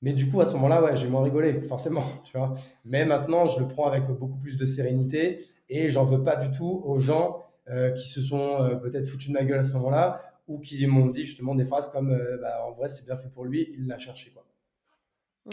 mais 0.00 0.12
du 0.12 0.30
coup, 0.30 0.40
à 0.40 0.44
ce 0.44 0.52
moment-là, 0.54 0.82
ouais, 0.82 0.96
j'ai 0.96 1.08
moins 1.08 1.22
rigolé, 1.22 1.60
forcément, 1.68 2.04
tu 2.24 2.36
vois. 2.36 2.54
Mais 2.84 3.04
maintenant, 3.04 3.46
je 3.46 3.60
le 3.60 3.68
prends 3.68 3.88
avec 3.88 4.06
beaucoup 4.06 4.38
plus 4.38 4.56
de 4.56 4.64
sérénité 4.64 5.44
et 5.68 5.90
j'en 5.90 6.04
veux 6.04 6.22
pas 6.22 6.36
du 6.36 6.56
tout 6.56 6.82
aux 6.84 6.98
gens 6.98 7.44
euh, 7.68 7.90
qui 7.92 8.08
se 8.08 8.22
sont 8.22 8.62
euh, 8.62 8.76
peut-être 8.76 9.06
foutus 9.06 9.28
de 9.28 9.34
ma 9.34 9.44
gueule 9.44 9.58
à 9.58 9.62
ce 9.62 9.72
moment-là 9.74 10.22
ou 10.46 10.58
qui 10.58 10.86
m'ont 10.86 11.06
dit 11.06 11.26
justement 11.26 11.54
des 11.54 11.64
phrases 11.64 11.90
comme 11.90 12.10
euh, 12.10 12.38
bah, 12.40 12.64
en 12.66 12.72
vrai, 12.72 12.88
c'est 12.88 13.04
bien 13.04 13.16
fait 13.16 13.28
pour 13.28 13.44
lui, 13.44 13.68
il 13.74 13.86
l'a 13.86 13.98
cherché, 13.98 14.30
quoi. 14.30 14.44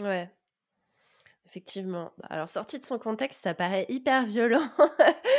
Ouais. 0.02 0.30
Effectivement. 1.46 2.10
Alors, 2.28 2.48
sorti 2.48 2.78
de 2.78 2.84
son 2.84 2.98
contexte, 2.98 3.42
ça 3.42 3.54
paraît 3.54 3.86
hyper 3.88 4.24
violent. 4.24 4.68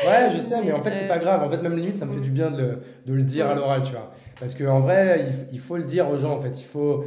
ouais, 0.06 0.30
je 0.32 0.40
sais, 0.40 0.62
mais 0.64 0.72
en 0.72 0.82
fait, 0.84 0.96
c'est 0.96 1.08
pas 1.08 1.20
grave. 1.20 1.44
En 1.44 1.50
fait, 1.50 1.62
même 1.62 1.76
limite, 1.76 1.98
ça 1.98 2.06
me 2.06 2.14
fait 2.14 2.22
du 2.22 2.30
bien 2.30 2.50
de 2.50 2.58
le, 2.58 2.80
de 3.06 3.14
le 3.14 3.24
dire 3.24 3.48
à 3.48 3.56
l'oral, 3.56 3.84
tu 3.84 3.92
vois. 3.92 4.12
Parce 4.40 4.56
qu'en 4.56 4.80
vrai, 4.80 5.28
il, 5.28 5.56
il, 5.56 5.60
faut 5.60 5.78
le 5.78 5.84
dire 5.84 6.10
aux 6.10 6.18
gens, 6.18 6.34
en 6.34 6.40
fait. 6.40 6.60
Il 6.62 6.66
faut, 6.66 7.04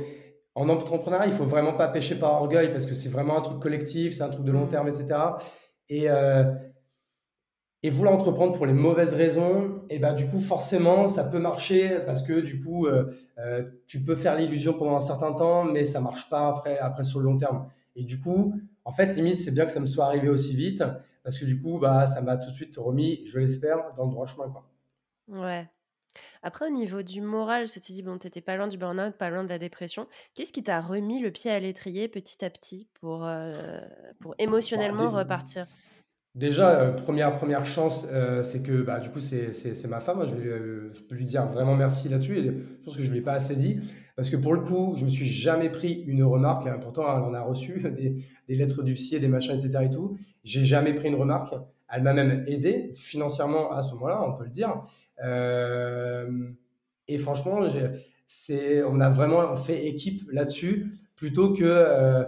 en 0.55 0.69
entrepreneuriat, 0.69 1.27
il 1.27 1.33
faut 1.33 1.45
vraiment 1.45 1.75
pas 1.75 1.89
pêcher 1.89 2.17
par 2.17 2.35
orgueil 2.35 2.73
parce 2.73 2.87
que 2.87 2.95
c'est 2.95 3.09
vraiment 3.09 3.39
un 3.39 3.41
truc 3.41 3.61
collectif, 3.61 4.15
c'est 4.15 4.23
un 4.23 4.29
truc 4.29 4.45
de 4.45 4.53
long 4.53 4.67
terme, 4.67 4.89
etc. 4.89 5.19
Et, 5.89 6.11
euh, 6.11 6.45
et 7.83 7.91
vouloir 7.91 8.15
entreprendre 8.15 8.53
pour 8.53 8.67
les 8.67 8.75
mauvaises 8.75 9.15
raisons, 9.15 9.83
et 9.89 9.99
bah, 9.99 10.13
du 10.13 10.27
coup, 10.27 10.39
forcément, 10.39 11.09
ça 11.09 11.25
peut 11.25 11.39
marcher 11.39 12.01
parce 12.05 12.21
que 12.23 12.41
du 12.41 12.63
coup, 12.63 12.87
euh, 12.87 13.11
euh, 13.39 13.65
tu 13.87 14.01
peux 14.01 14.17
faire 14.17 14.37
l'illusion 14.37 14.75
pendant 14.75 14.97
un 14.97 15.01
certain 15.01 15.33
temps, 15.33 15.65
mais 15.65 15.85
ça 15.85 16.01
marche 16.01 16.29
pas 16.29 16.49
après, 16.49 16.79
après 16.79 17.05
sur 17.05 17.21
le 17.21 17.27
long 17.27 17.39
terme. 17.39 17.67
Et 17.97 18.05
du 18.05 18.21
coup, 18.21 18.55
en 18.85 18.93
fait, 18.93 19.15
limite, 19.15 19.39
c'est 19.39 19.51
bien 19.53 19.65
que 19.65 19.73
ça 19.73 19.81
me 19.81 19.87
soit 19.87 20.05
arrivé 20.05 20.29
aussi 20.29 20.55
vite 20.55 20.83
parce 21.23 21.39
que 21.39 21.45
du 21.45 21.61
coup, 21.61 21.79
bah, 21.79 22.07
ça 22.07 22.21
m'a 22.21 22.37
tout 22.37 22.49
de 22.49 22.55
suite 22.55 22.77
remis, 22.77 23.23
je 23.27 23.39
l'espère, 23.39 23.95
dans 23.97 24.05
le 24.05 24.11
droit 24.11 24.27
chemin. 24.27 24.49
Quoi. 24.51 24.65
Ouais. 25.29 25.67
Après, 26.43 26.67
au 26.67 26.71
niveau 26.71 27.03
du 27.03 27.21
moral, 27.21 27.69
je 27.69 27.75
te 27.75 27.93
dis, 27.93 28.03
bon, 28.03 28.19
t'étais 28.19 28.41
pas 28.41 28.57
loin 28.57 28.69
du 28.69 28.79
burn-out, 28.79 29.15
pas 29.15 29.31
loin 29.31 29.45
de 29.45 29.49
la 29.49 29.59
dépression. 29.59 30.07
Qu'est-ce 30.35 30.53
qui 30.53 30.63
t'a 30.63 30.81
remis 30.81 31.21
le 31.21 31.31
pied 31.31 31.51
à 31.51 31.61
l'étrier 31.61 32.09
petit 32.09 32.45
à 32.45 32.51
petit 32.51 32.89
pour, 33.01 33.27
euh, 33.27 33.81
pour 34.21 34.33
bah, 34.33 34.37
émotionnellement 34.39 35.11
repartir? 35.11 35.67
Déjà, 36.37 36.79
euh, 36.79 36.93
première, 36.93 37.37
première 37.37 37.67
chance, 37.67 38.07
euh, 38.13 38.43
c'est 38.43 38.63
que 38.63 38.83
bah, 38.83 39.01
du 39.01 39.11
coup, 39.11 39.19
c'est 39.19 39.89
ma 39.89 40.01
femme. 40.01 40.25
Je, 40.27 40.35
vais, 40.35 40.93
je 40.93 41.03
peux 41.03 41.17
lui 41.17 41.27
dire 41.27 41.47
vraiment 41.47 41.75
merci 41.75 42.09
là-dessus. 42.09 42.39
Et 42.39 42.45
je 42.45 42.85
pense 42.85 42.97
que 42.97 43.03
je 43.03 43.09
ne 43.09 43.13
lui 43.13 43.19
ai 43.19 43.23
pas 43.23 43.33
assez 43.33 43.57
dit. 43.57 43.81
Parce 44.15 44.31
que 44.31 44.37
pour 44.37 44.55
le 44.55 44.61
coup, 44.61 44.95
je 44.97 45.01
ne 45.01 45.07
me 45.07 45.11
suis 45.11 45.27
jamais 45.27 45.71
pris 45.71 46.05
une 46.07 46.23
remarque. 46.23 46.67
Hein, 46.67 46.79
pourtant, 46.81 47.05
en 47.05 47.35
a 47.35 47.41
reçu 47.41 47.81
des, 47.97 48.25
des 48.49 48.55
lettres 48.55 48.83
du 48.83 48.97
CIE, 48.97 49.19
des 49.19 49.29
machins, 49.29 49.55
etc. 49.55 49.85
Et 49.87 49.91
tout. 49.91 50.17
J'ai 50.45 50.65
jamais 50.65 50.95
pris 50.95 51.09
une 51.09 51.17
remarque. 51.17 51.55
Elle 51.93 52.03
m'a 52.03 52.13
même 52.13 52.45
aidé 52.47 52.93
financièrement 52.95 53.73
à 53.73 53.83
ce 53.83 53.93
moment-là, 53.95 54.23
on 54.23 54.35
peut 54.35 54.45
le 54.45 54.51
dire. 54.51 54.83
et 57.09 57.19
franchement, 57.19 57.61
on 57.61 59.01
a 59.01 59.11
vraiment 59.11 59.55
fait 59.57 59.87
équipe 59.87 60.23
là-dessus 60.31 60.93
plutôt 61.17 61.53
que 61.53 62.27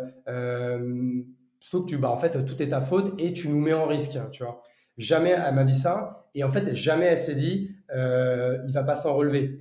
Plutôt 1.63 1.85
que 1.85 1.91
tu, 1.91 1.97
bah, 1.97 2.11
en 2.11 2.17
fait, 2.17 2.45
tout 2.45 2.61
est 2.61 2.71
ta 2.71 2.81
faute 2.81 3.15
et 3.21 3.33
tu 3.33 3.49
nous 3.49 3.61
mets 3.61 3.73
en 3.73 3.87
risque, 3.87 4.19
tu 4.33 4.43
vois. 4.43 4.63
Jamais 4.99 5.31
elle 5.31 5.55
m'a 5.55 5.63
dit 5.63 5.75
ça. 5.75 6.27
Et 6.35 6.43
en 6.43 6.49
fait, 6.49 6.75
jamais 6.75 7.05
elle 7.05 7.17
s'est 7.17 7.37
dit, 7.37 7.71
euh, 7.95 8.59
il 8.67 8.73
va 8.73 8.83
pas 8.83 8.97
s'en 8.97 9.15
relever. 9.15 9.59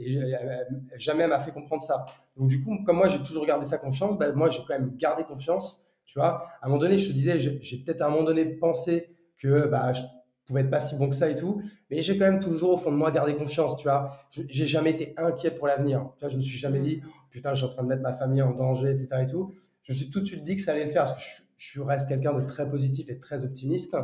Jamais 0.96 1.24
elle 1.24 1.30
m'a 1.30 1.40
fait 1.40 1.52
comprendre 1.52 1.84
ça. 1.84 2.06
Donc, 2.36 2.48
du 2.48 2.60
coup, 2.64 2.76
comme 2.86 2.98
moi, 2.98 3.08
j'ai 3.08 3.20
toujours 3.20 3.46
gardé 3.46 3.68
sa 3.68 3.78
confiance, 3.78 4.18
bah, 4.18 4.32
moi, 4.32 4.50
j'ai 4.50 4.62
quand 4.68 4.74
même 4.74 4.96
gardé 4.98 5.24
confiance. 5.24 5.92
Tu 6.06 6.18
vois, 6.18 6.48
à 6.60 6.66
un 6.66 6.70
moment 6.70 6.80
donné, 6.80 6.98
je 6.98 7.08
te 7.08 7.14
disais, 7.14 7.40
j'ai 7.40 7.78
peut-être 7.84 8.02
à 8.02 8.08
un 8.08 8.10
moment 8.10 8.24
donné 8.24 8.46
pensé 8.46 9.16
que 9.42 9.68
bah, 9.68 9.92
je 9.94 10.02
pouvais 10.46 10.62
être 10.62 10.70
pas 10.70 10.80
si 10.80 10.98
bon 10.98 11.10
que 11.10 11.16
ça 11.16 11.30
et 11.30 11.36
tout. 11.36 11.62
Mais 11.90 12.02
j'ai 12.02 12.18
quand 12.18 12.26
même 12.26 12.40
toujours, 12.40 12.72
au 12.72 12.78
fond 12.78 12.92
de 12.92 12.98
moi, 12.98 13.12
gardé 13.12 13.36
confiance. 13.36 13.78
Tu 13.78 13.84
vois, 13.84 14.18
j'ai 14.32 14.66
jamais 14.66 14.92
été 14.92 15.14
inquiet 15.18 15.52
pour 15.52 15.68
l'avenir. 15.68 16.10
Tu 16.18 16.22
vois, 16.22 16.30
je 16.30 16.38
me 16.38 16.42
suis 16.42 16.58
jamais 16.58 16.80
dit, 16.80 17.02
putain, 17.30 17.54
je 17.54 17.64
suis 17.64 17.66
en 17.66 17.74
train 17.74 17.84
de 17.84 17.88
mettre 17.88 18.02
ma 18.02 18.14
famille 18.14 18.42
en 18.42 18.52
danger, 18.52 18.90
etc. 18.90 19.08
Et 19.24 19.28
tout. 19.28 19.54
Je 19.84 19.94
me 19.94 19.98
suis 19.98 20.10
tout 20.10 20.20
de 20.20 20.26
suite 20.26 20.44
dit 20.44 20.56
que 20.56 20.62
ça 20.62 20.74
allait 20.74 20.86
le 20.86 20.92
faire 20.92 21.04
parce 21.04 21.14
que 21.14 21.44
je, 21.58 21.74
je 21.74 21.82
reste 21.82 22.08
quelqu'un 22.08 22.34
de 22.34 22.46
très 22.46 22.70
positif 22.70 23.10
et 23.10 23.18
très 23.18 23.44
optimiste. 23.44 23.96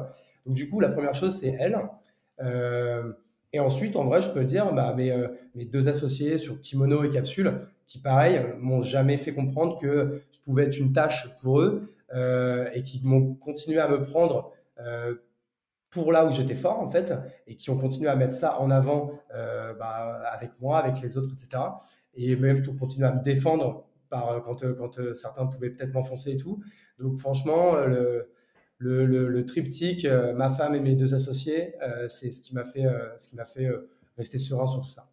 Donc 0.45 0.55
du 0.55 0.69
coup, 0.69 0.79
la 0.79 0.89
première 0.89 1.13
chose, 1.13 1.37
c'est 1.37 1.55
elle. 1.59 1.77
Euh, 2.41 3.13
et 3.53 3.59
ensuite, 3.59 3.95
en 3.95 4.05
vrai, 4.05 4.21
je 4.21 4.29
peux 4.29 4.43
dire, 4.43 4.73
bah, 4.73 4.93
mes, 4.95 5.11
euh, 5.11 5.27
mes, 5.55 5.65
deux 5.65 5.89
associés 5.89 6.37
sur 6.37 6.61
Kimono 6.61 7.03
et 7.03 7.09
Capsule, 7.09 7.59
qui 7.85 7.99
pareil, 7.99 8.41
m'ont 8.59 8.81
jamais 8.81 9.17
fait 9.17 9.33
comprendre 9.33 9.79
que 9.79 10.21
je 10.31 10.39
pouvais 10.39 10.63
être 10.63 10.77
une 10.77 10.91
tâche 10.91 11.29
pour 11.41 11.61
eux 11.61 11.93
euh, 12.13 12.69
et 12.73 12.83
qui 12.83 13.01
m'ont 13.03 13.33
continué 13.35 13.79
à 13.79 13.87
me 13.87 14.03
prendre 14.03 14.51
pour 15.89 16.11
là 16.11 16.25
où 16.25 16.31
j'étais 16.31 16.55
fort 16.55 16.79
en 16.79 16.89
fait, 16.89 17.13
et 17.47 17.55
qui 17.55 17.69
ont 17.69 17.77
continué 17.77 18.09
à 18.09 18.15
mettre 18.15 18.33
ça 18.33 18.59
en 18.59 18.69
avant 18.69 19.11
bah, 19.31 20.21
avec 20.31 20.51
moi, 20.59 20.79
avec 20.79 21.01
les 21.01 21.17
autres, 21.17 21.29
etc. 21.31 21.63
Et 22.13 22.35
même 22.35 22.61
qui 22.61 22.69
ont 22.69 22.75
continué 22.75 23.07
à 23.07 23.13
me 23.13 23.23
défendre 23.23 23.85
par, 24.09 24.41
quand, 24.43 24.63
quand 24.75 25.13
certains 25.13 25.45
pouvaient 25.45 25.69
peut-être 25.69 25.93
m'enfoncer 25.93 26.31
et 26.31 26.37
tout. 26.37 26.61
Donc 26.99 27.17
franchement, 27.17 27.75
euh, 27.75 28.23
le, 28.77 29.45
triptyque, 29.45 30.05
euh, 30.05 30.33
ma 30.33 30.49
femme 30.49 30.75
et 30.75 30.79
mes 30.79 30.95
deux 30.95 31.13
associés, 31.13 31.75
euh, 31.81 32.07
c'est 32.07 32.31
ce 32.31 32.41
qui 32.41 32.55
m'a 32.55 32.63
fait, 32.63 32.85
ce 33.17 33.27
qui 33.27 33.35
m'a 33.35 33.45
fait 33.45 33.69
rester 34.17 34.39
serein 34.39 34.67
sur 34.67 34.81
tout 34.81 34.89
ça. 34.89 35.09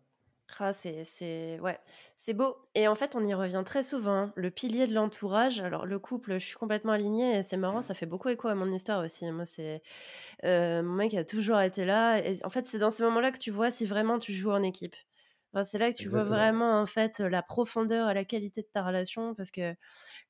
Ah, 0.60 0.72
c'est 0.72 1.58
ouais, 1.60 1.78
c'est 2.16 2.34
beau. 2.34 2.56
Et 2.74 2.86
en 2.86 2.94
fait, 2.94 3.16
on 3.16 3.24
y 3.24 3.34
revient 3.34 3.62
très 3.66 3.82
souvent. 3.82 4.12
Hein. 4.12 4.32
Le 4.36 4.50
pilier 4.50 4.86
de 4.86 4.94
l'entourage. 4.94 5.58
Alors, 5.60 5.84
le 5.86 5.98
couple, 5.98 6.34
je 6.38 6.44
suis 6.46 6.56
complètement 6.56 6.92
alignée. 6.92 7.38
Et 7.38 7.42
c'est 7.42 7.56
marrant, 7.56 7.82
ça 7.82 7.94
fait 7.94 8.06
beaucoup 8.06 8.28
écho 8.28 8.48
à 8.48 8.54
mon 8.54 8.70
histoire 8.72 9.04
aussi. 9.04 9.30
Moi, 9.32 9.46
c'est 9.46 9.82
mon 10.44 10.82
mec 10.94 11.14
a 11.14 11.24
toujours 11.24 11.60
été 11.60 11.84
là. 11.84 12.18
Et 12.18 12.38
en 12.44 12.50
fait, 12.50 12.66
c'est 12.66 12.78
dans 12.78 12.90
ces 12.90 13.02
moments-là 13.04 13.32
que 13.32 13.38
tu 13.38 13.50
vois 13.50 13.70
si 13.70 13.84
vraiment 13.86 14.18
tu 14.18 14.32
joues 14.32 14.52
en 14.52 14.62
équipe 14.62 14.96
c'est 15.62 15.78
là 15.78 15.92
que 15.92 15.96
tu 15.96 16.08
vois 16.08 16.24
vraiment 16.24 16.80
en 16.80 16.86
fait 16.86 17.20
la 17.20 17.42
profondeur 17.42 18.10
et 18.10 18.14
la 18.14 18.24
qualité 18.24 18.62
de 18.62 18.66
ta 18.66 18.82
relation 18.82 19.34
parce 19.34 19.50
que 19.50 19.74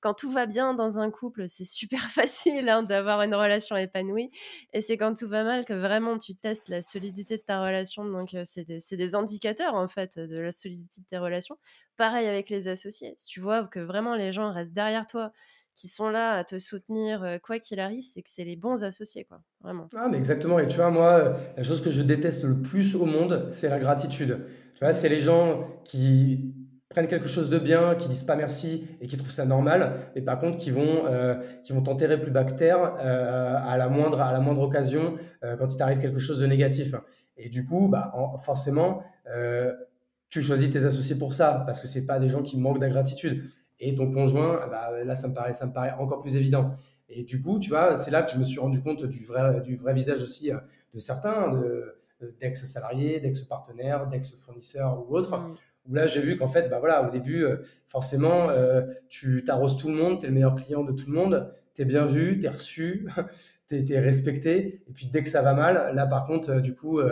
quand 0.01 0.13
tout 0.13 0.31
va 0.31 0.45
bien 0.45 0.75
dans 0.75 0.99
un 0.99 1.11
couple, 1.11 1.49
c'est 1.49 1.65
super 1.65 2.01
facile 2.11 2.69
hein, 2.69 2.83
d'avoir 2.83 3.23
une 3.23 3.35
relation 3.35 3.77
épanouie 3.77 4.31
et 4.73 4.81
c'est 4.81 4.99
quand 4.99 5.15
tout 5.15 5.29
va 5.29 5.45
mal 5.45 5.65
que 5.65 5.73
vraiment 5.73 6.19
tu 6.19 6.35
testes 6.35 6.69
la 6.69 6.83
solidité 6.83 7.39
de 7.39 7.43
ta 7.43 7.63
relation. 7.65 8.05
Donc 8.05 8.37
c'est 8.45 8.65
des, 8.65 8.81
des, 8.91 9.15
indicateurs 9.15 9.75
en 9.75 9.89
fait 9.89 10.19
de 10.19 10.37
la 10.37 10.53
solidité 10.53 11.01
de 11.01 11.07
tes 11.07 11.19
relations. 11.19 11.57
Pareil 11.97 12.27
avec 12.27 12.51
les 12.51 12.69
associés. 12.69 13.15
Si 13.17 13.27
tu 13.27 13.41
vois 13.41 13.65
que 13.65 13.81
vraiment 13.81 14.15
les 14.15 14.33
gens 14.33 14.53
restent 14.53 14.75
derrière 14.75 15.07
toi, 15.07 15.33
qui 15.75 15.89
sont 15.89 16.09
là 16.09 16.33
à 16.33 16.45
te 16.45 16.59
soutenir 16.59 17.39
quoi 17.43 17.59
qu'il 17.59 17.81
arrive, 17.81 18.05
c'est 18.05 18.23
que 18.23 18.31
c'est 18.31 18.45
les 18.45 18.57
bons 18.57 18.85
associés, 18.85 19.25
quoi. 19.25 19.41
Vraiment. 19.61 19.89
Ah, 19.97 20.09
mais 20.11 20.19
exactement. 20.19 20.59
Et 20.59 20.69
tu 20.69 20.77
vois, 20.77 20.91
moi, 20.91 21.37
la 21.57 21.63
chose 21.63 21.83
que 21.83 21.91
je 21.91 22.03
déteste 22.03 22.45
le 22.45 22.61
plus 22.61 22.95
au 22.95 23.07
monde, 23.07 23.49
c'est 23.51 23.69
la 23.69 23.79
gratitude. 23.79 24.47
Tu 24.75 24.81
vois, 24.81 24.93
c'est 24.93 25.09
les 25.09 25.21
gens 25.21 25.81
qui 25.85 26.55
prennent 26.95 27.09
quelque 27.09 27.29
chose 27.29 27.51
de 27.51 27.59
bien, 27.59 27.97
qui 27.97 28.09
disent 28.09 28.23
pas 28.23 28.37
merci 28.37 28.87
et 29.01 29.07
qui 29.07 29.17
trouvent 29.17 29.31
ça 29.31 29.45
normal, 29.45 29.95
mais 30.15 30.23
par 30.23 30.39
contre 30.39 30.59
qui 30.59 30.71
vont, 30.71 31.07
euh, 31.07 31.35
qui 31.65 31.73
vont 31.73 31.83
t'enterrer 31.83 32.21
plus 32.21 32.31
bactère 32.31 32.97
euh, 33.01 33.57
à, 33.57 33.77
la 33.77 33.89
moindre, 33.89 34.21
à 34.21 34.33
la 34.33 34.41
moindre 34.41 34.63
occasion 34.63 35.17
euh, 35.43 35.57
quand 35.57 35.73
il 35.73 35.77
t'arrive 35.77 35.99
quelque 35.99 36.21
chose 36.21 36.39
de 36.39 36.47
négatif. 36.47 36.95
Et 37.37 37.49
du 37.49 37.65
coup, 37.65 37.89
bah, 37.89 38.13
forcément, 38.45 39.03
tu 40.31 40.41
choisis 40.41 40.71
tes 40.71 40.85
associés 40.85 41.17
pour 41.17 41.35
ça, 41.35 41.65
parce 41.67 41.81
que 41.81 41.89
c'est 41.89 42.07
pas 42.07 42.21
des 42.21 42.29
gens 42.29 42.43
qui 42.43 42.57
manquent 42.57 42.79
d'ingratitude. 42.79 43.51
Et 43.87 43.95
ton 43.95 44.11
conjoint, 44.11 44.67
bah, 44.69 44.91
là, 45.05 45.15
ça 45.15 45.29
me, 45.29 45.35
paraît, 45.35 45.53
ça 45.53 45.67
me 45.67 45.73
paraît 45.73 45.93
encore 45.99 46.21
plus 46.21 46.37
évident. 46.37 46.73
Et 47.09 47.23
du 47.23 47.43
coup, 47.43 47.59
tu 47.59 47.69
vois, 47.69 47.97
c'est 47.97 48.11
là 48.11 48.23
que 48.23 48.33
je 48.33 48.39
me 48.39 48.45
suis 48.45 48.59
rendu 48.59 48.81
compte 48.81 49.05
du 49.05 49.25
vrai, 49.25 49.61
du 49.61 49.77
vrai 49.77 49.93
visage 49.93 50.23
aussi 50.23 50.51
de 50.95 50.99
certains, 50.99 51.53
de, 51.53 51.95
d'ex-salariés, 52.41 53.21
d'ex-partenaires, 53.21 54.07
d'ex-fournisseurs 54.09 55.05
ou 55.07 55.17
autres. 55.17 55.39
Mm. 55.39 55.55
Où 55.87 55.95
là, 55.95 56.07
j'ai 56.07 56.23
vu 56.23 56.39
qu'en 56.39 56.47
fait, 56.47 56.69
bah 56.71 56.79
voilà, 56.79 57.07
au 57.07 57.11
début, 57.11 57.45
euh, 57.45 57.59
forcément, 57.89 58.49
euh, 58.49 58.83
tu 59.09 59.45
t'arroses 59.45 59.77
tout 59.77 59.89
le 59.89 59.95
monde, 59.95 60.19
tu 60.19 60.25
es 60.25 60.29
le 60.29 60.35
meilleur 60.35 60.55
client 60.55 60.83
de 60.83 60.93
tout 60.93 61.11
le 61.11 61.15
monde, 61.15 61.53
tu 61.75 61.83
es 61.83 61.85
bien 61.85 62.07
vu, 62.07 62.39
tu 62.39 62.47
es 62.47 62.49
reçu, 62.49 63.07
tu 63.69 63.93
es, 63.93 64.01
respecté. 64.01 64.83
Et 64.89 64.93
puis, 64.95 65.09
dès 65.09 65.23
que 65.23 65.29
ça 65.29 65.43
va 65.43 65.53
mal, 65.53 65.95
là, 65.95 66.07
par 66.07 66.25
contre, 66.25 66.53
euh, 66.53 66.61
du 66.61 66.75
coup, 66.75 67.03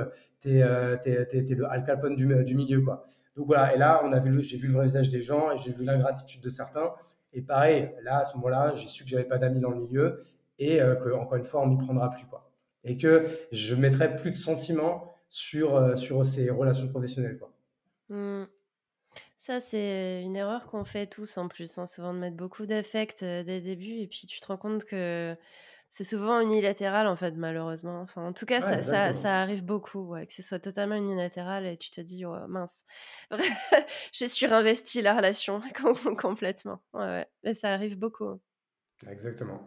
tu 0.41 0.59
es, 0.59 0.65
le 0.65 1.67
Al 1.71 1.85
Capone 1.85 2.17
du, 2.17 2.45
du, 2.45 2.55
milieu. 2.55 2.81
Quoi. 2.81 3.05
Donc 3.37 3.47
voilà, 3.47 3.75
et 3.75 3.79
là, 3.79 4.03
j'ai 4.41 4.57
vu 4.57 4.69
le 4.69 4.75
vrai 4.75 4.85
visage 4.85 5.09
des 5.09 5.21
gens 5.21 5.53
et 5.53 5.59
j'ai 5.59 5.73
vu 5.73 5.85
l'ingratitude 5.85 6.41
de 6.43 6.49
certains. 6.51 6.93
Et 7.33 7.41
pareil, 7.41 7.91
là, 8.03 8.19
à 8.19 8.25
ce 8.25 8.37
moment-là, 8.37 8.75
j'ai 8.77 8.89
su 8.89 9.05
que 9.05 9.11
j'avais 9.11 9.25
pas 9.25 9.39
d'amis 9.39 9.61
dans 9.61 9.71
le 9.71 9.81
milieu 9.81 10.21
et 10.59 10.79
que, 10.79 11.15
encore 11.15 11.37
une 11.37 11.45
fois, 11.45 11.63
on 11.63 11.67
m'y 11.67 11.79
prendra 11.79 12.11
plus. 12.11 12.27
Quoi 12.27 12.53
et 12.85 12.97
que 12.97 13.25
je 13.53 13.75
mettrai 13.75 14.17
plus 14.17 14.31
de 14.31 14.37
sentiments 14.37 15.15
sur, 15.29 15.77
euh, 15.77 15.95
sur 15.95 16.25
ces 16.27 16.51
relations 16.51 16.89
professionnelles. 16.89 17.41
Mmh. 18.09 18.45
Ça, 19.37 19.61
c'est 19.61 20.23
une 20.23 20.37
erreur 20.37 20.67
qu'on 20.67 20.85
fait 20.85 21.07
tous 21.07 21.37
en 21.37 21.49
plus, 21.49 21.79
hein, 21.79 21.87
souvent 21.87 22.15
de 22.15 22.19
mettre 22.19 22.37
beaucoup 22.37 22.67
d'affect 22.67 23.23
euh, 23.23 23.43
dès 23.43 23.57
le 23.57 23.63
début, 23.63 23.99
et 23.99 24.07
puis 24.07 24.27
tu 24.27 24.41
te 24.41 24.47
rends 24.47 24.57
compte 24.57 24.85
que 24.85 25.35
c'est 25.93 26.05
souvent 26.05 26.41
unilatéral, 26.41 27.07
en 27.07 27.17
fait, 27.17 27.33
malheureusement. 27.33 28.01
Enfin, 28.01 28.27
en 28.27 28.33
tout 28.33 28.47
cas, 28.47 28.63
ça, 28.63 28.81
ça, 28.81 29.13
ça, 29.13 29.43
arrive 29.43 29.63
beaucoup, 29.63 30.01
ouais, 30.01 30.27
que 30.27 30.33
ce 30.33 30.43
soit 30.43 30.59
totalement 30.59 30.95
unilatéral, 30.95 31.67
et 31.67 31.77
tu 31.77 31.91
te 31.91 32.01
dis, 32.01 32.25
oh, 32.25 32.35
mince, 32.49 32.87
j'ai 34.13 34.27
surinvesti 34.27 35.03
la 35.03 35.15
relation 35.15 35.61
complètement. 36.19 36.81
Ouais, 36.95 37.27
Mais 37.45 37.53
ça 37.53 37.75
arrive 37.75 37.99
beaucoup. 37.99 38.41
Exactement. 39.07 39.61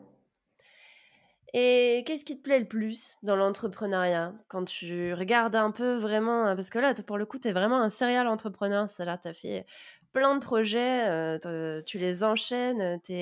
Et 1.54 2.04
qu'est-ce 2.08 2.26
qui 2.26 2.38
te 2.38 2.42
plaît 2.42 2.60
le 2.60 2.68
plus 2.68 3.18
dans 3.22 3.36
l'entrepreneuriat? 3.36 4.34
Quand 4.50 4.66
tu 4.66 5.14
regardes 5.14 5.56
un 5.56 5.70
peu 5.70 5.94
vraiment 5.94 6.56
Parce 6.56 6.72
que 6.72 6.80
là, 6.80 6.96
pour 7.06 7.20
le 7.20 7.28
coup, 7.28 7.38
tu 7.38 7.50
es 7.50 7.52
vraiment 7.52 7.80
un 7.80 7.90
serial 7.90 8.28
entrepreneur. 8.28 8.90
C'est-à-dire, 8.90 9.22
tu 9.22 9.28
as 9.28 9.34
fait 9.34 9.66
plein 10.12 10.34
de 10.34 10.44
projets, 10.44 11.08
euh, 11.08 11.84
tu 11.84 12.00
les 12.00 12.24
enchaînes, 12.24 13.00
tu 13.04 13.14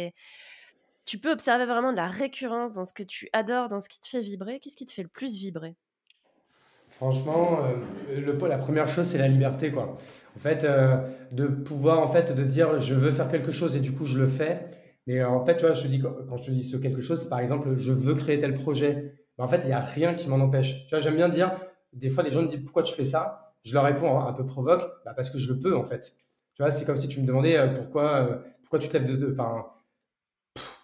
peux 1.20 1.32
observer 1.32 1.66
vraiment 1.66 1.92
de 1.92 1.98
la 1.98 2.08
récurrence 2.08 2.74
dans 2.74 2.86
ce 2.86 2.94
que 2.94 3.04
tu 3.04 3.30
adores, 3.34 3.70
dans 3.70 3.80
ce 3.80 3.90
qui 3.90 4.00
te 4.00 4.08
fait 4.08 4.22
vibrer. 4.22 4.60
Qu'est-ce 4.60 4.78
qui 4.78 4.86
te 4.86 4.92
fait 4.92 5.04
le 5.04 5.10
plus 5.10 5.36
vibrer? 5.36 5.76
Franchement, 6.88 7.60
euh, 8.16 8.48
la 8.48 8.58
première 8.58 8.88
chose, 8.88 9.08
c'est 9.08 9.18
la 9.18 9.28
liberté. 9.28 9.72
Quoi. 9.72 9.98
En 10.36 10.40
fait, 10.40 10.64
euh, 10.64 10.98
de 11.32 11.48
pouvoir, 11.48 12.00
en 12.00 12.08
fait, 12.08 12.34
de 12.36 12.44
dire 12.44 12.80
je 12.80 12.94
veux 12.94 13.12
faire 13.12 13.28
quelque 13.28 13.52
chose 13.52 13.76
et 13.76 13.80
du 13.80 13.92
coup, 13.92 14.06
je 14.06 14.20
le 14.20 14.28
fais 14.28 14.70
mais 15.08 15.20
euh, 15.20 15.30
en 15.30 15.44
fait, 15.46 15.58
tu 15.58 15.66
vois, 15.66 15.76
quand 16.28 16.38
je 16.38 16.46
te 16.46 16.52
dis 16.52 16.64
ce 16.64 16.78
quelque 16.78 17.02
chose, 17.02 17.28
par 17.28 17.40
exemple, 17.40 17.78
je 17.78 17.92
veux 17.92 18.16
créer 18.16 18.40
tel 18.40 18.54
projet. 18.54 19.14
en 19.38 19.48
fait, 19.48 19.60
il 19.64 19.68
n'y 19.68 19.74
a 19.74 19.80
rien 19.80 20.14
qui 20.14 20.30
m'en 20.30 20.38
empêche. 20.38 20.86
Tu 20.86 20.92
vois, 20.92 21.00
j'aime 21.00 21.16
bien 21.16 21.30
dire, 21.30 21.52
des 21.92 22.10
fois, 22.10 22.24
les 22.24 22.32
gens 22.32 22.42
me 22.42 22.48
disent 22.48 22.64
pourquoi 22.64 22.84
tu 22.84 22.94
fais 22.94 23.04
ça? 23.04 23.54
Je 23.64 23.74
leur 23.74 23.84
réponds 23.84 24.20
un 24.20 24.34
peu 24.34 24.46
provoque, 24.46 24.84
bah, 25.06 25.14
parce 25.16 25.30
que 25.30 25.38
je 25.38 25.52
le 25.52 25.60
peux, 25.60 25.76
en 25.76 25.84
fait. 25.84 26.16
Tu 26.56 26.62
vois, 26.62 26.72
c'est 26.72 26.86
comme 26.86 26.96
si 26.96 27.08
tu 27.08 27.22
me 27.22 27.26
demandais 27.26 27.58
pourquoi, 27.76 28.44
pourquoi 28.62 28.80
tu 28.80 28.88
te 28.88 28.98
lèves 28.98 29.18
de. 29.18 29.32
Enfin, 29.32 29.66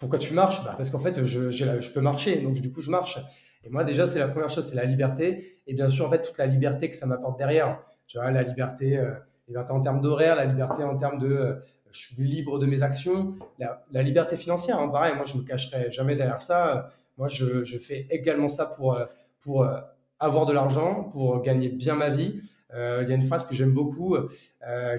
pourquoi 0.00 0.18
tu 0.18 0.34
marches 0.34 0.64
bah, 0.64 0.74
Parce 0.76 0.90
qu'en 0.90 0.98
fait, 0.98 1.24
je, 1.24 1.50
je, 1.50 1.90
peux 1.90 2.00
marcher, 2.00 2.36
donc 2.40 2.54
du 2.54 2.72
coup, 2.72 2.80
je 2.80 2.90
marche. 2.90 3.18
Et 3.62 3.68
moi, 3.68 3.84
déjà, 3.84 4.06
c'est 4.06 4.18
la 4.18 4.28
première 4.28 4.48
chose, 4.48 4.66
c'est 4.66 4.74
la 4.74 4.86
liberté. 4.86 5.60
Et 5.66 5.74
bien 5.74 5.88
sûr, 5.88 6.06
en 6.06 6.10
fait, 6.10 6.22
toute 6.22 6.38
la 6.38 6.46
liberté 6.46 6.90
que 6.90 6.96
ça 6.96 7.06
m'apporte 7.06 7.38
derrière. 7.38 7.78
Tu 8.06 8.18
vois, 8.18 8.30
la 8.30 8.42
liberté, 8.42 8.96
euh, 8.96 9.12
en 9.68 9.80
termes 9.80 10.00
d'horaire, 10.00 10.36
la 10.36 10.46
liberté 10.46 10.82
en 10.82 10.96
termes 10.96 11.18
de 11.18 11.28
euh, 11.28 11.54
je 11.92 11.98
suis 11.98 12.22
libre 12.22 12.58
de 12.58 12.66
mes 12.66 12.82
actions, 12.82 13.34
la, 13.58 14.02
liberté 14.02 14.36
financière. 14.36 14.78
Hein, 14.78 14.88
pareil, 14.88 15.14
moi, 15.16 15.24
je 15.26 15.36
me 15.36 15.42
cacherai 15.42 15.90
jamais 15.90 16.16
derrière 16.16 16.40
ça. 16.40 16.90
Moi, 17.18 17.28
je, 17.28 17.64
je 17.64 17.78
fais 17.78 18.06
également 18.10 18.48
ça 18.48 18.66
pour, 18.66 18.94
euh, 18.94 19.04
pour 19.40 19.68
avoir 20.18 20.46
de 20.46 20.52
l'argent, 20.52 21.04
pour 21.04 21.42
gagner 21.42 21.68
bien 21.68 21.94
ma 21.94 22.08
vie. 22.08 22.40
Il 22.72 23.08
y 23.08 23.12
a 23.12 23.16
une 23.16 23.22
phrase 23.22 23.44
que 23.44 23.54
j'aime 23.54 23.72
beaucoup 23.72 24.16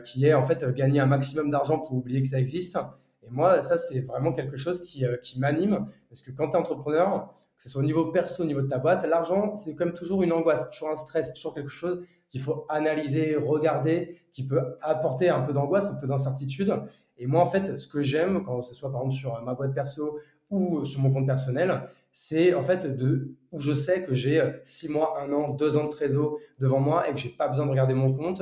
qui 0.03 0.25
est 0.25 0.33
en 0.33 0.41
fait 0.41 0.65
gagner 0.73 0.99
un 0.99 1.05
maximum 1.05 1.49
d'argent 1.49 1.79
pour 1.79 1.93
oublier 1.93 2.21
que 2.21 2.27
ça 2.27 2.37
existe. 2.37 2.77
Moi, 3.31 3.63
ça, 3.63 3.77
c'est 3.77 4.01
vraiment 4.01 4.33
quelque 4.33 4.57
chose 4.57 4.83
qui, 4.83 5.05
qui 5.21 5.39
m'anime 5.39 5.87
parce 6.09 6.21
que 6.21 6.31
quand 6.31 6.49
tu 6.49 6.53
es 6.53 6.59
entrepreneur, 6.59 7.33
que 7.57 7.63
ce 7.63 7.69
soit 7.69 7.81
au 7.81 7.85
niveau 7.85 8.11
perso, 8.11 8.43
au 8.43 8.45
niveau 8.45 8.61
de 8.61 8.67
ta 8.67 8.77
boîte, 8.77 9.05
l'argent, 9.05 9.55
c'est 9.55 9.75
comme 9.75 9.93
toujours 9.93 10.23
une 10.23 10.31
angoisse, 10.31 10.69
toujours 10.71 10.89
un 10.89 10.95
stress, 10.95 11.33
toujours 11.33 11.53
quelque 11.53 11.69
chose 11.69 12.03
qu'il 12.31 12.41
faut 12.41 12.65
analyser, 12.69 13.35
regarder, 13.35 14.17
qui 14.31 14.45
peut 14.45 14.61
apporter 14.81 15.29
un 15.29 15.41
peu 15.41 15.53
d'angoisse, 15.53 15.87
un 15.91 15.95
peu 15.95 16.07
d'incertitude. 16.07 16.73
Et 17.17 17.27
moi, 17.27 17.41
en 17.41 17.45
fait, 17.45 17.77
ce 17.77 17.87
que 17.87 18.01
j'aime, 18.01 18.43
quand 18.43 18.61
ce 18.63 18.73
soit 18.73 18.91
par 18.91 19.01
exemple 19.01 19.15
sur 19.15 19.41
ma 19.43 19.53
boîte 19.53 19.73
perso 19.75 20.17
ou 20.49 20.83
sur 20.85 21.01
mon 21.01 21.11
compte 21.11 21.27
personnel, 21.27 21.83
c'est 22.11 22.53
en 22.53 22.63
fait 22.63 22.87
de 22.87 23.35
où 23.51 23.59
je 23.59 23.73
sais 23.73 24.03
que 24.03 24.13
j'ai 24.13 24.41
six 24.63 24.89
mois, 24.89 25.21
un 25.21 25.31
an, 25.31 25.49
deux 25.49 25.77
ans 25.77 25.85
de 25.85 25.89
trésor 25.89 26.37
devant 26.59 26.79
moi 26.79 27.07
et 27.07 27.11
que 27.11 27.19
j'ai 27.19 27.29
pas 27.29 27.47
besoin 27.47 27.65
de 27.65 27.71
regarder 27.71 27.93
mon 27.93 28.13
compte. 28.13 28.41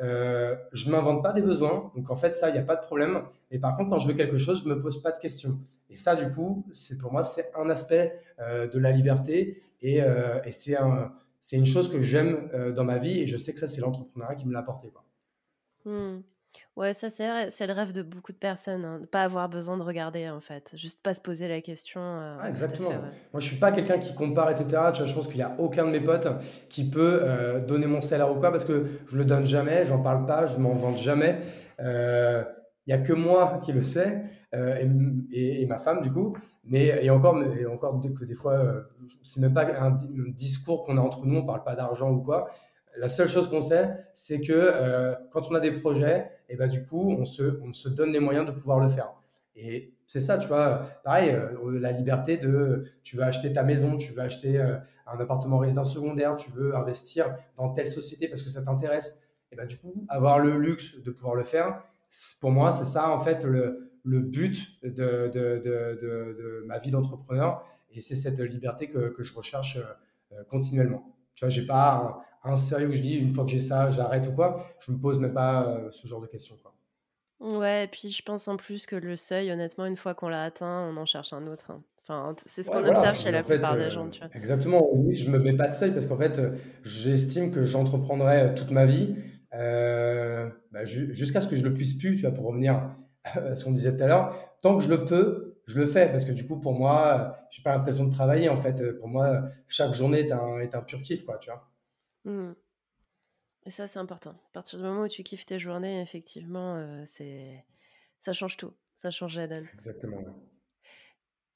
Euh, 0.00 0.56
je 0.72 0.90
m'invente 0.90 1.22
pas 1.22 1.32
des 1.32 1.42
besoins, 1.42 1.90
donc 1.96 2.10
en 2.10 2.16
fait 2.16 2.34
ça, 2.34 2.50
il 2.50 2.52
n'y 2.52 2.58
a 2.58 2.62
pas 2.62 2.76
de 2.76 2.84
problème. 2.84 3.22
Et 3.50 3.58
par 3.58 3.74
contre, 3.74 3.90
quand 3.90 3.98
je 3.98 4.08
veux 4.08 4.14
quelque 4.14 4.36
chose, 4.36 4.62
je 4.64 4.68
me 4.68 4.80
pose 4.80 5.02
pas 5.02 5.12
de 5.12 5.18
questions. 5.18 5.58
Et 5.88 5.96
ça, 5.96 6.16
du 6.16 6.30
coup, 6.30 6.66
c'est 6.72 6.98
pour 6.98 7.12
moi, 7.12 7.22
c'est 7.22 7.52
un 7.54 7.70
aspect 7.70 8.18
euh, 8.40 8.66
de 8.66 8.78
la 8.78 8.90
liberté 8.90 9.62
et, 9.82 10.02
euh, 10.02 10.40
c'est 10.50 10.76
un, 10.76 11.12
c'est 11.40 11.56
une 11.56 11.66
chose 11.66 11.90
que 11.90 12.00
j'aime 12.00 12.50
euh, 12.54 12.72
dans 12.72 12.84
ma 12.84 12.98
vie 12.98 13.20
et 13.20 13.26
je 13.26 13.36
sais 13.36 13.52
que 13.52 13.60
ça, 13.60 13.68
c'est 13.68 13.80
l'entrepreneuriat 13.80 14.34
qui 14.34 14.46
me 14.46 14.52
l'a 14.52 14.60
apporté. 14.60 14.92
Mmh. 15.84 16.18
Ouais, 16.76 16.92
ça 16.92 17.10
c'est 17.10 17.50
c'est 17.50 17.66
le 17.66 17.72
rêve 17.72 17.92
de 17.92 18.02
beaucoup 18.02 18.32
de 18.32 18.36
personnes, 18.36 18.84
hein, 18.84 18.98
de 19.00 19.06
pas 19.06 19.22
avoir 19.22 19.48
besoin 19.48 19.76
de 19.76 19.82
regarder 19.82 20.28
en 20.28 20.40
fait, 20.40 20.72
juste 20.74 21.02
pas 21.02 21.14
se 21.14 21.20
poser 21.20 21.48
la 21.48 21.60
question. 21.60 22.00
Ah, 22.00 22.48
exactement. 22.48 22.90
Moi, 22.90 23.40
je 23.40 23.46
suis 23.46 23.56
pas 23.56 23.72
quelqu'un 23.72 23.98
qui 23.98 24.14
compare, 24.14 24.50
etc. 24.50 24.66
Tu 24.92 24.98
vois, 24.98 25.06
je 25.06 25.14
pense 25.14 25.26
qu'il 25.26 25.38
y 25.38 25.42
a 25.42 25.54
aucun 25.58 25.84
de 25.84 25.90
mes 25.90 26.00
potes 26.00 26.28
qui 26.68 26.88
peut 26.88 27.22
donner 27.66 27.86
mon 27.86 28.00
salaire 28.00 28.30
ou 28.30 28.38
quoi 28.38 28.50
parce 28.50 28.64
que 28.64 28.86
je 29.06 29.16
le 29.16 29.24
donne 29.24 29.46
jamais, 29.46 29.84
j'en 29.84 30.02
parle 30.02 30.26
pas, 30.26 30.46
je 30.46 30.58
m'en 30.58 30.74
vante 30.74 30.98
jamais. 30.98 31.40
Il 31.80 32.90
y 32.90 32.92
a 32.92 32.98
que 32.98 33.12
moi 33.12 33.60
qui 33.62 33.72
le 33.72 33.82
sais 33.82 34.24
et, 34.52 35.62
et, 35.62 35.66
ma 35.66 35.78
femme 35.78 36.00
du 36.02 36.10
coup. 36.10 36.34
Mais 36.68 37.04
et 37.04 37.10
encore, 37.10 37.40
et 37.42 37.64
encore 37.66 38.00
que 38.00 38.24
des 38.24 38.34
fois, 38.34 38.54
euh, 38.54 38.82
c'est 39.22 39.40
même 39.40 39.54
pas 39.54 39.66
un, 39.80 39.96
discours 40.30 40.82
qu'on 40.82 40.96
a 40.96 41.00
entre 41.00 41.24
nous, 41.24 41.38
on 41.38 41.46
parle 41.46 41.62
pas 41.62 41.76
d'argent 41.76 42.10
ou 42.10 42.20
quoi. 42.20 42.48
La 42.98 43.08
seule 43.08 43.28
chose 43.28 43.48
qu'on 43.48 43.60
sait, 43.60 43.90
c'est 44.12 44.40
que 44.40 44.52
euh, 44.52 45.14
quand 45.30 45.50
on 45.50 45.54
a 45.54 45.60
des 45.60 45.72
projets, 45.72 46.30
et 46.48 46.56
ben 46.56 46.68
du 46.68 46.84
coup, 46.84 47.10
on 47.10 47.24
se, 47.24 47.60
on 47.62 47.72
se 47.72 47.88
donne 47.88 48.12
les 48.12 48.20
moyens 48.20 48.46
de 48.46 48.52
pouvoir 48.52 48.78
le 48.80 48.88
faire. 48.88 49.12
Et 49.54 49.94
c'est 50.06 50.20
ça, 50.20 50.38
tu 50.38 50.48
vois. 50.48 50.88
Pareil, 51.04 51.30
euh, 51.30 51.78
la 51.80 51.92
liberté 51.92 52.36
de, 52.36 52.84
tu 53.02 53.16
veux 53.16 53.22
acheter 53.22 53.52
ta 53.52 53.62
maison, 53.62 53.96
tu 53.96 54.12
veux 54.12 54.20
acheter 54.20 54.60
un 54.60 55.20
appartement 55.20 55.58
résidence 55.58 55.92
secondaire, 55.92 56.36
tu 56.36 56.50
veux 56.50 56.76
investir 56.76 57.34
dans 57.56 57.72
telle 57.72 57.88
société 57.88 58.28
parce 58.28 58.42
que 58.42 58.50
ça 58.50 58.62
t'intéresse. 58.62 59.22
Et 59.52 59.56
ben 59.56 59.66
du 59.66 59.76
coup, 59.78 60.06
avoir 60.08 60.38
le 60.38 60.58
luxe 60.58 60.96
de 61.02 61.10
pouvoir 61.10 61.34
le 61.34 61.44
faire, 61.44 61.82
pour 62.40 62.50
moi, 62.50 62.72
c'est 62.72 62.84
ça 62.84 63.10
en 63.10 63.18
fait 63.18 63.44
le, 63.44 63.90
but 64.04 64.82
de, 64.82 66.64
ma 66.66 66.78
vie 66.78 66.90
d'entrepreneur. 66.90 67.64
Et 67.90 68.00
c'est 68.00 68.14
cette 68.14 68.40
liberté 68.40 68.90
que, 68.90 69.08
que 69.08 69.22
je 69.22 69.34
recherche 69.34 69.78
euh, 70.32 70.42
continuellement. 70.50 71.14
Tu 71.34 71.44
vois, 71.44 71.48
j'ai 71.48 71.66
pas 71.66 72.24
un, 72.46 72.56
sérieux 72.56 72.88
où 72.88 72.92
je 72.92 73.02
dis 73.02 73.16
une 73.16 73.32
fois 73.32 73.44
que 73.44 73.50
j'ai 73.50 73.58
ça, 73.58 73.88
j'arrête 73.90 74.26
ou 74.28 74.32
quoi. 74.32 74.66
Je 74.80 74.92
me 74.92 74.98
pose 74.98 75.18
même 75.18 75.34
pas 75.34 75.66
euh, 75.66 75.90
ce 75.90 76.06
genre 76.06 76.20
de 76.20 76.26
questions. 76.26 76.56
Quoi. 76.62 76.74
Ouais, 77.40 77.84
et 77.84 77.88
puis 77.88 78.10
je 78.10 78.22
pense 78.22 78.48
en 78.48 78.56
plus 78.56 78.86
que 78.86 78.96
le 78.96 79.16
seuil, 79.16 79.50
honnêtement, 79.50 79.86
une 79.86 79.96
fois 79.96 80.14
qu'on 80.14 80.28
l'a 80.28 80.44
atteint, 80.44 80.88
on 80.90 80.96
en 80.96 81.06
cherche 81.06 81.32
un 81.32 81.46
autre. 81.46 81.72
Enfin, 82.02 82.34
c'est 82.46 82.62
ce 82.62 82.70
qu'on 82.70 82.84
observe 82.86 83.16
chez 83.16 83.32
la 83.32 83.42
plupart 83.42 83.76
des 83.76 83.90
gens. 83.90 84.08
Tu 84.08 84.20
vois. 84.20 84.30
Exactement. 84.34 84.88
Oui, 84.92 85.16
je 85.16 85.28
me 85.30 85.38
mets 85.38 85.54
pas 85.54 85.68
de 85.68 85.72
seuil 85.72 85.92
parce 85.92 86.06
qu'en 86.06 86.16
fait, 86.16 86.40
j'estime 86.84 87.50
que 87.50 87.64
j'entreprendrai 87.64 88.54
toute 88.54 88.70
ma 88.70 88.86
vie 88.86 89.16
euh, 89.54 90.48
bah, 90.70 90.84
jusqu'à 90.84 91.40
ce 91.40 91.48
que 91.48 91.56
je 91.56 91.64
le 91.64 91.74
puisse 91.74 91.94
plus, 91.94 92.14
tu 92.14 92.22
vois, 92.22 92.30
pour 92.30 92.46
revenir 92.46 92.90
ce 93.54 93.64
qu'on 93.64 93.72
disait 93.72 93.96
tout 93.96 94.04
à 94.04 94.06
l'heure, 94.06 94.56
tant 94.62 94.78
que 94.78 94.84
je 94.84 94.88
le 94.88 95.04
peux, 95.04 95.58
je 95.66 95.80
le 95.80 95.86
fais 95.86 96.08
parce 96.08 96.24
que 96.24 96.32
du 96.32 96.46
coup, 96.46 96.60
pour 96.60 96.72
moi, 96.72 97.34
j'ai 97.50 97.62
pas 97.62 97.74
l'impression 97.74 98.06
de 98.06 98.12
travailler. 98.12 98.48
En 98.48 98.56
fait, 98.56 98.98
pour 98.98 99.08
moi, 99.08 99.42
chaque 99.66 99.92
journée 99.92 100.20
est 100.20 100.32
un, 100.32 100.60
est 100.60 100.74
un 100.74 100.82
pur 100.82 101.02
kiff, 101.02 101.24
quoi, 101.24 101.38
tu 101.38 101.50
vois. 101.50 101.68
Mmh. 102.26 102.52
Et 103.64 103.70
ça, 103.70 103.88
c'est 103.88 103.98
important. 103.98 104.30
À 104.30 104.52
partir 104.52 104.78
du 104.78 104.84
moment 104.84 105.02
où 105.02 105.08
tu 105.08 105.22
kiffes 105.22 105.46
tes 105.46 105.58
journées, 105.58 106.00
effectivement, 106.00 106.76
euh, 106.76 107.02
c'est 107.06 107.64
ça 108.20 108.32
change 108.32 108.56
tout. 108.56 108.74
Ça 108.96 109.10
change 109.10 109.36
la 109.36 109.46
donne. 109.46 109.68
Exactement. 109.74 110.22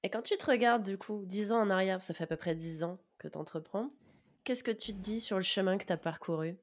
Et 0.02 0.10
quand 0.10 0.22
tu 0.22 0.36
te 0.36 0.46
regardes, 0.46 0.82
du 0.82 0.96
coup, 0.96 1.24
10 1.26 1.52
ans 1.52 1.60
en 1.60 1.70
arrière, 1.70 2.00
ça 2.00 2.14
fait 2.14 2.24
à 2.24 2.26
peu 2.26 2.36
près 2.36 2.54
10 2.54 2.84
ans 2.84 2.98
que 3.18 3.28
tu 3.28 3.36
entreprends, 3.36 3.90
qu'est-ce 4.44 4.64
que 4.64 4.70
tu 4.70 4.92
te 4.92 4.98
dis 4.98 5.20
sur 5.20 5.36
le 5.36 5.42
chemin 5.42 5.78
que 5.78 5.84
tu 5.84 5.92
as 5.92 5.96
parcouru? 5.96 6.56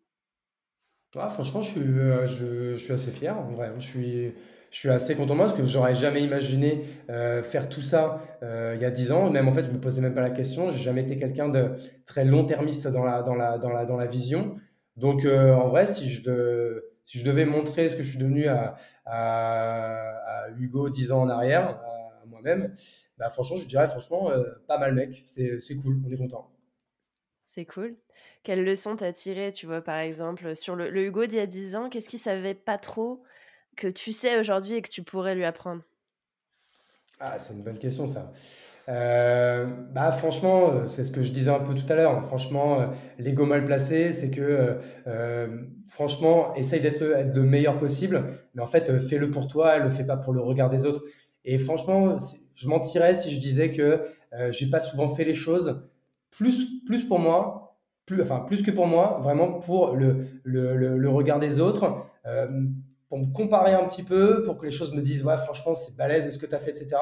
Ah, 1.15 1.29
Franchement, 1.29 1.61
je 1.61 1.69
suis, 1.71 1.79
euh, 1.79 2.27
je, 2.27 2.75
je, 2.75 2.83
suis 2.83 2.93
assez 2.93 3.11
fier, 3.11 3.37
en 3.37 3.49
vrai. 3.51 3.67
Hein. 3.67 3.79
Je 3.79 3.87
suis 3.87 4.35
je 4.71 4.77
suis 4.79 4.89
assez 4.89 5.15
content 5.15 5.33
de 5.33 5.37
moi 5.37 5.45
parce 5.45 5.57
que 5.57 5.65
j'aurais 5.65 5.95
jamais 5.95 6.21
imaginé 6.21 6.83
euh, 7.09 7.41
faire 7.41 7.69
tout 7.69 7.81
ça 7.81 8.21
euh, 8.43 8.73
il 8.75 8.81
y 8.81 8.85
a 8.85 8.91
10 8.91 9.11
ans. 9.11 9.29
Même 9.29 9.47
en 9.47 9.53
fait, 9.53 9.63
je 9.63 9.71
me 9.71 9.79
posais 9.79 10.01
même 10.01 10.13
pas 10.13 10.21
la 10.21 10.29
question. 10.29 10.69
J'ai 10.71 10.83
jamais 10.83 11.03
été 11.03 11.17
quelqu'un 11.17 11.49
de 11.49 11.71
très 12.05 12.25
long-termiste 12.25 12.87
dans 12.87 13.03
la, 13.03 13.23
dans, 13.23 13.35
la, 13.35 13.57
dans, 13.57 13.71
la, 13.71 13.85
dans 13.85 13.97
la 13.97 14.05
vision. 14.05 14.57
Donc, 14.97 15.25
euh, 15.25 15.53
en 15.53 15.67
vrai, 15.67 15.85
si 15.85 16.09
je, 16.09 16.83
si 17.03 17.19
je 17.19 17.25
devais 17.25 17.45
montrer 17.45 17.87
ce 17.89 17.95
que 17.95 18.03
je 18.03 18.09
suis 18.09 18.17
devenu 18.17 18.47
à, 18.47 18.75
à, 19.05 20.49
Hugo 20.57 20.89
10 20.89 21.11
ans 21.11 21.21
en 21.21 21.29
arrière, 21.29 21.69
à 21.69 22.25
moi-même, 22.25 22.73
bah, 23.17 23.29
franchement, 23.29 23.57
je 23.57 23.67
dirais 23.67 23.87
franchement, 23.87 24.31
pas 24.67 24.77
mal, 24.77 24.93
mec. 24.93 25.23
C'est 25.25 25.75
cool, 25.81 26.01
on 26.05 26.11
est 26.11 26.17
content. 26.17 26.51
C'est 27.43 27.65
cool. 27.65 27.95
Quelle 28.43 28.63
leçon 28.63 28.95
t'as 28.95 29.11
tiré, 29.13 29.51
tu 29.51 29.65
vois, 29.65 29.81
par 29.81 29.97
exemple, 29.97 30.55
sur 30.55 30.75
le, 30.75 30.89
le 30.89 31.05
Hugo 31.05 31.25
d'il 31.25 31.37
y 31.37 31.41
a 31.41 31.47
10 31.47 31.75
ans? 31.75 31.89
Qu'est-ce 31.89 32.09
qu'il 32.09 32.19
savait 32.19 32.53
pas 32.53 32.77
trop 32.77 33.23
que 33.77 33.87
tu 33.87 34.11
sais 34.11 34.39
aujourd'hui 34.39 34.73
et 34.73 34.81
que 34.81 34.89
tu 34.89 35.03
pourrais 35.03 35.35
lui 35.35 35.45
apprendre? 35.45 35.81
Ah, 37.19 37.39
c'est 37.39 37.53
une 37.53 37.63
bonne 37.63 37.79
question 37.79 38.05
ça. 38.05 38.31
Euh, 38.89 39.67
bah 39.91 40.11
franchement, 40.11 40.71
euh, 40.71 40.85
c'est 40.85 41.03
ce 41.03 41.11
que 41.11 41.21
je 41.21 41.31
disais 41.31 41.49
un 41.49 41.59
peu 41.59 41.73
tout 41.73 41.91
à 41.91 41.95
l'heure. 41.95 42.25
Franchement, 42.25 42.79
euh, 42.79 42.85
l'ego 43.19 43.45
mal 43.45 43.65
placé, 43.65 44.11
c'est 44.11 44.31
que 44.31 44.77
franchement, 45.87 46.55
essaye 46.55 46.81
d'être 46.81 47.01
le, 47.01 47.43
meilleur 47.43 47.77
possible, 47.77 48.25
mais 48.53 48.61
en 48.61 48.67
fait, 48.67 48.99
fais-le 48.99 49.29
pour 49.31 49.47
toi, 49.47 49.77
le 49.77 49.89
fais 49.89 50.05
pas 50.05 50.17
pour 50.17 50.33
le 50.33 50.41
regard 50.41 50.69
des 50.69 50.85
autres. 50.85 51.03
Et 51.43 51.57
franchement, 51.57 52.17
je 52.55 52.67
mentirais 52.67 53.15
si 53.15 53.33
je 53.33 53.39
disais 53.39 53.71
que 53.71 54.01
j'ai 54.51 54.69
pas 54.69 54.79
souvent 54.79 55.07
fait 55.07 55.23
les 55.23 55.33
choses 55.33 55.87
plus 56.29 56.83
plus 56.85 57.03
pour 57.03 57.19
moi, 57.19 57.77
plus 58.05 58.21
enfin 58.21 58.39
plus 58.39 58.61
que 58.61 58.71
pour 58.71 58.87
moi, 58.87 59.19
vraiment 59.21 59.53
pour 59.53 59.95
le 59.95 60.25
le, 60.43 60.75
le, 60.75 61.09
regard 61.09 61.39
des 61.39 61.59
autres 61.59 62.05
pour 63.09 63.19
me 63.19 63.31
comparer 63.33 63.73
un 63.73 63.85
petit 63.85 64.03
peu, 64.03 64.43
pour 64.43 64.57
que 64.57 64.65
les 64.65 64.71
choses 64.71 64.93
me 64.93 65.01
disent, 65.01 65.23
ouais, 65.23 65.37
franchement, 65.37 65.73
c'est 65.73 65.95
balèze 65.95 66.29
ce 66.29 66.37
que 66.37 66.45
tu 66.45 66.55
as 66.55 66.59
fait, 66.59 66.71
etc. 66.71 66.97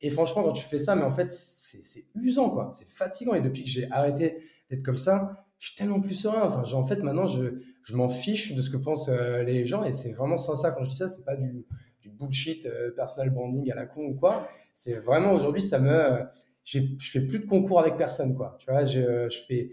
Et 0.00 0.10
franchement, 0.10 0.42
quand 0.42 0.52
tu 0.52 0.64
fais 0.64 0.78
ça, 0.78 0.94
mais 0.94 1.02
en 1.02 1.10
fait, 1.10 1.28
c'est 1.28 2.04
usant, 2.14 2.50
quoi. 2.50 2.70
C'est 2.72 2.88
fatigant. 2.88 3.34
Et 3.34 3.40
depuis 3.40 3.64
que 3.64 3.70
j'ai 3.70 3.90
arrêté 3.90 4.38
d'être 4.70 4.82
comme 4.82 4.96
ça, 4.96 5.44
je 5.58 5.68
suis 5.68 5.76
tellement 5.76 6.00
plus 6.00 6.14
serein. 6.14 6.42
Enfin, 6.42 6.62
en 6.72 6.84
fait, 6.84 7.02
maintenant, 7.02 7.26
je, 7.26 7.60
je 7.82 7.96
m'en 7.96 8.08
fiche 8.08 8.54
de 8.54 8.62
ce 8.62 8.70
que 8.70 8.76
pensent 8.76 9.08
euh, 9.08 9.42
les 9.42 9.64
gens. 9.64 9.84
Et 9.84 9.92
c'est 9.92 10.12
vraiment 10.12 10.36
ça. 10.36 10.70
Quand 10.70 10.84
je 10.84 10.90
dis 10.90 10.96
ça, 10.96 11.08
c'est 11.08 11.24
pas 11.24 11.36
du, 11.36 11.66
du 12.00 12.10
bullshit 12.10 12.66
euh, 12.66 12.92
personal 12.94 13.30
branding 13.30 13.70
à 13.72 13.74
la 13.74 13.86
con 13.86 14.04
ou 14.04 14.14
quoi. 14.14 14.48
C'est 14.72 14.94
vraiment 14.94 15.32
aujourd'hui, 15.32 15.62
ça 15.62 15.80
me. 15.80 16.20
je 16.64 16.80
fais 17.00 17.22
plus 17.22 17.40
de 17.40 17.46
concours 17.46 17.80
avec 17.80 17.96
personne, 17.96 18.36
quoi. 18.36 18.56
Tu 18.60 18.70
vois, 18.70 18.84
je, 18.84 19.28
je 19.28 19.38
fais 19.48 19.70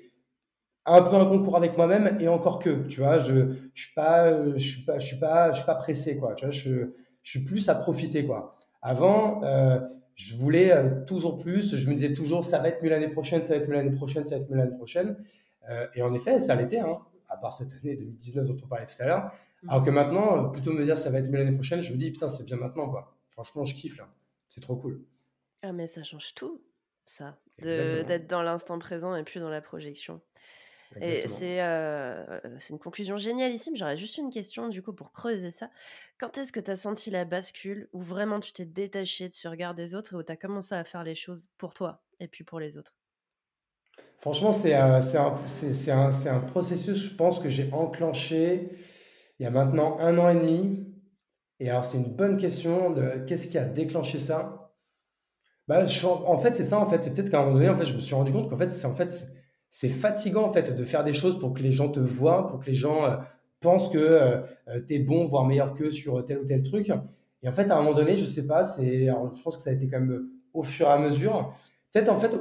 un 0.86 1.02
peu 1.02 1.16
un 1.16 1.26
concours 1.26 1.58
avec 1.58 1.78
moi-même 1.78 2.18
et 2.20 2.28
encore 2.28 2.60
que, 2.60 2.86
tu 2.88 3.00
vois, 3.02 3.20
je, 3.20 3.54
je 3.74 3.82
suis 3.84 3.94
pas, 3.94 4.54
je 4.56 4.60
suis 4.60 4.82
pas, 4.82 5.00
je 5.00 5.06
suis 5.06 5.18
pas, 5.18 5.52
je 5.52 5.58
suis 5.58 5.66
pas 5.66 5.76
pressé, 5.76 6.18
quoi. 6.18 6.36
Tu 6.36 6.46
vois, 6.46 6.52
je, 6.52 6.92
je 7.24 7.30
suis 7.30 7.44
plus 7.44 7.70
à 7.70 7.76
profiter, 7.76 8.26
quoi. 8.26 8.56
Avant, 8.82 9.44
euh, 9.44 9.80
je 10.14 10.36
voulais 10.36 10.72
euh, 10.72 11.04
toujours 11.06 11.38
plus. 11.38 11.76
Je 11.76 11.90
me 11.90 11.96
disais 11.96 12.14
toujours, 12.14 12.44
ça 12.44 12.60
va 12.60 12.70
être 12.70 12.84
mieux 12.84 12.90
l'année 12.90 13.10
prochaine, 13.10 13.42
ça 13.42 13.56
va 13.56 13.62
être 13.62 13.68
mieux 13.68 13.76
l'année 13.76 13.96
prochaine, 13.96 14.24
ça 14.24 14.38
va 14.38 14.44
être 14.44 14.50
mieux 14.52 14.58
l'année 14.58 14.78
prochaine. 14.78 15.18
Euh, 15.70 15.88
et 15.96 16.04
en 16.04 16.14
effet, 16.14 16.40
ça 16.40 16.56
l'était, 16.56 16.80
hein, 16.80 17.00
à 17.28 17.38
part 17.38 17.52
cette 17.52 17.74
année 17.74 17.96
2019 17.96 18.48
dont 18.48 18.58
on 18.64 18.68
parlait 18.68 18.86
tout 18.86 19.02
à 19.02 19.06
l'heure. 19.06 19.32
Mmh. 19.64 19.70
Alors 19.70 19.84
que 19.84 19.90
maintenant, 19.90 20.50
plutôt 20.50 20.72
me 20.72 20.84
dire 20.84 20.96
ça 20.96 21.10
va 21.10 21.18
être 21.18 21.32
mieux 21.32 21.40
l'année 21.40 21.56
prochaine, 21.56 21.82
je 21.82 21.92
me 21.92 21.98
dis 21.98 22.12
putain, 22.12 22.28
c'est 22.28 22.46
bien 22.46 22.58
maintenant, 22.58 22.88
quoi. 22.90 23.18
Franchement, 23.32 23.66
je 23.66 23.74
kiffe 23.74 23.98
là. 23.98 24.08
C'est 24.48 24.62
trop 24.62 24.76
cool. 24.76 25.04
Ah, 25.64 25.74
mais 25.74 25.88
ça 25.88 26.04
change 26.04 26.36
tout, 26.36 26.62
ça, 27.06 27.40
d'être 27.58 28.28
dans 28.28 28.44
l'instant 28.44 28.78
présent 28.78 29.16
et 29.16 29.24
plus 29.24 29.40
dans 29.40 29.50
la 29.50 29.62
projection. 29.62 30.22
Et 31.02 31.28
euh, 31.62 32.40
c'est 32.60 32.70
une 32.70 32.80
conclusion 32.80 33.18
génialissime. 33.18 33.76
J'aurais 33.76 33.98
juste 33.98 34.18
une 34.18 34.30
question 34.30 34.70
du 34.70 34.82
coup 34.82 34.94
pour 34.94 35.12
creuser 35.12 35.52
ça. 35.52 35.70
Quand 36.18 36.38
est-ce 36.38 36.52
que 36.52 36.60
tu 36.60 36.72
as 36.72 36.76
senti 36.76 37.12
la 37.12 37.26
bascule 37.26 37.90
où 37.92 38.02
vraiment 38.02 38.40
tu 38.40 38.54
t'es 38.54 38.66
détaché 38.66 39.28
de 39.28 39.34
ce 39.34 39.48
regard 39.48 39.76
des 39.76 39.94
autres 39.94 40.14
et 40.14 40.16
où 40.18 40.24
tu 40.24 40.32
as 40.32 40.38
commencé 40.38 40.74
à 40.74 40.84
faire 40.84 41.04
les 41.04 41.16
choses 41.16 41.50
pour 41.58 41.74
toi 41.74 42.02
et 42.20 42.28
puis 42.28 42.44
pour 42.44 42.60
les 42.60 42.78
autres? 42.78 42.94
Franchement, 44.20 44.52
c'est 44.52 44.74
un, 44.74 46.40
processus, 46.48 46.98
je 47.12 47.16
pense, 47.16 47.40
que 47.40 47.50
j'ai 47.50 47.70
enclenché 47.72 48.70
il 49.40 49.44
y 49.44 49.46
a 49.46 49.52
maintenant 49.52 50.00
un 50.00 50.18
an 50.18 50.30
et 50.30 50.36
demi. 50.36 50.88
Et 51.60 51.70
alors, 51.70 51.86
c'est 51.86 51.98
une 51.98 52.16
bonne 52.16 52.38
question 52.38 52.90
de 52.92 53.24
qu'est-ce 53.28 53.48
qui 53.48 53.58
a 53.58 53.66
déclenché 53.66 54.18
ça? 54.18 54.74
Bah, 55.68 55.86
je- 55.86 56.06
en 56.06 56.38
fait, 56.38 56.56
c'est 56.56 56.64
ça, 56.64 56.80
en 56.80 56.86
fait. 56.86 57.04
C'est 57.04 57.14
peut-être 57.14 57.30
qu'à 57.30 57.40
un 57.40 57.44
moment 57.44 57.56
donné, 57.56 57.70
en 57.70 57.76
fait, 57.76 57.86
je 57.86 57.94
me 57.94 58.02
suis 58.02 58.16
rendu 58.16 58.32
compte 58.32 58.50
qu'en 58.50 58.58
fait, 58.58 58.70
c'est 58.70 58.86
en 58.88 58.96
fait, 58.96 59.28
c'est 59.78 59.90
fatigant, 59.90 60.44
en 60.44 60.50
fait, 60.50 60.74
de 60.74 60.84
faire 60.86 61.04
des 61.04 61.12
choses 61.12 61.38
pour 61.38 61.54
que 61.54 61.62
les 61.62 61.74
gens 61.74 61.90
te 61.90 62.00
voient, 62.00 62.48
pour 62.48 62.62
que 62.62 62.66
les 62.68 62.76
gens 62.76 63.04
euh, 63.04 63.18
pensent 63.60 63.90
que 63.90 63.98
euh, 63.98 64.40
tu 64.88 64.94
es 64.94 65.00
bon, 65.00 65.28
voire 65.28 65.44
meilleur 65.44 65.74
qu'eux 65.74 65.92
sur 65.92 66.24
tel 66.24 66.40
ou 66.40 66.46
tel 66.46 66.64
truc. 66.64 66.94
Et 67.44 67.50
en 67.50 67.52
fait, 67.52 67.70
à 67.70 67.76
un 67.76 67.82
moment 67.82 67.94
donné, 67.94 68.16
je 68.16 68.24
sais 68.24 68.48
pas, 68.48 68.64
c'est, 68.64 69.08
je 69.08 69.44
pense 69.44 69.58
que 69.58 69.62
ça 69.62 69.72
a 69.72 69.74
été 69.74 69.90
quand 69.90 70.00
même 70.00 70.30
au 70.54 70.64
fur 70.64 70.88
et 70.88 70.92
à 70.92 70.98
mesure. 70.98 71.54
Peut-être, 71.92 72.08
en 72.08 72.16
fait, 72.16 72.38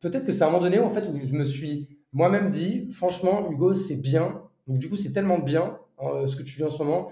peut-être 0.00 0.24
que 0.24 0.32
c'est 0.32 0.44
à 0.44 0.46
un 0.46 0.50
moment 0.50 0.62
donné, 0.62 0.78
en 0.78 0.88
fait, 0.88 1.06
où 1.12 1.18
je 1.22 1.34
me 1.34 1.44
suis 1.44 1.90
moi-même 2.14 2.50
dit, 2.50 2.90
franchement, 2.90 3.50
Hugo, 3.50 3.74
c'est 3.74 4.00
bien. 4.00 4.40
Donc, 4.66 4.78
du 4.78 4.88
coup, 4.88 4.96
c'est 4.96 5.12
tellement 5.12 5.40
bien, 5.40 5.76
hein, 5.98 6.24
ce 6.24 6.36
que 6.36 6.42
tu 6.42 6.56
vis 6.56 6.64
en 6.64 6.70
ce 6.70 6.82
moment, 6.82 7.10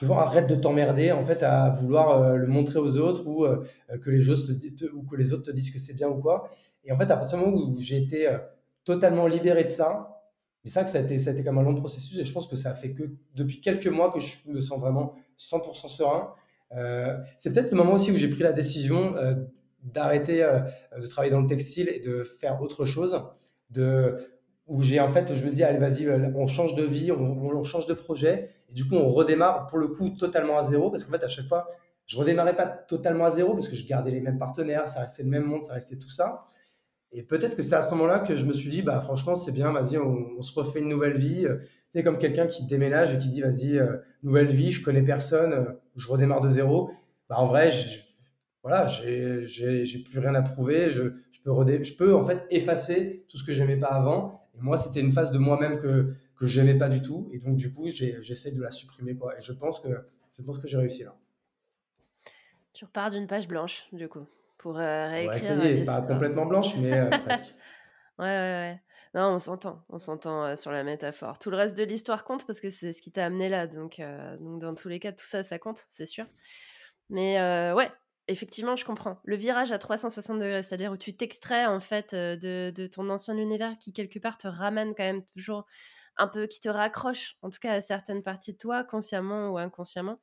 que 0.00 0.06
arrête 0.06 0.48
de 0.48 0.56
t'emmerder, 0.56 1.12
en 1.12 1.24
fait, 1.24 1.44
à 1.44 1.70
vouloir 1.70 2.10
euh, 2.10 2.34
le 2.34 2.48
montrer 2.48 2.80
aux 2.80 2.96
autres 2.96 3.24
ou 3.28 3.44
euh, 3.44 3.64
euh, 3.92 3.98
que 3.98 4.10
les 4.10 4.28
autres 4.30 4.52
te, 4.52 4.84
ou 4.92 5.04
que 5.04 5.14
les 5.14 5.32
autres 5.32 5.44
te 5.44 5.52
disent 5.52 5.70
que 5.70 5.78
c'est 5.78 5.94
bien 5.94 6.08
ou 6.08 6.20
quoi. 6.20 6.50
Et 6.84 6.90
en 6.90 6.96
fait, 6.96 7.10
à 7.10 7.16
partir 7.16 7.38
du 7.38 7.44
moment 7.44 7.56
où 7.56 7.76
j'ai 7.78 7.98
été 7.98 8.28
euh, 8.28 8.38
totalement 8.86 9.26
libéré 9.26 9.64
de 9.64 9.68
ça, 9.68 10.22
mais 10.64 10.70
ça 10.70 10.84
que 10.84 10.90
ça 10.90 10.98
a 10.98 11.02
été, 11.02 11.18
ça 11.18 11.30
a 11.30 11.42
comme 11.42 11.58
un 11.58 11.62
long 11.62 11.74
processus 11.74 12.18
et 12.18 12.24
je 12.24 12.32
pense 12.32 12.46
que 12.46 12.56
ça 12.56 12.70
a 12.70 12.74
fait 12.74 12.92
que 12.92 13.02
depuis 13.34 13.60
quelques 13.60 13.88
mois 13.88 14.10
que 14.10 14.20
je 14.20 14.36
me 14.46 14.60
sens 14.60 14.80
vraiment 14.80 15.12
100% 15.38 15.88
serein. 15.88 16.32
Euh, 16.74 17.18
c'est 17.36 17.52
peut-être 17.52 17.70
le 17.70 17.76
moment 17.76 17.94
aussi 17.94 18.10
où 18.10 18.16
j'ai 18.16 18.28
pris 18.28 18.42
la 18.42 18.52
décision 18.52 19.16
euh, 19.16 19.34
d'arrêter 19.82 20.42
euh, 20.42 20.60
de 20.98 21.06
travailler 21.06 21.30
dans 21.30 21.40
le 21.40 21.46
textile 21.46 21.88
et 21.88 22.00
de 22.00 22.22
faire 22.22 22.62
autre 22.62 22.84
chose, 22.84 23.22
de, 23.70 24.16
où 24.66 24.82
j'ai 24.82 25.00
en 25.00 25.08
fait, 25.08 25.34
je 25.34 25.44
me 25.44 25.50
dis, 25.50 25.62
allez, 25.62 25.78
vas-y, 25.78 26.08
on 26.34 26.46
change 26.46 26.74
de 26.74 26.84
vie, 26.84 27.12
on, 27.12 27.44
on 27.44 27.64
change 27.64 27.86
de 27.86 27.94
projet, 27.94 28.50
et 28.68 28.72
du 28.72 28.88
coup, 28.88 28.94
on 28.94 29.08
redémarre 29.08 29.66
pour 29.66 29.78
le 29.78 29.88
coup 29.88 30.10
totalement 30.10 30.58
à 30.58 30.62
zéro, 30.62 30.90
parce 30.90 31.04
qu'en 31.04 31.12
fait, 31.12 31.24
à 31.24 31.28
chaque 31.28 31.46
fois, 31.46 31.68
je 32.06 32.16
redémarrais 32.16 32.56
pas 32.56 32.66
totalement 32.66 33.26
à 33.26 33.30
zéro, 33.30 33.52
parce 33.52 33.68
que 33.68 33.76
je 33.76 33.86
gardais 33.86 34.10
les 34.10 34.20
mêmes 34.20 34.38
partenaires, 34.38 34.88
ça 34.88 35.00
restait 35.00 35.22
le 35.22 35.28
même 35.28 35.44
monde, 35.44 35.64
ça 35.64 35.74
restait 35.74 35.96
tout 35.96 36.10
ça. 36.10 36.46
Et 37.12 37.22
peut-être 37.22 37.56
que 37.56 37.62
c'est 37.62 37.74
à 37.76 37.82
ce 37.82 37.90
moment-là 37.90 38.18
que 38.20 38.36
je 38.36 38.44
me 38.44 38.52
suis 38.52 38.68
dit, 38.68 38.82
bah 38.82 39.00
franchement, 39.00 39.34
c'est 39.34 39.52
bien, 39.52 39.72
vas-y, 39.72 39.96
on, 39.98 40.42
se 40.42 40.52
refait 40.58 40.80
une 40.80 40.88
nouvelle 40.88 41.16
vie. 41.16 41.46
Euh, 41.46 41.58
Tu 41.58 41.98
sais, 42.00 42.02
comme 42.04 42.18
quelqu'un 42.18 42.46
qui 42.46 42.66
déménage 42.66 43.14
et 43.14 43.18
qui 43.18 43.28
dit, 43.28 43.40
vas-y, 43.40 43.78
euh, 43.78 43.96
nouvelle 44.22 44.48
vie, 44.48 44.72
je 44.72 44.82
connais 44.84 45.02
personne, 45.02 45.52
euh, 45.52 45.64
je 45.94 46.08
redémarre 46.08 46.40
de 46.40 46.48
zéro. 46.48 46.90
Bah 47.28 47.36
en 47.38 47.46
vrai, 47.46 47.70
je- 47.70 48.00
voilà, 48.62 48.86
j'ai 48.86 49.98
plus 50.10 50.18
rien 50.18 50.34
à 50.34 50.42
prouver. 50.42 50.90
Je, 50.90 51.04
je 51.30 51.40
peux 51.42 51.50
redé- 51.50 51.84
je 51.84 51.96
peux 51.96 52.12
en 52.14 52.24
fait 52.26 52.44
effacer 52.50 53.24
tout 53.28 53.38
ce 53.38 53.44
que 53.44 53.52
j'aimais 53.52 53.76
pas 53.76 53.88
avant. 53.88 54.48
Et 54.56 54.60
moi, 54.60 54.76
c'était 54.76 55.00
une 55.00 55.12
phase 55.12 55.30
de 55.30 55.38
moi-même 55.38 55.78
que 55.78 56.12
que 56.38 56.46
j'aimais 56.46 56.76
pas 56.76 56.88
du 56.90 57.00
tout. 57.00 57.30
Et 57.32 57.38
donc, 57.38 57.56
du 57.56 57.72
coup, 57.72 57.88
j'essaie 57.88 58.52
de 58.52 58.60
la 58.60 58.70
supprimer, 58.70 59.16
quoi. 59.16 59.38
Et 59.38 59.40
je 59.40 59.52
pense 59.52 59.80
que 59.80 59.88
j'ai 60.66 60.76
réussi 60.76 61.02
là. 61.04 61.16
Tu 62.74 62.84
repars 62.84 63.10
d'une 63.10 63.26
page 63.26 63.48
blanche, 63.48 63.86
du 63.92 64.06
coup, 64.06 64.26
pour 64.66 64.80
euh, 64.80 65.06
réécrire 65.08 65.60
euh, 65.60 65.62
essayer, 65.62 65.84
pas 65.84 66.00
l'histoire. 66.00 66.06
complètement 66.08 66.44
blanche, 66.44 66.74
mais 66.74 66.92
euh, 66.92 67.08
presque. 67.24 67.54
Ouais, 68.18 68.24
ouais, 68.24 68.26
ouais. 68.26 68.82
Non, 69.14 69.28
on 69.28 69.38
s'entend, 69.38 69.84
on 69.90 69.98
s'entend 69.98 70.42
euh, 70.44 70.56
sur 70.56 70.72
la 70.72 70.82
métaphore. 70.82 71.38
Tout 71.38 71.50
le 71.50 71.56
reste 71.56 71.76
de 71.76 71.84
l'histoire 71.84 72.24
compte 72.24 72.44
parce 72.48 72.58
que 72.58 72.68
c'est 72.68 72.92
ce 72.92 73.00
qui 73.00 73.12
t'a 73.12 73.26
amené 73.26 73.48
là. 73.48 73.68
Donc, 73.68 74.00
euh, 74.00 74.36
donc, 74.38 74.60
dans 74.60 74.74
tous 74.74 74.88
les 74.88 74.98
cas, 74.98 75.12
tout 75.12 75.24
ça, 75.24 75.44
ça 75.44 75.60
compte, 75.60 75.84
c'est 75.88 76.04
sûr. 76.04 76.26
Mais 77.10 77.38
euh, 77.40 77.74
ouais, 77.76 77.92
effectivement, 78.26 78.74
je 78.74 78.84
comprends. 78.84 79.20
Le 79.22 79.36
virage 79.36 79.70
à 79.70 79.78
360 79.78 80.40
degrés, 80.40 80.64
c'est-à-dire 80.64 80.90
où 80.90 80.96
tu 80.96 81.16
t'extrais 81.16 81.66
en 81.66 81.78
fait 81.78 82.12
euh, 82.12 82.34
de, 82.36 82.72
de 82.74 82.88
ton 82.88 83.08
ancien 83.08 83.36
univers 83.36 83.78
qui, 83.78 83.92
quelque 83.92 84.18
part, 84.18 84.36
te 84.36 84.48
ramène 84.48 84.96
quand 84.96 85.04
même 85.04 85.24
toujours 85.26 85.64
un 86.16 86.26
peu, 86.26 86.48
qui 86.48 86.58
te 86.58 86.68
raccroche, 86.68 87.36
en 87.42 87.50
tout 87.50 87.60
cas 87.60 87.74
à 87.74 87.80
certaines 87.82 88.24
parties 88.24 88.54
de 88.54 88.58
toi, 88.58 88.82
consciemment 88.82 89.50
ou 89.50 89.58
inconsciemment. 89.58 90.18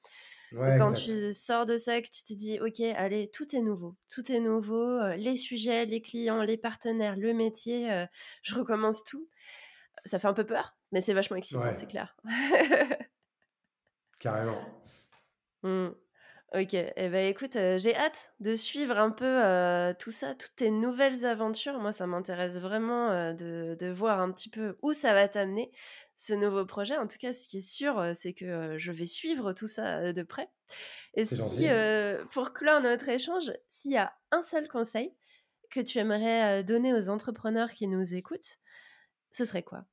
Ouais, 0.53 0.77
quand 0.77 0.93
exact. 0.93 0.93
tu 0.93 1.33
sors 1.33 1.65
de 1.65 1.77
ça, 1.77 2.01
que 2.01 2.07
tu 2.09 2.23
te 2.23 2.33
dis, 2.33 2.59
OK, 2.59 2.79
allez, 2.81 3.29
tout 3.31 3.55
est 3.55 3.61
nouveau. 3.61 3.95
Tout 4.09 4.31
est 4.31 4.39
nouveau. 4.39 4.81
euh, 4.99 5.15
les 5.15 5.35
sujets, 5.35 5.85
les 5.85 6.01
clients, 6.01 6.41
les 6.43 6.57
partenaires, 6.57 7.15
le 7.17 7.33
métier, 7.33 7.91
euh, 7.91 8.05
je 8.43 8.55
recommence 8.55 9.03
tout. 9.03 9.27
Ça 10.05 10.19
fait 10.19 10.27
un 10.27 10.33
peu 10.33 10.45
peur, 10.45 10.77
mais 10.91 11.01
c'est 11.01 11.13
vachement 11.13 11.37
excitant, 11.37 11.71
Ouais, 11.71 11.73
c'est 11.73 11.87
clair. 11.87 12.15
carrément. 14.19 14.81
Hmm. 15.63 15.89
Ok, 16.53 16.73
eh 16.75 17.09
ben 17.09 17.27
écoute, 17.27 17.55
euh, 17.55 17.79
j'ai 17.79 17.95
hâte 17.95 18.33
de 18.39 18.53
suivre 18.53 18.99
un 18.99 19.09
peu 19.09 19.25
euh, 19.25 19.93
tout 19.97 20.11
ça, 20.11 20.35
toutes 20.35 20.55
tes 20.55 20.69
nouvelles 20.69 21.25
aventures. 21.25 21.79
Moi, 21.79 21.91
ça 21.91 22.05
m'intéresse 22.05 22.59
vraiment 22.59 23.09
euh, 23.09 23.33
de, 23.33 23.75
de 23.79 23.87
voir 23.91 24.19
un 24.21 24.31
petit 24.31 24.49
peu 24.49 24.77
où 24.83 24.93
ça 24.93 25.13
va 25.15 25.27
t'amener, 25.27 25.71
ce 26.17 26.33
nouveau 26.33 26.65
projet. 26.65 26.97
En 26.97 27.07
tout 27.07 27.17
cas, 27.19 27.33
ce 27.33 27.47
qui 27.47 27.57
est 27.57 27.61
sûr, 27.61 27.99
euh, 27.99 28.11
c'est 28.13 28.33
que 28.33 28.45
euh, 28.45 28.77
je 28.77 28.91
vais 28.91 29.05
suivre 29.05 29.53
tout 29.53 29.67
ça 29.67 29.97
euh, 29.97 30.13
de 30.13 30.23
près. 30.23 30.49
Et 31.15 31.25
si, 31.25 31.67
euh, 31.67 32.23
pour 32.31 32.53
clore 32.53 32.81
notre 32.81 33.09
échange, 33.09 33.51
s'il 33.69 33.91
y 33.91 33.97
a 33.97 34.13
un 34.31 34.41
seul 34.41 34.67
conseil 34.67 35.13
que 35.69 35.79
tu 35.79 35.97
aimerais 35.99 36.63
donner 36.63 36.93
aux 36.93 37.09
entrepreneurs 37.09 37.71
qui 37.71 37.87
nous 37.87 38.15
écoutent, 38.15 38.59
ce 39.31 39.45
serait 39.45 39.63
quoi? 39.63 39.85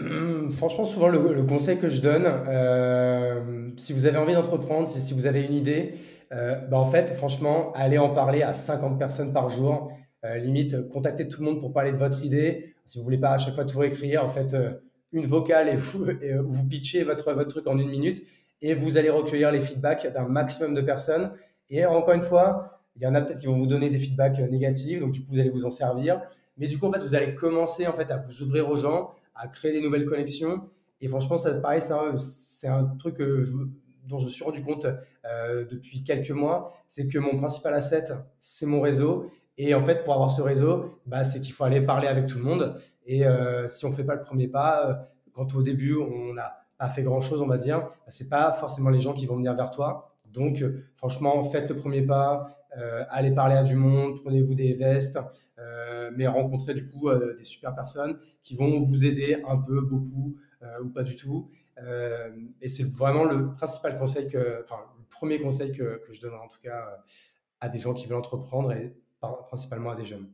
Hum, 0.00 0.50
Franchement, 0.52 0.84
souvent, 0.84 1.08
le, 1.08 1.34
le 1.34 1.42
conseil 1.44 1.78
que 1.78 1.88
je 1.88 2.00
donne, 2.00 2.24
euh, 2.26 3.70
si 3.76 3.92
vous 3.92 4.06
avez 4.06 4.16
envie 4.16 4.32
d'entreprendre, 4.32 4.88
si, 4.88 5.00
si 5.02 5.12
vous 5.12 5.26
avez 5.26 5.42
une 5.42 5.52
idée, 5.54 5.94
euh, 6.32 6.56
bah, 6.56 6.78
en 6.78 6.90
fait, 6.90 7.10
franchement, 7.12 7.72
allez 7.74 7.98
en 7.98 8.10
parler 8.10 8.42
à 8.42 8.54
50 8.54 8.98
personnes 8.98 9.32
par 9.32 9.48
jour. 9.48 9.92
Euh, 10.24 10.38
limite, 10.38 10.88
contactez 10.88 11.28
tout 11.28 11.40
le 11.40 11.46
monde 11.46 11.60
pour 11.60 11.72
parler 11.72 11.92
de 11.92 11.96
votre 11.96 12.24
idée. 12.24 12.69
Si 12.90 12.98
vous 12.98 13.04
voulez 13.04 13.18
pas 13.18 13.30
à 13.30 13.38
chaque 13.38 13.54
fois 13.54 13.64
tout 13.64 13.78
réécrire, 13.78 14.24
en 14.24 14.28
fait, 14.28 14.52
euh, 14.52 14.72
une 15.12 15.24
vocale 15.24 15.68
et 15.68 15.76
vous, 15.76 16.10
et, 16.22 16.32
euh, 16.32 16.42
pitchez 16.68 17.04
votre, 17.04 17.32
votre 17.34 17.48
truc 17.48 17.68
en 17.68 17.78
une 17.78 17.88
minute 17.88 18.20
et 18.62 18.74
vous 18.74 18.98
allez 18.98 19.10
recueillir 19.10 19.52
les 19.52 19.60
feedbacks 19.60 20.12
d'un 20.12 20.26
maximum 20.26 20.74
de 20.74 20.80
personnes. 20.80 21.30
Et 21.68 21.86
encore 21.86 22.14
une 22.14 22.22
fois, 22.22 22.80
il 22.96 23.02
y 23.02 23.06
en 23.06 23.14
a 23.14 23.20
peut-être 23.20 23.38
qui 23.38 23.46
vont 23.46 23.58
vous 23.58 23.68
donner 23.68 23.90
des 23.90 23.98
feedbacks 24.00 24.40
euh, 24.40 24.48
négatifs, 24.48 24.98
donc 24.98 25.12
du 25.12 25.20
coup, 25.20 25.30
vous 25.30 25.38
allez 25.38 25.50
vous 25.50 25.64
en 25.64 25.70
servir. 25.70 26.20
Mais 26.58 26.66
du 26.66 26.80
coup, 26.80 26.86
en 26.86 26.92
fait, 26.92 26.98
vous 26.98 27.14
allez 27.14 27.36
commencer 27.36 27.86
en 27.86 27.92
fait 27.92 28.10
à 28.10 28.16
vous 28.16 28.42
ouvrir 28.42 28.68
aux 28.68 28.74
gens 28.74 29.14
à 29.36 29.46
créer 29.46 29.70
des 29.70 29.80
nouvelles 29.80 30.04
connexions. 30.04 30.60
Et 31.00 31.06
franchement, 31.06 31.38
ça, 31.38 31.54
pareil, 31.60 31.80
c'est 31.80 32.66
un, 32.66 32.86
truc 32.98 33.18
dont 34.08 34.18
je 34.18 34.24
me 34.24 34.28
suis 34.28 34.42
rendu 34.42 34.62
compte 34.62 34.86
depuis 35.70 36.02
quelques 36.02 36.32
mois, 36.32 36.74
c'est 36.88 37.06
que 37.06 37.18
mon 37.18 37.38
principal 37.38 37.72
asset, 37.72 38.06
c'est 38.40 38.66
mon 38.66 38.80
réseau. 38.80 39.30
Et 39.62 39.74
en 39.74 39.82
fait, 39.82 40.04
pour 40.04 40.14
avoir 40.14 40.30
ce 40.30 40.40
réseau, 40.40 41.00
bah, 41.06 41.24
c'est 41.24 41.40
qu'il 41.40 41.52
faut 41.52 41.64
aller 41.64 41.80
parler 41.80 42.08
avec 42.08 42.26
tout 42.26 42.38
le 42.38 42.44
monde. 42.44 42.80
Et 43.04 43.26
euh, 43.26 43.68
si 43.68 43.84
on 43.84 43.90
ne 43.90 43.94
fait 43.94 44.04
pas 44.04 44.14
le 44.14 44.22
premier 44.22 44.48
pas, 44.48 44.88
euh, 44.88 44.94
quand 45.32 45.54
au 45.54 45.62
début, 45.62 45.96
on 45.96 46.32
n'a 46.32 46.56
pas 46.78 46.88
fait 46.88 47.02
grand-chose, 47.02 47.42
on 47.42 47.46
va 47.46 47.58
dire, 47.58 47.80
bah, 47.80 47.90
c'est 48.08 48.28
pas 48.28 48.52
forcément 48.52 48.90
les 48.90 49.00
gens 49.00 49.12
qui 49.12 49.26
vont 49.26 49.36
venir 49.36 49.54
vers 49.54 49.70
toi. 49.70 50.16
Donc, 50.24 50.62
euh, 50.62 50.84
franchement, 50.96 51.42
faites 51.44 51.68
le 51.68 51.76
premier 51.76 52.02
pas, 52.02 52.56
allez 53.10 53.32
parler 53.32 53.56
à 53.56 53.64
du 53.64 53.74
monde, 53.74 54.20
prenez-vous 54.22 54.54
des 54.54 54.74
vestes, 54.74 55.18
mais 56.16 56.28
rencontrez 56.28 56.72
du 56.72 56.86
coup 56.86 57.10
des 57.36 57.42
super 57.42 57.74
personnes 57.74 58.16
qui 58.42 58.54
vont 58.54 58.80
vous 58.80 59.04
aider 59.04 59.42
un 59.46 59.56
peu, 59.56 59.80
beaucoup 59.80 60.36
ou 60.80 60.88
pas 60.88 61.02
du 61.02 61.16
tout. 61.16 61.50
Et 62.60 62.68
c'est 62.68 62.84
vraiment 62.84 63.24
le 63.24 63.52
principal 63.54 63.98
conseil 63.98 64.28
que, 64.28 64.62
enfin, 64.62 64.76
le 64.96 65.04
premier 65.10 65.40
conseil 65.40 65.72
que, 65.72 66.00
que 66.06 66.12
je 66.12 66.20
donne 66.20 66.34
en 66.34 66.46
tout 66.46 66.60
cas 66.62 67.02
à 67.60 67.68
des 67.68 67.80
gens 67.80 67.92
qui 67.92 68.06
veulent 68.06 68.18
entreprendre 68.18 68.70
et 68.72 68.94
principalement 69.28 69.90
à 69.90 69.96
des 69.96 70.04
jeunes. 70.04 70.32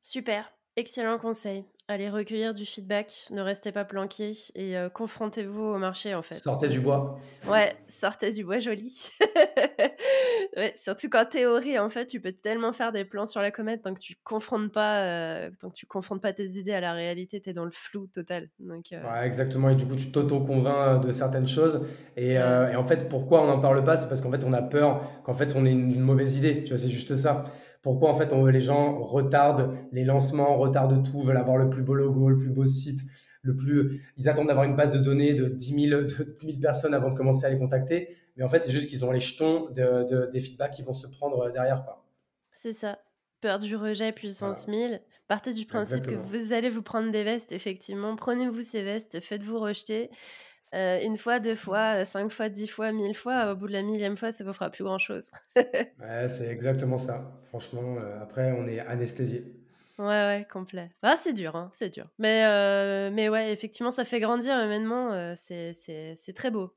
Super, 0.00 0.52
excellent 0.76 1.18
conseil. 1.18 1.64
Allez 1.90 2.08
recueillir 2.08 2.54
du 2.54 2.66
feedback, 2.66 3.26
ne 3.32 3.42
restez 3.42 3.72
pas 3.72 3.84
planqué 3.84 4.30
et 4.54 4.76
euh, 4.76 4.88
confrontez-vous 4.88 5.60
au 5.60 5.76
marché 5.76 6.14
en 6.14 6.22
fait. 6.22 6.36
Sortez 6.36 6.68
du 6.68 6.78
bois. 6.78 7.18
Ouais, 7.48 7.74
sortez 7.88 8.30
du 8.30 8.44
bois 8.44 8.60
joli. 8.60 9.10
ouais, 10.56 10.72
surtout 10.76 11.08
qu'en 11.08 11.24
théorie, 11.24 11.80
en 11.80 11.90
fait, 11.90 12.06
tu 12.06 12.20
peux 12.20 12.30
tellement 12.30 12.72
faire 12.72 12.92
des 12.92 13.04
plans 13.04 13.26
sur 13.26 13.40
la 13.40 13.50
comète 13.50 13.82
tant 13.82 13.92
que 13.92 13.98
tu 13.98 14.14
confrontes 14.22 14.70
pas, 14.70 15.00
euh, 15.02 15.50
tant 15.58 15.68
que 15.68 15.74
tu 15.74 15.86
confrontes 15.86 16.22
pas 16.22 16.32
tes 16.32 16.46
idées 16.50 16.74
à 16.74 16.80
la 16.80 16.92
réalité, 16.92 17.40
t'es 17.40 17.54
dans 17.54 17.64
le 17.64 17.72
flou 17.72 18.06
total. 18.06 18.50
Donc, 18.60 18.92
euh, 18.92 19.02
Ouais, 19.02 19.26
exactement. 19.26 19.68
Et 19.70 19.74
du 19.74 19.84
coup, 19.84 19.96
tu 19.96 20.12
t'auto-convaincs 20.12 21.04
de 21.04 21.10
certaines 21.10 21.48
choses. 21.48 21.80
Et, 22.16 22.38
ouais. 22.38 22.72
et 22.72 22.76
en 22.76 22.84
fait, 22.84 23.08
pourquoi 23.08 23.42
on 23.42 23.48
n'en 23.48 23.58
parle 23.58 23.82
pas? 23.82 23.96
C'est 23.96 24.08
parce 24.08 24.20
qu'en 24.20 24.30
fait, 24.30 24.44
on 24.44 24.52
a 24.52 24.62
peur 24.62 25.02
qu'en 25.24 25.34
fait, 25.34 25.56
on 25.56 25.66
ait 25.66 25.72
une, 25.72 25.90
une 25.90 26.02
mauvaise 26.02 26.36
idée. 26.36 26.62
Tu 26.62 26.68
vois, 26.68 26.78
c'est 26.78 26.88
juste 26.88 27.16
ça. 27.16 27.42
Pourquoi 27.82 28.10
en 28.10 28.14
fait, 28.14 28.32
on, 28.32 28.44
les 28.46 28.60
gens 28.60 29.00
retardent 29.02 29.74
les 29.92 30.04
lancements, 30.04 30.56
retardent 30.58 31.02
tout, 31.08 31.22
veulent 31.22 31.36
avoir 31.38 31.56
le 31.56 31.70
plus 31.70 31.82
beau 31.82 31.94
logo, 31.94 32.28
le 32.28 32.36
plus 32.36 32.50
beau 32.50 32.66
site, 32.66 33.00
le 33.42 33.56
plus. 33.56 34.02
Ils 34.18 34.28
attendent 34.28 34.48
d'avoir 34.48 34.66
une 34.66 34.76
base 34.76 34.92
de 34.92 34.98
données 34.98 35.32
de 35.34 35.46
dix 35.48 35.74
mille 35.74 35.90
de 35.90 36.24
10 36.24 36.46
000 36.46 36.58
personnes 36.60 36.92
avant 36.94 37.08
de 37.10 37.14
commencer 37.14 37.46
à 37.46 37.50
les 37.50 37.58
contacter. 37.58 38.16
Mais 38.36 38.44
en 38.44 38.48
fait, 38.48 38.62
c'est 38.62 38.70
juste 38.70 38.88
qu'ils 38.88 39.04
ont 39.04 39.12
les 39.12 39.20
jetons 39.20 39.70
de, 39.70 40.04
de- 40.08 40.30
des 40.30 40.40
feedbacks 40.40 40.72
qui 40.72 40.82
vont 40.82 40.92
se 40.94 41.06
prendre 41.06 41.50
derrière, 41.52 41.84
quoi. 41.84 42.04
C'est 42.52 42.72
ça. 42.74 42.98
Peur 43.40 43.58
du 43.58 43.74
rejet, 43.76 44.12
puissance 44.12 44.66
Voilà. 44.66 44.88
1000. 44.90 45.00
Partez 45.26 45.52
du 45.54 45.64
principe 45.64 46.04
que 46.06 46.14
vous 46.14 46.52
allez 46.52 46.68
vous 46.68 46.82
prendre 46.82 47.10
des 47.10 47.24
vestes, 47.24 47.52
effectivement. 47.52 48.14
Prenez-vous 48.16 48.60
ces 48.62 48.82
vestes, 48.82 49.20
faites-vous 49.20 49.58
rejeter. 49.58 50.10
Une 50.72 51.16
fois, 51.16 51.40
deux 51.40 51.54
fois, 51.54 52.04
cinq 52.04 52.30
fois, 52.30 52.48
dix 52.48 52.68
fois, 52.68 52.92
mille 52.92 53.14
fois, 53.14 53.52
au 53.52 53.56
bout 53.56 53.66
de 53.66 53.72
la 53.72 53.82
millième 53.82 54.16
fois, 54.16 54.32
ça 54.32 54.44
vous 54.44 54.52
fera 54.52 54.70
plus 54.70 54.84
grand-chose. 54.84 55.30
ouais, 55.56 56.28
c'est 56.28 56.48
exactement 56.48 56.98
ça. 56.98 57.40
Franchement, 57.48 57.96
après, 58.22 58.52
on 58.52 58.66
est 58.66 58.80
anesthésié. 58.80 59.56
Ouais, 59.98 60.06
ouais, 60.06 60.46
complet. 60.50 60.90
Ah, 61.02 61.16
c'est 61.16 61.32
dur, 61.32 61.56
hein, 61.56 61.70
c'est 61.74 61.90
dur. 61.90 62.06
Mais, 62.18 63.10
mais 63.10 63.28
ouais, 63.28 63.52
effectivement, 63.52 63.90
ça 63.90 64.04
fait 64.04 64.20
grandir 64.20 64.54
humainement. 64.56 65.34
c'est 65.36 66.32
très 66.34 66.50
beau. 66.50 66.72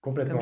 Complètement. 0.00 0.40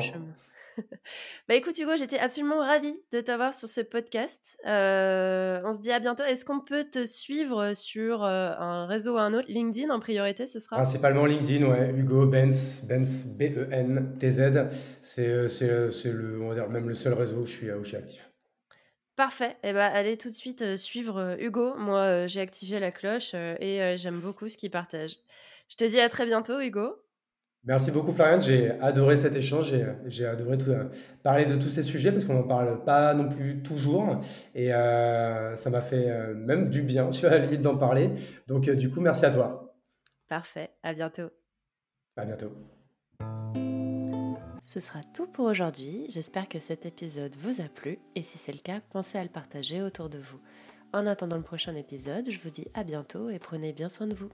bah 1.47 1.55
écoute 1.55 1.77
Hugo, 1.77 1.95
j'étais 1.97 2.19
absolument 2.19 2.59
ravie 2.59 2.95
de 3.11 3.21
t'avoir 3.21 3.53
sur 3.53 3.67
ce 3.67 3.81
podcast. 3.81 4.57
Euh, 4.65 5.61
on 5.65 5.73
se 5.73 5.79
dit 5.79 5.91
à 5.91 5.99
bientôt. 5.99 6.23
Est-ce 6.23 6.45
qu'on 6.45 6.59
peut 6.59 6.85
te 6.85 7.05
suivre 7.05 7.73
sur 7.73 8.23
euh, 8.23 8.51
un 8.57 8.85
réseau 8.85 9.15
ou 9.15 9.17
un 9.17 9.33
autre? 9.33 9.47
LinkedIn 9.49 9.93
en 9.93 9.99
priorité, 9.99 10.47
ce 10.47 10.59
sera? 10.59 10.77
Principalement 10.77 11.25
LinkedIn, 11.25 11.65
ouais. 11.65 11.93
Hugo 11.95 12.25
Benz, 12.25 12.85
Benz 12.87 13.25
B-E-N-T-Z. 13.37 14.39
Euh, 15.19 15.47
c'est 15.47 16.11
le, 16.11 16.41
on 16.41 16.49
va 16.49 16.55
dire, 16.55 16.69
même 16.69 16.87
le 16.87 16.95
seul 16.95 17.13
réseau 17.13 17.37
où 17.37 17.45
je 17.45 17.51
suis, 17.51 17.71
où 17.71 17.83
je 17.83 17.89
suis 17.89 17.97
actif. 17.97 18.29
Parfait. 19.15 19.57
Eh 19.63 19.73
ben, 19.73 19.91
allez 19.93 20.17
tout 20.17 20.29
de 20.29 20.33
suite 20.33 20.75
suivre 20.75 21.37
Hugo. 21.39 21.75
Moi, 21.77 22.25
j'ai 22.27 22.41
activé 22.41 22.79
la 22.79 22.91
cloche 22.91 23.35
et 23.35 23.95
j'aime 23.97 24.19
beaucoup 24.19 24.49
ce 24.49 24.57
qu'il 24.57 24.71
partage. 24.71 25.17
Je 25.69 25.75
te 25.75 25.83
dis 25.83 25.99
à 25.99 26.09
très 26.09 26.25
bientôt, 26.25 26.59
Hugo. 26.59 27.02
Merci 27.65 27.91
beaucoup 27.91 28.11
Florian, 28.11 28.41
j'ai 28.41 28.71
adoré 28.81 29.15
cet 29.15 29.37
échange, 29.37 29.73
j'ai 30.07 30.25
adoré 30.25 30.57
euh, 30.67 30.89
parler 31.23 31.45
de 31.45 31.55
tous 31.55 31.69
ces 31.69 31.83
sujets 31.83 32.11
parce 32.11 32.25
qu'on 32.25 32.33
n'en 32.33 32.43
parle 32.43 32.83
pas 32.83 33.13
non 33.13 33.29
plus 33.29 33.63
toujours 33.63 34.19
et 34.53 34.73
euh, 34.73 35.55
ça 35.55 35.69
m'a 35.69 35.79
fait 35.79 36.09
euh, 36.09 36.33
même 36.33 36.69
du 36.69 36.81
bien, 36.81 37.09
tu 37.11 37.21
vois, 37.21 37.29
à 37.29 37.39
la 37.39 37.45
limite 37.45 37.61
d'en 37.61 37.77
parler. 37.77 38.09
Donc 38.47 38.69
du 38.69 38.91
coup, 38.91 38.99
merci 38.99 39.25
à 39.25 39.31
toi. 39.31 39.77
Parfait, 40.27 40.71
à 40.83 40.93
bientôt. 40.93 41.29
À 42.17 42.25
bientôt. 42.25 42.51
Ce 44.61 44.81
sera 44.81 44.99
tout 45.13 45.27
pour 45.27 45.45
aujourd'hui, 45.45 46.05
j'espère 46.09 46.49
que 46.49 46.59
cet 46.59 46.85
épisode 46.85 47.35
vous 47.37 47.61
a 47.61 47.69
plu 47.69 47.97
et 48.15 48.23
si 48.23 48.37
c'est 48.37 48.51
le 48.51 48.59
cas, 48.59 48.81
pensez 48.91 49.17
à 49.17 49.23
le 49.23 49.29
partager 49.29 49.81
autour 49.81 50.09
de 50.09 50.17
vous. 50.17 50.39
En 50.91 51.07
attendant 51.07 51.37
le 51.37 51.43
prochain 51.43 51.75
épisode, 51.75 52.29
je 52.29 52.39
vous 52.39 52.49
dis 52.49 52.67
à 52.73 52.83
bientôt 52.83 53.29
et 53.29 53.39
prenez 53.39 53.71
bien 53.71 53.87
soin 53.87 54.07
de 54.07 54.13
vous. 54.13 54.29